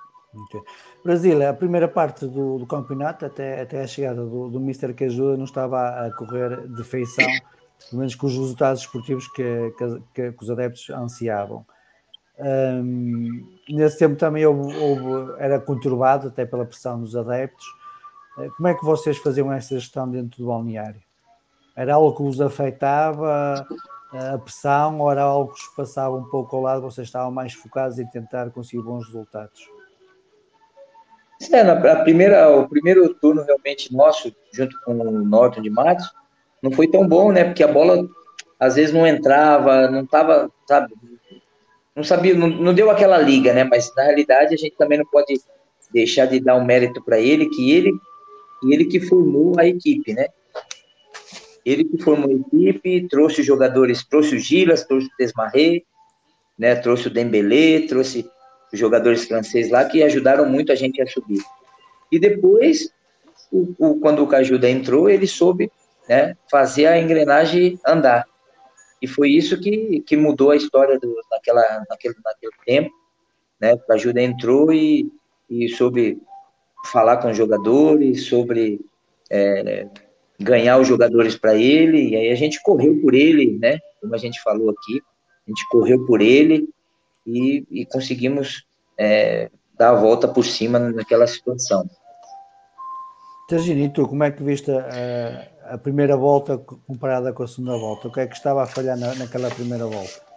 [0.46, 0.60] Okay.
[1.04, 5.04] Brasil, a primeira parte do, do, campeonato, até, até a chegada do, do Mister que
[5.04, 7.26] ajuda, não estava a correr de feição,
[7.90, 9.72] pelo menos com os resultados esportivos que,
[10.14, 11.64] que, que os adeptos ansiavam.
[12.38, 17.66] Um, nesse tempo também houve, houve, era conturbado, até pela pressão dos adeptos.
[18.38, 21.00] Eh, como é que vocês faziam essa gestão dentro do balneário?
[21.76, 23.66] Era algo que os afetava
[24.12, 27.30] eh, a pressão ou era algo que os passava um pouco ao lado, vocês estavam
[27.30, 29.68] mais focados em tentar conseguir bons resultados?
[31.50, 36.08] É, na, primeira, o primeiro turno realmente nosso, junto com o Norton de Matos,
[36.62, 37.44] não foi tão bom, né?
[37.44, 38.06] Porque a bola
[38.60, 40.94] às vezes não entrava, não estava, sabe?
[41.96, 43.64] Não sabia, não, não deu aquela liga, né?
[43.64, 45.34] Mas na realidade a gente também não pode
[45.92, 47.92] deixar de dar um mérito para ele, que ele
[48.64, 50.26] e ele que formou a equipe, né?
[51.64, 55.84] Ele que formou a equipe, trouxe os jogadores, trouxe o Gilas, trouxe o Desmarre,
[56.58, 56.74] né?
[56.76, 58.28] Trouxe o Dembélé, trouxe
[58.72, 61.42] os jogadores franceses lá que ajudaram muito a gente a subir.
[62.10, 62.90] E depois,
[63.50, 65.70] o, o, quando o Cajuda entrou, ele soube
[66.08, 68.26] né, fazer a engrenagem andar.
[69.00, 72.90] E foi isso que, que mudou a história do, naquela, naquele, naquele tempo.
[73.60, 73.74] Né?
[73.74, 75.10] O Cajuda entrou e,
[75.50, 76.20] e soube
[76.86, 78.80] falar com os jogadores, sobre
[79.30, 79.86] é,
[80.38, 83.78] ganhar os jogadores para ele, e aí a gente correu por ele, né?
[84.00, 85.00] Como a gente falou aqui,
[85.46, 86.68] a gente correu por ele
[87.26, 88.64] e, e conseguimos
[88.98, 91.88] é, dar a volta por cima naquela situação.
[93.48, 98.08] Targinito, como é que viste a, a, primeira volta comparada com a segunda volta?
[98.08, 100.31] O que é que estava a falhar na, naquela primeira volta?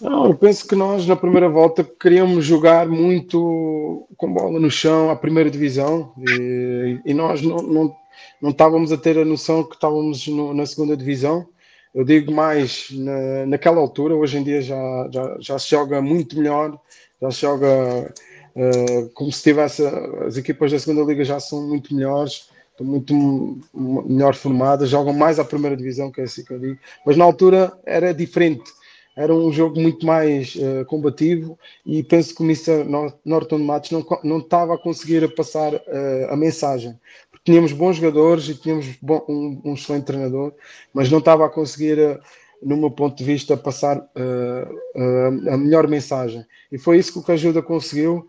[0.00, 5.10] Não, eu penso que nós na primeira volta queríamos jogar muito com bola no chão,
[5.10, 7.96] a primeira divisão, e, e nós não, não,
[8.40, 11.46] não, estávamos a ter a noção que estávamos no, na segunda divisão.
[11.94, 16.36] Eu digo mais na, naquela altura, hoje em dia já, já, já se joga muito
[16.36, 16.78] melhor,
[17.22, 18.14] já se joga
[18.54, 19.82] uh, como se tivesse
[20.26, 23.14] as equipas da segunda liga já são muito melhores, estão muito
[23.74, 27.24] melhor formadas, jogam mais a primeira divisão, que é assim que eu digo, mas na
[27.24, 28.70] altura era diferente
[29.16, 32.84] era um jogo muito mais uh, combativo e penso que o Mr.
[33.24, 35.80] Norton Matos não, não estava a conseguir passar uh,
[36.28, 37.00] a mensagem.
[37.30, 40.52] Porque tínhamos bons jogadores e tínhamos bom, um, um, excelente treinador,
[40.92, 42.20] mas não estava a conseguir, uh,
[42.62, 44.06] no meu ponto de vista, passar
[45.48, 46.44] a melhor mensagem.
[46.72, 48.28] E foi isso que o Cajuda conseguiu.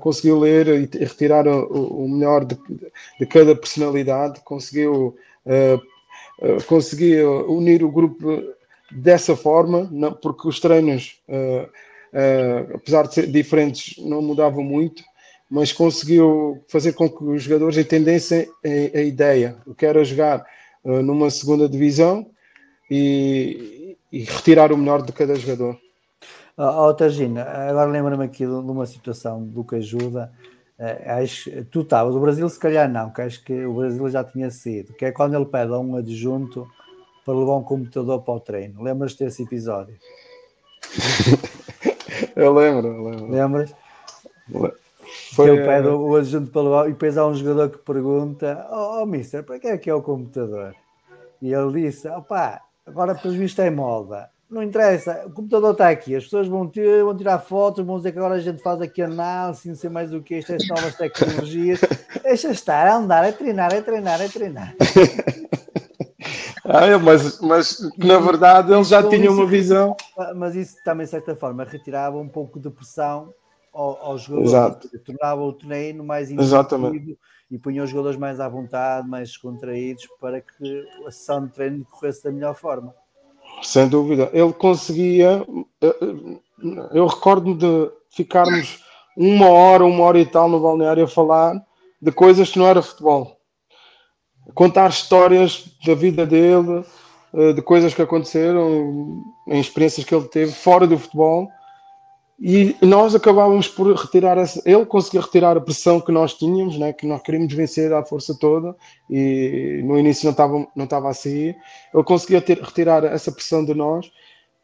[0.00, 2.56] conseguiu ler e, retirar o, o melhor de,
[3.18, 5.16] de, cada personalidade, conseguiu,
[6.68, 8.55] conseguiu unir o grupo
[8.90, 15.02] dessa forma, não, porque os treinos, uh, uh, apesar de ser diferentes, não mudavam muito.
[15.48, 20.44] mas conseguiu fazer com que os jogadores entendessem a, a ideia, o que era jogar
[20.84, 22.26] uh, numa segunda divisão
[22.90, 25.78] e, e, retirar o melhor de cada jogador.
[26.56, 26.96] Oh, oh
[27.68, 30.32] agora lembra-me aqui de uma situação do que ajuda.
[30.78, 34.24] Uh, acho, tu estavas, o Brasil se calhar não, que acho que o Brasil já
[34.24, 36.66] tinha sido, que é quando ele pede a um adjunto
[37.26, 38.80] para levar um computador para o treino.
[38.80, 39.96] Lembras-te desse episódio?
[42.36, 43.30] eu lembro, eu lembro.
[43.30, 43.74] Lembras?
[45.34, 49.02] Foi, ele pede o adjunto para levar e depois há um jogador que pergunta: Oh,
[49.02, 50.74] oh mister, para que é que é o computador?
[51.42, 54.30] E ele disse: opá, agora pelo visto é moda.
[54.48, 58.12] Não interessa, o computador está aqui, as pessoas vão, ter, vão tirar fotos, vão dizer
[58.12, 61.80] que agora a gente faz aqui análise, não sei mais o que, estas novas tecnologias.
[62.22, 64.74] Deixa estar, a andar, a treinar, a treinar, a treinar.
[66.68, 69.96] Ah, mas, mas na verdade ele já tinha uma visão.
[70.34, 73.32] Mas isso também, de certa forma, retirava um pouco de pressão
[73.72, 74.98] aos jogadores, Exato.
[75.00, 77.18] tornava o treino mais intuitivo
[77.50, 81.78] e punha os jogadores mais à vontade, mais descontraídos, para que a sessão de treino
[81.78, 82.94] decorresse da melhor forma.
[83.62, 84.30] Sem dúvida.
[84.32, 85.46] Ele conseguia.
[86.92, 88.82] Eu recordo-me de ficarmos
[89.16, 91.54] uma hora, uma hora e tal no balneário a falar
[92.00, 93.35] de coisas que não era futebol.
[94.54, 96.84] Contar histórias da vida dele,
[97.34, 101.48] eh, de coisas que aconteceram, em experiências que ele teve fora do futebol
[102.38, 106.92] e nós acabávamos por retirar essa, ele conseguia retirar a pressão que nós tínhamos, né,
[106.92, 108.76] que nós queríamos vencer à força toda
[109.08, 111.54] e no início não estava não estava assim.
[111.94, 114.10] Ele conseguia ter, retirar essa pressão de nós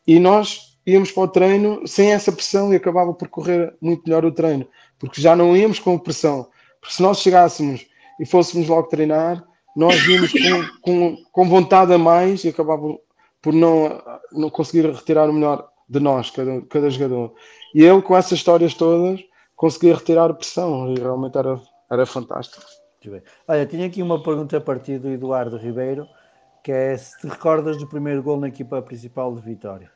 [0.06, 4.24] e nós íamos para o treino sem essa pressão e acabava por correr muito melhor
[4.26, 4.66] o treino,
[4.98, 6.48] porque já não íamos com pressão.
[6.78, 7.86] Porque se nós chegássemos
[8.20, 9.42] e fôssemos logo treinar,
[9.74, 12.98] nós íamos com, com, com vontade a mais e acabava
[13.40, 14.00] por não,
[14.30, 17.34] não conseguir retirar o melhor de nós, cada, cada jogador.
[17.74, 19.20] E ele, com essas histórias todas,
[19.56, 22.62] conseguia retirar a pressão e realmente era, era fantástico.
[23.48, 26.06] Olha, tinha aqui uma pergunta a partir do Eduardo Ribeiro,
[26.62, 29.90] que é se te recordas do primeiro gol na equipa principal de Vitória?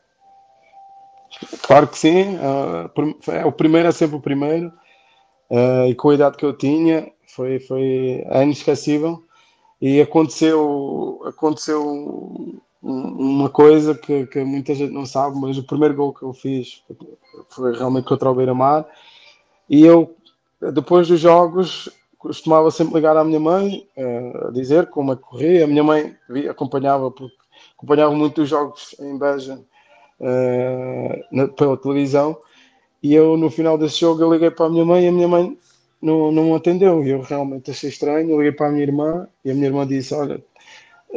[1.62, 4.73] Claro que sim, uh, o primeiro é sempre o primeiro,
[5.51, 9.26] uh, e com a idade que eu tinha, foi, foi é inesquecível.
[9.81, 16.15] E aconteceu, aconteceu uma coisa que, que, muita gente não sabe, mas o primeiro gol
[16.15, 16.82] que eu fiz
[17.51, 18.86] foi realmente contra o Beira-Mar.
[19.69, 20.15] E eu,
[20.73, 23.86] depois dos jogos, costumava sempre ligar à minha mãe
[24.47, 25.65] a dizer como é que corria.
[25.65, 26.16] A minha mãe
[26.48, 27.35] acompanhava, porque
[27.77, 29.61] acompanhava muito os jogos em Beja
[31.31, 32.39] na, pela televisão.
[33.03, 35.28] E eu, no final desse jogo, eu liguei para a minha mãe e a minha
[35.28, 35.59] mãe
[36.01, 37.05] não, não atendeu.
[37.05, 38.31] E eu realmente achei estranho.
[38.31, 40.40] Eu liguei para a minha irmã e a minha irmã disse: Olha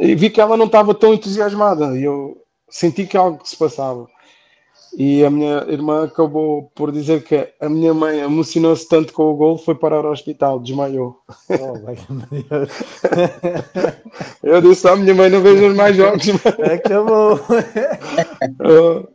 [0.00, 4.08] e vi que ela não estava tão entusiasmada e eu senti que algo se passava.
[4.96, 9.36] E a minha irmã acabou por dizer que a minha mãe emocionou-se tanto com o
[9.36, 11.16] gol, foi parar ao hospital, desmaiou.
[11.48, 11.76] Oh,
[14.42, 16.26] eu disse à minha mãe: não vejo mais jogos.
[16.74, 17.38] Acabou.
[18.64, 19.06] oh.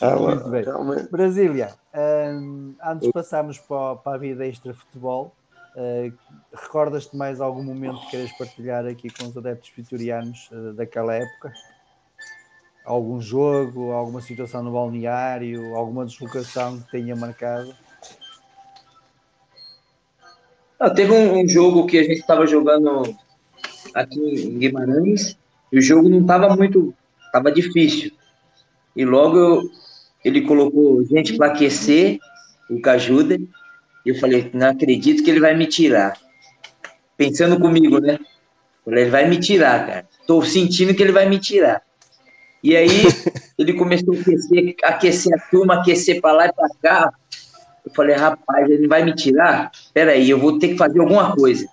[0.00, 0.64] Muito bem.
[1.10, 5.34] Brasília, um, antes de passarmos para, para a vida extra-futebol,
[5.78, 6.12] Uh,
[6.52, 11.52] Recordas-te mais algum momento que queres partilhar aqui com os adeptos vitorianos uh, daquela época?
[12.84, 17.72] Algum jogo, alguma situação no balneário, alguma deslocação que tenha marcado?
[20.80, 23.16] Ah, teve um, um, jogo que a gente estava jogando
[23.94, 25.38] aqui em Guimarães
[25.70, 26.92] e o jogo não estava muito,
[27.26, 28.10] estava difícil.
[28.96, 29.62] E logo eu,
[30.24, 32.18] ele colocou gente para aquecer
[32.70, 33.36] o Cajuda
[34.04, 36.14] e eu falei, não acredito que ele vai me tirar.
[37.16, 38.18] Pensando comigo, né?
[38.84, 40.08] Falei, ele vai me tirar, cara.
[40.26, 41.82] Tô sentindo que ele vai me tirar.
[42.62, 42.88] E aí
[43.58, 47.12] ele começou a aquecer, aquecer a turma, aquecer para lá e para cá.
[47.84, 49.70] Eu falei, rapaz, ele vai me tirar?
[49.92, 51.66] Peraí, eu vou ter que fazer alguma coisa.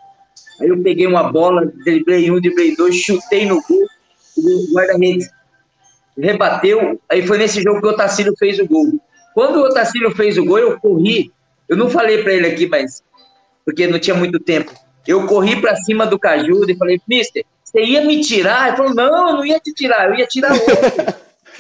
[0.62, 3.86] Aí eu peguei uma bola, driblei um, driblei dois, chutei no gol,
[4.38, 5.30] o guarda-redes
[6.18, 8.94] rebateu, aí foi nesse jogo que o Otacílio fez o gol.
[9.34, 11.34] Quando o Otacílio fez o gol, eu corri
[11.68, 13.04] eu não falei para ele aqui, mas
[13.64, 14.72] porque não tinha muito tempo.
[15.08, 18.68] Eu corri para cima do Cajudo e falei, mister, você ia me tirar?
[18.68, 20.76] Ele falou, não, eu não ia te tirar, eu ia tirar outro.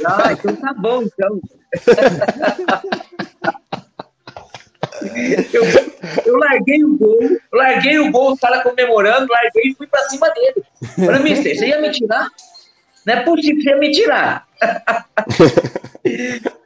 [0.06, 1.41] ah, então tá bom, então.
[5.53, 5.64] eu,
[6.26, 7.19] eu, larguei o gol,
[7.52, 10.64] larguei o gol, o cara comemorando, larguei e fui para cima dele.
[10.95, 12.30] Falei, mister, você ia me tirar?
[13.06, 14.48] Não é possível me tirar.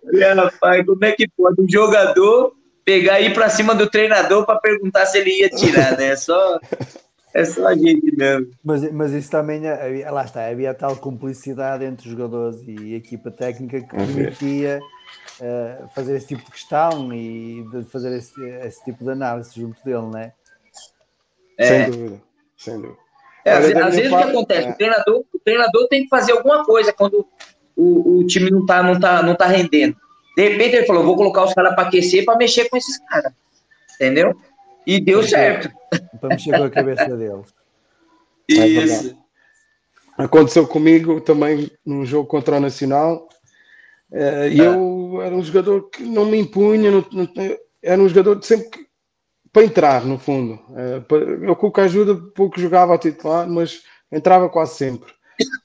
[0.05, 1.61] Falei, rapaz, como é que pode?
[1.61, 5.97] Um jogador pegar e ir para cima do treinador para perguntar se ele ia tirar,
[5.97, 6.07] né?
[6.07, 6.59] É só,
[7.33, 8.51] é só a gente mesmo.
[8.63, 9.61] Mas, mas isso também,
[10.09, 14.79] lá está, havia tal cumplicidade entre os jogadores e a equipa técnica que permitia
[15.39, 19.83] uh, fazer esse tipo de questão e de fazer esse, esse tipo de análise junto
[19.83, 20.33] dele, não é?
[21.57, 21.65] é.
[21.65, 22.21] Sem dúvida,
[22.57, 23.08] sem dúvida.
[23.45, 24.67] É, às, às vezes o que acontece?
[24.67, 24.71] É.
[24.71, 27.25] O, treinador, o treinador tem que fazer alguma coisa quando
[27.75, 29.95] o, o time não está não tá, não tá rendendo.
[30.35, 33.31] De repente ele falou: vou colocar os caras para aquecer para mexer com esses caras.
[33.95, 34.35] Entendeu?
[34.85, 35.69] E deu certo.
[36.19, 37.53] Para mexer com a cabeça deles.
[38.47, 39.17] Isso.
[40.17, 43.29] Aconteceu comigo também num jogo contra o Nacional.
[44.11, 47.29] Eh, e eu era um jogador que não me impunha, não, não,
[47.81, 48.88] era um jogador de sempre
[49.51, 50.59] para entrar, no fundo.
[50.75, 51.01] Eh,
[51.41, 53.81] eu com o ajuda pouco jogava a titular, mas
[54.11, 55.11] entrava quase sempre.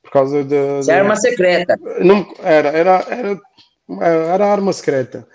[0.03, 0.81] Por causa de.
[0.83, 0.91] de...
[0.91, 1.79] arma secreta.
[2.01, 3.41] Não, era, era, era,
[4.07, 5.27] era arma secreta.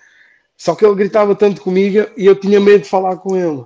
[0.57, 3.63] Só que ele gritava tanto comigo e eu tinha medo de falar com ele.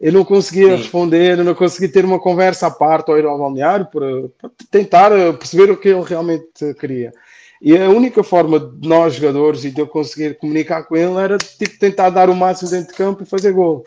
[0.00, 0.76] Eu não conseguia Sim.
[0.76, 4.50] responder, eu não conseguia ter uma conversa à parte ou ir ao balneário para, para
[4.70, 7.12] tentar perceber o que ele realmente queria.
[7.60, 11.38] E a única forma de nós jogadores e de eu conseguir comunicar com ele era
[11.38, 13.84] tipo tentar dar o máximo dentro de campo e fazer gol.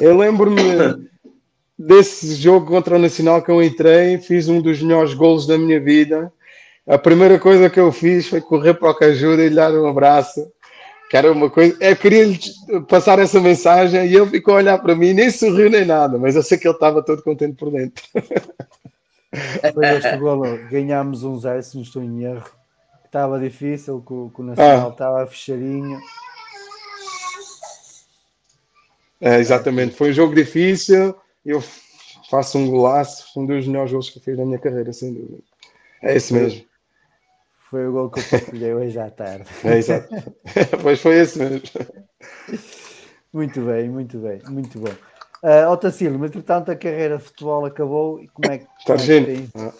[0.00, 0.60] Eu lembro-me
[1.78, 5.78] desse jogo contra o Nacional que eu entrei, fiz um dos melhores golos da minha
[5.78, 6.32] vida.
[6.86, 9.86] A primeira coisa que eu fiz foi correr para o Cajuda e lhe dar um
[9.86, 10.50] abraço.
[11.10, 11.76] Que era uma coisa.
[11.80, 12.38] Eu queria lhe
[12.88, 16.36] passar essa mensagem e ele ficou a olhar para mim, nem sorriu nem nada, mas
[16.36, 18.02] eu sei que ele estava todo contente por dentro.
[19.74, 20.58] Foi este golo.
[20.70, 22.50] Ganhámos um zero, se não estou em erro.
[23.04, 24.92] Estava difícil, que o, o Nacional ah.
[24.92, 25.98] estava fechadinho.
[29.20, 31.14] É, exatamente, foi um jogo difícil
[31.44, 31.62] eu
[32.30, 35.42] faço um golaço, um dos melhores gols que eu fiz na minha carreira, sem dúvida.
[36.02, 36.64] É esse mesmo.
[37.68, 39.48] Foi o gol que eu partilhei hoje à tarde.
[39.64, 40.08] É, exato.
[40.82, 41.62] pois foi esse mesmo.
[43.32, 44.92] Muito bem, muito bem, muito bom.
[45.42, 48.66] Uh, Otacílio, mas entretanto a carreira de futebol acabou e como é que.
[48.78, 49.48] Está gente.
[49.54, 49.72] É ah.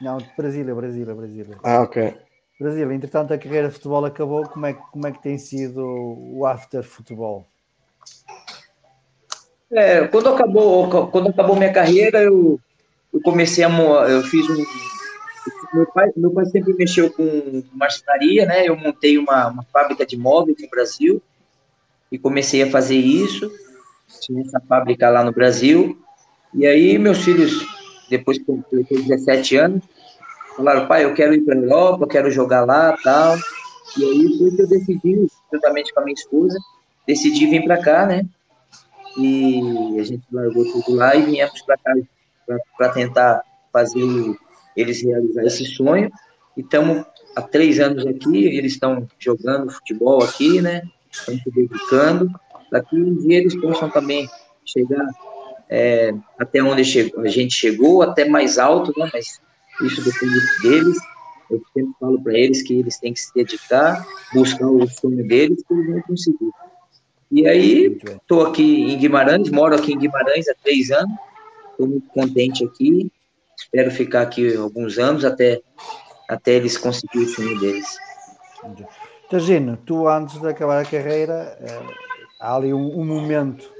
[0.00, 1.58] Não, Brasília, Brasília, Brasília.
[1.62, 2.14] Ah, ok.
[2.58, 6.44] Brasília, entretanto a carreira de futebol acabou, como é, como é que tem sido o
[6.44, 7.46] after futebol?
[9.72, 12.58] É, quando acabou, quando acabou minha carreira, eu,
[13.12, 13.68] eu comecei a
[14.08, 14.64] eu fiz um
[15.72, 18.66] meu pai, meu pai sempre mexeu com marcenaria, né?
[18.66, 21.22] Eu montei uma, uma fábrica de móveis no Brasil
[22.10, 23.50] e comecei a fazer isso.
[24.20, 25.96] Tinha essa fábrica lá no Brasil.
[26.52, 27.64] E aí meus filhos,
[28.08, 29.84] depois que eu tinha 17 anos,
[30.56, 33.36] falaram, pai, eu quero ir para a Europa, eu quero jogar lá, tal.
[33.96, 36.58] E aí foi que eu decidi, juntamente com a minha esposa,
[37.06, 38.26] decidi vir para cá, né?
[39.16, 41.92] E a gente largou tudo lá e viemos para cá
[42.76, 43.42] para tentar
[43.72, 44.04] fazer
[44.76, 46.10] eles realizar esse sonho.
[46.56, 47.04] E estamos
[47.36, 50.82] há três anos aqui, eles estão jogando futebol aqui, né?
[51.10, 52.30] Estão se dedicando.
[52.70, 54.28] Daqui um dia eles possam também
[54.64, 55.06] chegar
[55.68, 56.82] é, até onde
[57.16, 59.08] a gente chegou, até mais alto, né?
[59.12, 59.40] Mas
[59.82, 60.98] isso depende deles.
[61.50, 65.62] Eu sempre falo para eles que eles têm que se dedicar, buscar o sonho deles,
[65.66, 66.50] que eles vão conseguir.
[67.30, 71.14] E aí, estou aqui em Guimarães, moro aqui em Guimarães há três anos,
[71.70, 73.10] estou muito contente aqui,
[73.56, 75.60] espero ficar aqui alguns anos até,
[76.28, 77.86] até eles conseguirem o sonho deles.
[79.30, 81.94] Tagino, tu antes de acabar a carreira, eh,
[82.40, 83.70] há ali um, um momento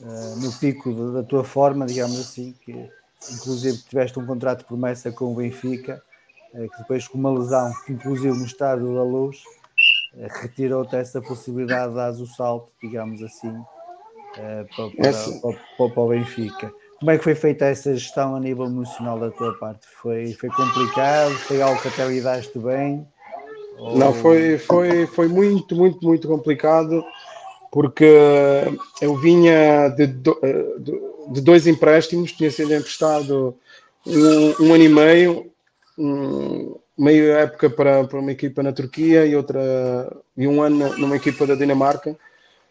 [0.00, 2.72] uh, no pico da tua forma, digamos assim, que
[3.34, 6.02] inclusive tiveste um contrato de promessa com o Benfica,
[6.54, 9.42] uh, que depois com uma lesão, inclusive no estádio da Luz,
[10.14, 13.54] retirou-te essa possibilidade de dar o salto, digamos assim,
[14.36, 16.72] eh, para, para, para, para, o Benfica.
[16.98, 19.86] Como é que foi feita essa gestão a nível emocional da tua parte?
[19.86, 21.32] Foi, foi complicado?
[21.34, 23.06] Foi algo que até lidaste bem?
[23.78, 23.96] Ou...
[23.96, 27.04] Não, foi, foi, foi muito, muito, muito complicado
[27.70, 28.16] porque
[29.00, 33.54] eu vinha de, de dois empréstimos, tinha sido emprestado
[34.06, 35.50] um, um ano e meio,
[35.98, 39.60] um, meio época para, para uma equipa na Turquia e outra
[40.36, 42.16] e um ano numa equipa da Dinamarca,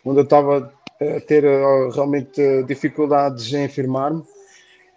[0.04, 4.24] onde eu estava a ter eh, realmente dificuldades em firmar-me.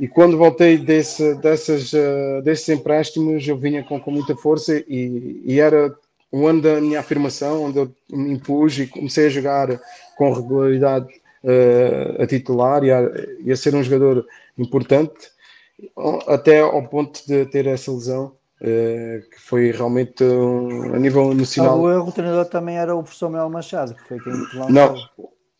[0.00, 5.42] E quando voltei desse, dessas, uh, desses empréstimos, eu vinha com, com muita força e,
[5.44, 5.94] e, era
[6.32, 9.78] um ano da minha afirmação, onde eu me impus e comecei a jogar
[10.16, 11.06] com regularidade
[11.44, 13.02] uh, a titular e a,
[13.44, 14.26] e a ser um jogador
[14.56, 15.30] importante,
[16.26, 21.80] até ao ponto de ter essa lesão que foi realmente um, a nível nacional.
[21.80, 24.70] O erro, o treinador também era o professor Manuel Machado, que foi quem lançou.
[24.70, 24.94] Não,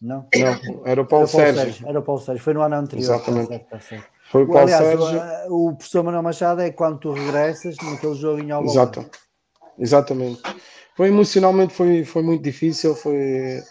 [0.01, 1.63] não, não, era o Paulo, era o Paulo Sérgio.
[1.63, 1.89] Sérgio.
[1.89, 3.05] Era o Paulo Sérgio, foi no ano anterior.
[3.05, 3.49] Exatamente.
[3.49, 4.07] Tá certo, tá certo.
[4.31, 5.21] Foi o Paulo Aliás, Sérgio.
[5.49, 8.69] O, o professor Manuel Machado é quando tu regressas naquele jogo em Alba.
[8.69, 9.11] Exato.
[9.79, 10.43] Exatamente.
[10.95, 13.63] Foi emocionalmente foi, foi muito difícil, foi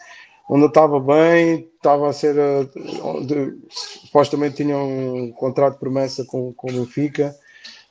[0.50, 2.36] onde eu estava bem, estava a ser
[3.04, 7.36] onde, supostamente tinha um contrato de promessa com, com o Benfica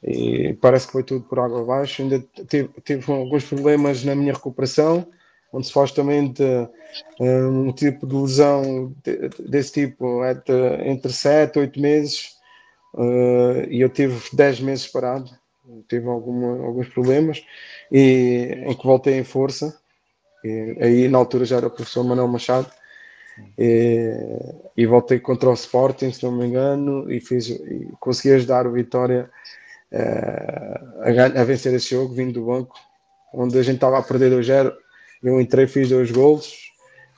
[0.02, 2.02] e parece que foi tudo por água abaixo.
[2.02, 5.06] Ainda tive, tive alguns problemas na minha recuperação,
[5.52, 6.42] onde supostamente
[7.20, 8.94] um tipo de lesão
[9.38, 12.36] desse tipo é de, entre 7 e 8 meses,
[12.94, 15.30] uh, e eu tive 10 meses parado,
[15.88, 17.44] tive alguma, alguns problemas,
[17.90, 19.78] e em que voltei em força,
[20.44, 22.70] e, aí na altura já era o professor Manuel Machado,
[23.56, 24.12] e,
[24.76, 28.72] e, voltei contra o Sporting, se não me engano, e, fiz, e consegui ajudar o
[28.72, 29.30] Vitória
[29.92, 32.76] a, a, vencer esse jogo, vindo do banco,
[33.32, 34.72] onde a gente estava a perder 2-0,
[35.22, 36.72] eu entrei, fiz dois golos,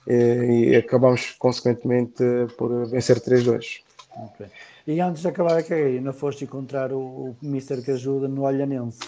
[0.06, 2.22] e, e acabamos consequentemente
[2.56, 3.80] por vencer 3-2.
[4.16, 4.46] Okay.
[4.86, 8.98] E antes de acabar a carreira, ainda foste encontrar o, o Mister Cajuda no Olhanense.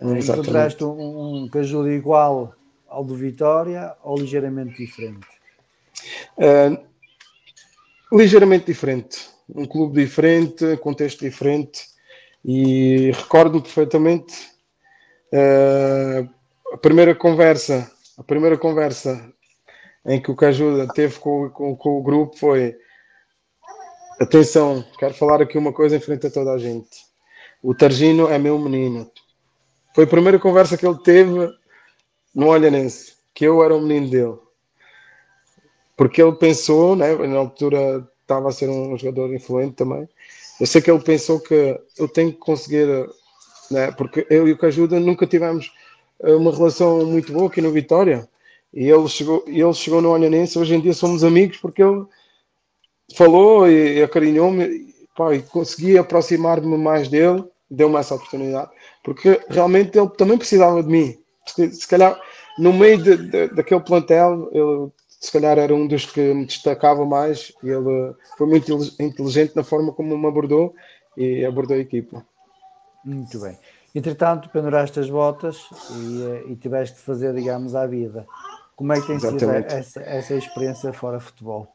[0.00, 0.30] Exatamente.
[0.30, 2.54] Encontraste um, um Cajuda igual
[2.88, 5.26] ao do Vitória ou ligeiramente diferente?
[6.36, 6.84] Uh,
[8.16, 9.28] ligeiramente diferente.
[9.48, 11.93] Um clube diferente, contexto diferente.
[12.44, 14.34] E recordo perfeitamente
[15.32, 16.28] uh,
[16.72, 19.32] a primeira conversa, a primeira conversa
[20.04, 22.76] em que o Cajuda teve com, com, com o grupo foi
[24.20, 27.04] atenção, quero falar aqui uma coisa em frente a toda a gente.
[27.62, 29.10] O Targino é meu menino.
[29.94, 31.50] Foi a primeira conversa que ele teve
[32.34, 34.38] no Olhanense, que eu era o menino dele.
[35.96, 40.08] Porque ele pensou, né, na altura estava a ser um jogador influente também.
[40.60, 42.86] Eu sei que ele pensou que eu tenho que conseguir,
[43.70, 45.72] né, porque eu e o Cajuda nunca tivemos
[46.20, 48.28] uma relação muito boa aqui no Vitória.
[48.72, 52.04] E ele chegou, ele chegou no Olhanense, hoje em dia somos amigos porque ele
[53.16, 58.70] falou e, e acarinhou-me e consegui aproximar-me mais dele, deu-me essa oportunidade,
[59.04, 61.16] porque realmente ele também precisava de mim.
[61.46, 62.20] Se, se calhar,
[62.58, 64.90] no meio de, de, daquele plantel, ele
[65.24, 69.64] se calhar era um dos que me destacava mais e ele foi muito inteligente na
[69.64, 70.74] forma como me abordou
[71.16, 72.24] e abordou a equipa.
[73.04, 73.58] Muito bem.
[73.94, 75.56] Entretanto, penduraste as botas
[75.90, 78.26] e, eh, e tiveste de fazer, digamos, à vida.
[78.74, 79.70] Como é que tem Exatamente.
[79.70, 81.68] sido essa, essa experiência fora futebol?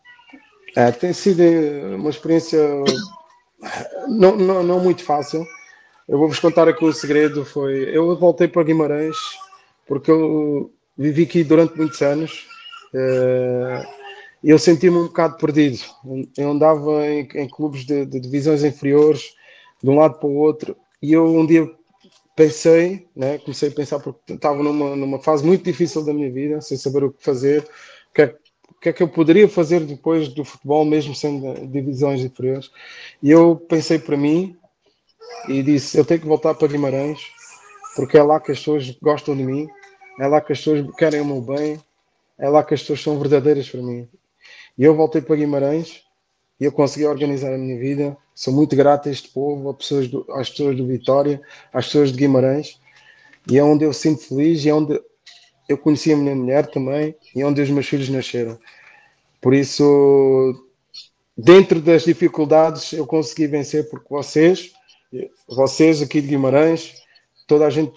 [0.75, 1.41] É, tem sido
[1.95, 2.59] uma experiência
[4.07, 5.45] não, não, não muito fácil.
[6.07, 7.45] Eu vou-vos contar aqui o segredo.
[7.45, 9.17] Foi, eu voltei para Guimarães
[9.87, 12.58] porque eu vivi aqui durante muitos anos eh,
[14.43, 15.79] eu senti-me um bocado perdido.
[16.37, 19.35] Eu andava em, em clubes de, de, divisões inferiores,
[19.81, 21.69] de um lado para o outro, e eu um dia
[22.35, 26.61] pensei, né, comecei a pensar porque estava numa, numa fase muito difícil da minha vida,
[26.61, 27.63] sem saber o que fazer,
[28.09, 28.35] o que, é,
[28.69, 32.71] o que é que eu poderia fazer depois do futebol, mesmo sendo divisões inferiores.
[33.21, 34.55] E eu pensei para mim
[35.49, 37.19] e disse: eu tenho que voltar para Guimarães,
[37.95, 39.67] porque é lá que as pessoas gostam de mim,
[40.17, 41.77] é lá que as pessoas querem o meu bem,
[42.39, 44.07] é lá que as pessoas são verdadeiras para mim.
[44.77, 46.03] E eu voltei para Guimarães
[46.59, 50.07] e eu consegui organizar a minha vida Sou muito grato a este povo, às pessoas
[50.07, 51.41] do, às pessoas do Vitória,
[51.73, 52.79] às pessoas de Guimarães,
[53.51, 54.97] e é onde eu sinto feliz e é onde
[55.67, 58.57] eu conheci a minha mulher também e é onde os meus filhos nasceram.
[59.41, 60.55] Por isso,
[61.37, 64.71] dentro das dificuldades, eu consegui vencer porque vocês,
[65.45, 66.93] vocês aqui de Guimarães,
[67.45, 67.91] toda a gente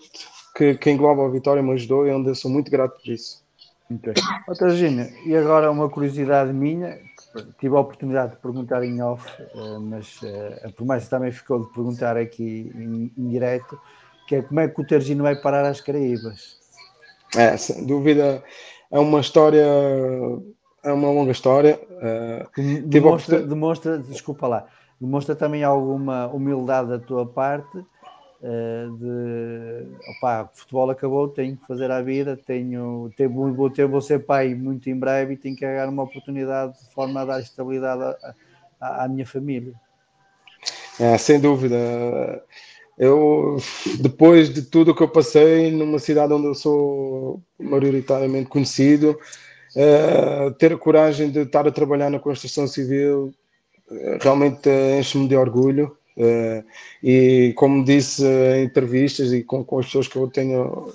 [0.56, 3.41] que, que engloba a Vitória me ajudou e onde eu sou muito grato por isso.
[3.96, 4.14] Okay.
[4.48, 6.98] Outra Gina, e agora uma curiosidade minha,
[7.58, 11.72] tive a oportunidade de perguntar em off, eh, mas eh, a promessa também ficou de
[11.72, 13.78] perguntar aqui em, em direto,
[14.26, 16.56] que é como é que o Tergino vai parar às Caraíbas?
[17.36, 18.42] É, sem dúvida,
[18.90, 19.66] é uma história,
[20.84, 21.80] é uma longa história.
[21.90, 24.66] Uh, demonstra, demonstra, desculpa lá,
[25.00, 27.82] demonstra também alguma humildade da tua parte eh,
[28.42, 34.00] de opá, o futebol acabou, tenho que fazer a vida, tenho, tenho vou, ter, vou
[34.00, 37.40] ser pai muito em breve e tenho que agarrar uma oportunidade de forma a dar
[37.40, 38.02] estabilidade
[38.80, 39.72] à, à minha família.
[40.98, 41.76] É, sem dúvida.
[42.98, 43.56] Eu,
[44.00, 49.18] depois de tudo o que eu passei numa cidade onde eu sou maioritariamente conhecido,
[49.74, 53.32] é, ter a coragem de estar a trabalhar na construção civil
[53.90, 55.96] é, realmente enche-me de orgulho.
[56.16, 56.64] Uh,
[57.02, 60.92] e como disse em entrevistas e com, com as pessoas que eu tenho,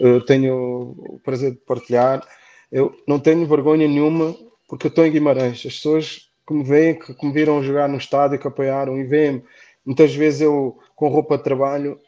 [0.00, 2.26] eu tenho o prazer de partilhar,
[2.72, 4.34] eu não tenho vergonha nenhuma
[4.68, 5.58] porque eu estou em Guimarães.
[5.66, 9.04] As pessoas que me veem, que, que me viram jogar no estádio, que apoiaram e
[9.04, 9.42] veem
[9.84, 11.98] muitas vezes eu com roupa de trabalho,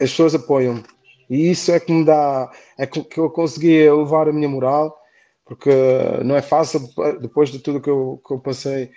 [0.00, 0.84] as pessoas apoiam-me.
[1.30, 4.98] E isso é que me dá, é que, eu consegui elevar a minha moral,
[5.44, 5.70] porque
[6.24, 6.80] não é fácil
[7.20, 8.90] depois de tudo que eu, que eu passei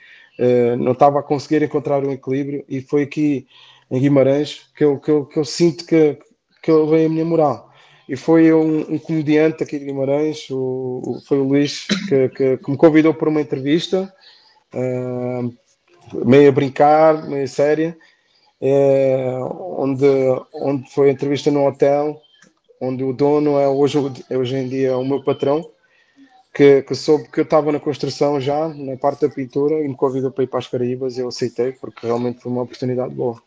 [0.44, 3.46] eh, não estava a conseguir encontrar um equilíbrio e foi aqui
[3.92, 6.18] em Guimarães que eu, que eu, que eu sinto que,
[6.64, 7.72] que eu veio a minha moral.
[8.10, 12.58] E foi um, um comediante aqui de Guimarães, o, o, foi o Luís, que, que,
[12.58, 14.12] que, me convidou para uma entrevista,
[14.74, 17.96] uh, meio a brincar, meio séria,
[18.60, 20.08] uh, onde,
[20.56, 22.20] onde foi a entrevista no hotel,
[22.82, 24.00] onde o dono é hoje,
[24.32, 25.64] hoje em dia o meu patrão,
[26.54, 29.96] que, que soube que eu estava na construção já, na parte da pintura, e me
[29.96, 33.42] convidou para ir para as Caraíbas e eu aceitei, porque realmente foi uma oportunidade boa.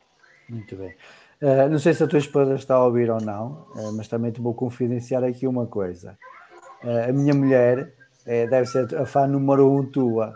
[0.48, 0.94] Muito bem.
[1.42, 4.30] Uh, não sei se a tua esposa está a ouvir ou não, uh, mas também
[4.30, 6.16] te vou confidenciar aqui uma coisa.
[6.82, 7.92] Uh, a minha mulher
[8.24, 10.34] deve ser a fã número um tua.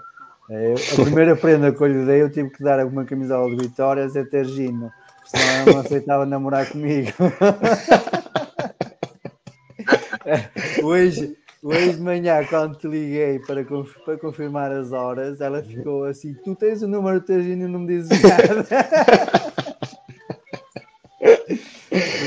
[0.51, 4.15] a primeira prenda que eu lhe dei, eu tive que dar alguma camisola de Vitórias
[4.15, 4.93] a ter Gino,
[5.25, 7.13] senão ela não aceitava namorar comigo.
[10.83, 13.65] hoje, Hoje de manhã, quando te liguei para,
[14.05, 17.89] para confirmar as horas, ela ficou assim: Tu tens o número teu e não me
[17.89, 18.65] dizes nada.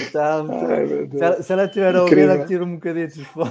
[0.04, 3.50] Portanto, Ai, se, ela, se ela tiver a ouvir, ela tira um bocadinho de fora.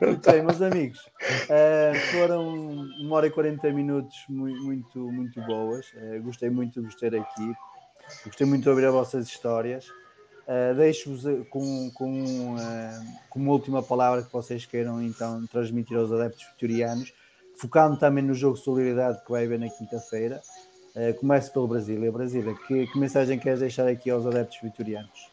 [0.00, 2.48] Muito bem, meus amigos, uh, foram
[3.00, 5.86] uma hora e 40 minutos muito, muito, muito boas.
[5.94, 7.52] Uh, gostei muito de vos ter aqui.
[8.24, 9.86] Gostei muito de ouvir as vossas histórias.
[10.46, 15.96] Uh, Deixo-vos eh, com, com, uh, com uma última palavra que vocês queiram então transmitir
[15.96, 17.12] aos adeptos vitorianos,
[17.56, 20.40] focando também no jogo de solidariedade que vai haver na quinta-feira.
[20.94, 22.12] Uh, comece pelo Brasília.
[22.12, 25.28] Brasília, que, que, mensagem queres deixar aqui aos adeptos vitorianos?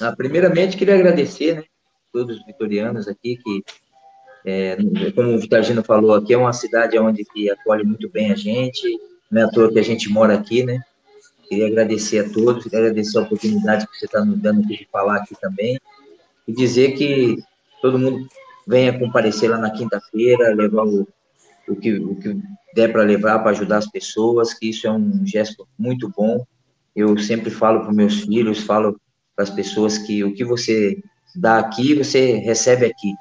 [0.00, 1.64] Ah, primeiramente, queria agradecer né,
[2.10, 3.62] todos os vitorianos aqui, que,
[4.46, 4.76] é,
[5.14, 8.98] como o Vitargino falou, aqui é uma cidade onde que acolhe muito bem a gente,
[9.30, 10.82] não é à toa que a gente mora aqui, né?
[11.52, 15.16] Queria agradecer a todos, agradecer a oportunidade que você está nos dando aqui de falar
[15.16, 15.78] aqui também,
[16.48, 17.36] e dizer que
[17.82, 18.26] todo mundo
[18.66, 21.06] venha comparecer lá na quinta-feira, levar o,
[21.68, 22.40] o, que, o que
[22.74, 26.42] der para levar para ajudar as pessoas, que isso é um gesto muito bom.
[26.96, 28.98] Eu sempre falo para meus filhos, falo
[29.36, 31.02] para as pessoas que o que você
[31.36, 33.12] dá aqui, você recebe aqui.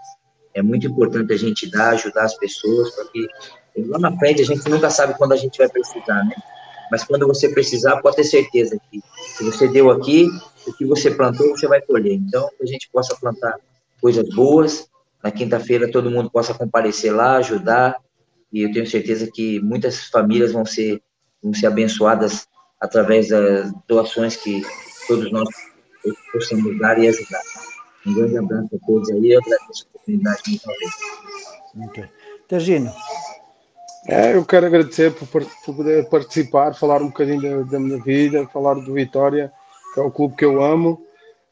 [0.53, 3.27] É muito importante a gente dar, ajudar as pessoas, porque
[3.75, 6.35] lá na frente a gente nunca sabe quando a gente vai precisar, né?
[6.91, 9.01] Mas quando você precisar, pode ter certeza que
[9.37, 10.27] se você deu aqui,
[10.67, 12.13] o que você plantou, você vai colher.
[12.13, 13.55] Então, que a gente possa plantar
[14.01, 14.89] coisas boas,
[15.23, 17.95] na quinta-feira todo mundo possa comparecer lá, ajudar,
[18.51, 21.01] e eu tenho certeza que muitas famílias vão ser,
[21.41, 22.47] vão ser abençoadas
[22.79, 24.61] através das doações que
[25.07, 25.47] todos nós
[26.33, 27.41] possamos dar e ajudar.
[28.05, 31.87] Um grande abraço a todos aí, eu agradeço a oportunidade de uma vez.
[31.87, 32.05] Ok.
[32.47, 32.91] Tergino,
[34.07, 35.45] é, eu quero agradecer por, por,
[35.75, 39.51] poder participar, falar um bocadinho da, da, minha vida, falar do Vitória,
[39.93, 41.05] que é o clube que eu amo,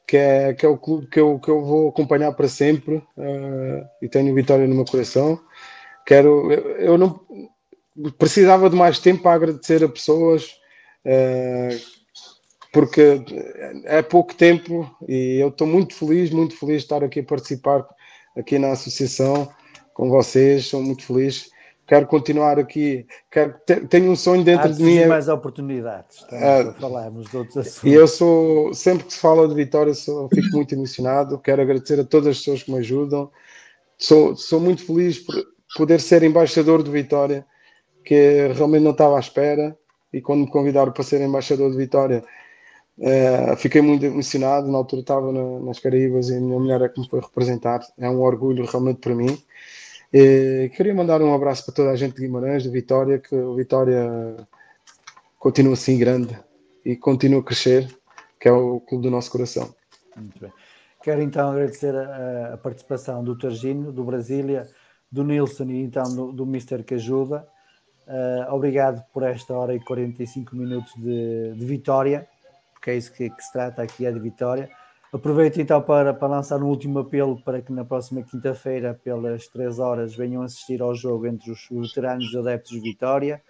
[0.07, 3.85] que é, que é o clube que eu, que eu vou acompanhar para sempre uh,
[4.01, 5.39] e tenho Vitória no meu coração.
[6.05, 7.19] Quero, eu, eu, não
[8.17, 10.45] precisava de mais tempo para agradecer a pessoas,
[11.05, 11.99] uh,
[12.73, 13.23] porque
[13.85, 17.85] é pouco tempo e eu estou muito feliz, muito feliz de estar aqui a participar
[18.35, 19.47] aqui na associação
[19.93, 21.51] com vocês, sou muito feliz
[21.89, 23.55] quero continuar aqui, quero,
[23.89, 25.07] tenho um sonho dentro Há de mim.
[25.07, 27.83] mais oportunidades é, para falarmos de outros assuntos.
[27.83, 31.39] E eu sou, sempre que se fala de Vitória, sou, fico muito emocionado.
[31.39, 33.31] Quero agradecer a todas as pessoas que me ajudam.
[33.97, 35.35] Sou, sou muito feliz por
[35.75, 37.43] poder ser embaixador de Vitória,
[38.05, 39.75] que realmente não estava à espera.
[40.13, 42.23] E quando me convidaram para ser embaixador de Vitória,
[42.99, 44.71] é, fiquei muito emocionado.
[44.71, 47.79] Na altura estava na, nas Caraíbas e a minha mulher é que me foi representar.
[47.97, 49.35] É um orgulho realmente para mim.
[50.11, 53.55] E queria mandar um abraço para toda a gente de Guimarães, de Vitória, que o
[53.55, 54.35] Vitória
[55.37, 56.37] continua assim grande
[56.83, 57.87] e continua a crescer,
[58.39, 59.73] que é o clube do nosso coração.
[60.15, 60.51] Muito bem.
[61.01, 64.67] Quero então agradecer a, a participação do Targino, do Brasília,
[65.11, 67.47] do Nilson e então do, do Mister que ajuda.
[68.07, 72.27] Uh, obrigado por esta hora e 45 minutos de, de vitória,
[72.73, 74.69] porque é isso que, que, se trata aqui, é de vitória.
[75.11, 79.79] Aproveito então para, para lançar um último apelo para que na próxima quinta-feira, pelas 3
[79.79, 83.41] horas, venham assistir ao jogo entre os veteranos e adeptos de Vitória.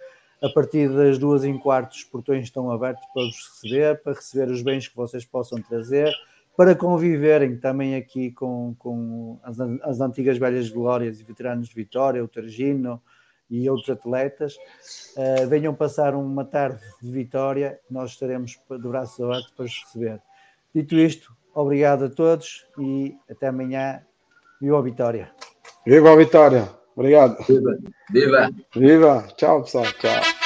[0.42, 4.50] A partir das duas em quarto, os portões estão abertos para vos receber, para receber
[4.50, 6.10] os bens que vocês possam trazer,
[6.56, 12.24] para conviverem também aqui com, com as, as antigas velhas glórias e veteranos de Vitória,
[12.24, 13.02] o Targino
[13.50, 14.56] e outros atletas.
[15.14, 20.22] Uh, venham passar uma tarde de Vitória, nós estaremos de braços abertos para os receber.
[20.74, 24.00] Dito isto, Obrigado a todos e até amanhã.
[24.60, 25.32] Viva a Vitória!
[25.86, 26.68] Viva a Vitória!
[26.94, 27.36] Obrigado!
[27.44, 27.78] Viva!
[28.10, 28.50] Viva!
[28.74, 29.28] Viva!
[29.36, 29.84] Tchau, pessoal!
[29.84, 30.39] Tchau!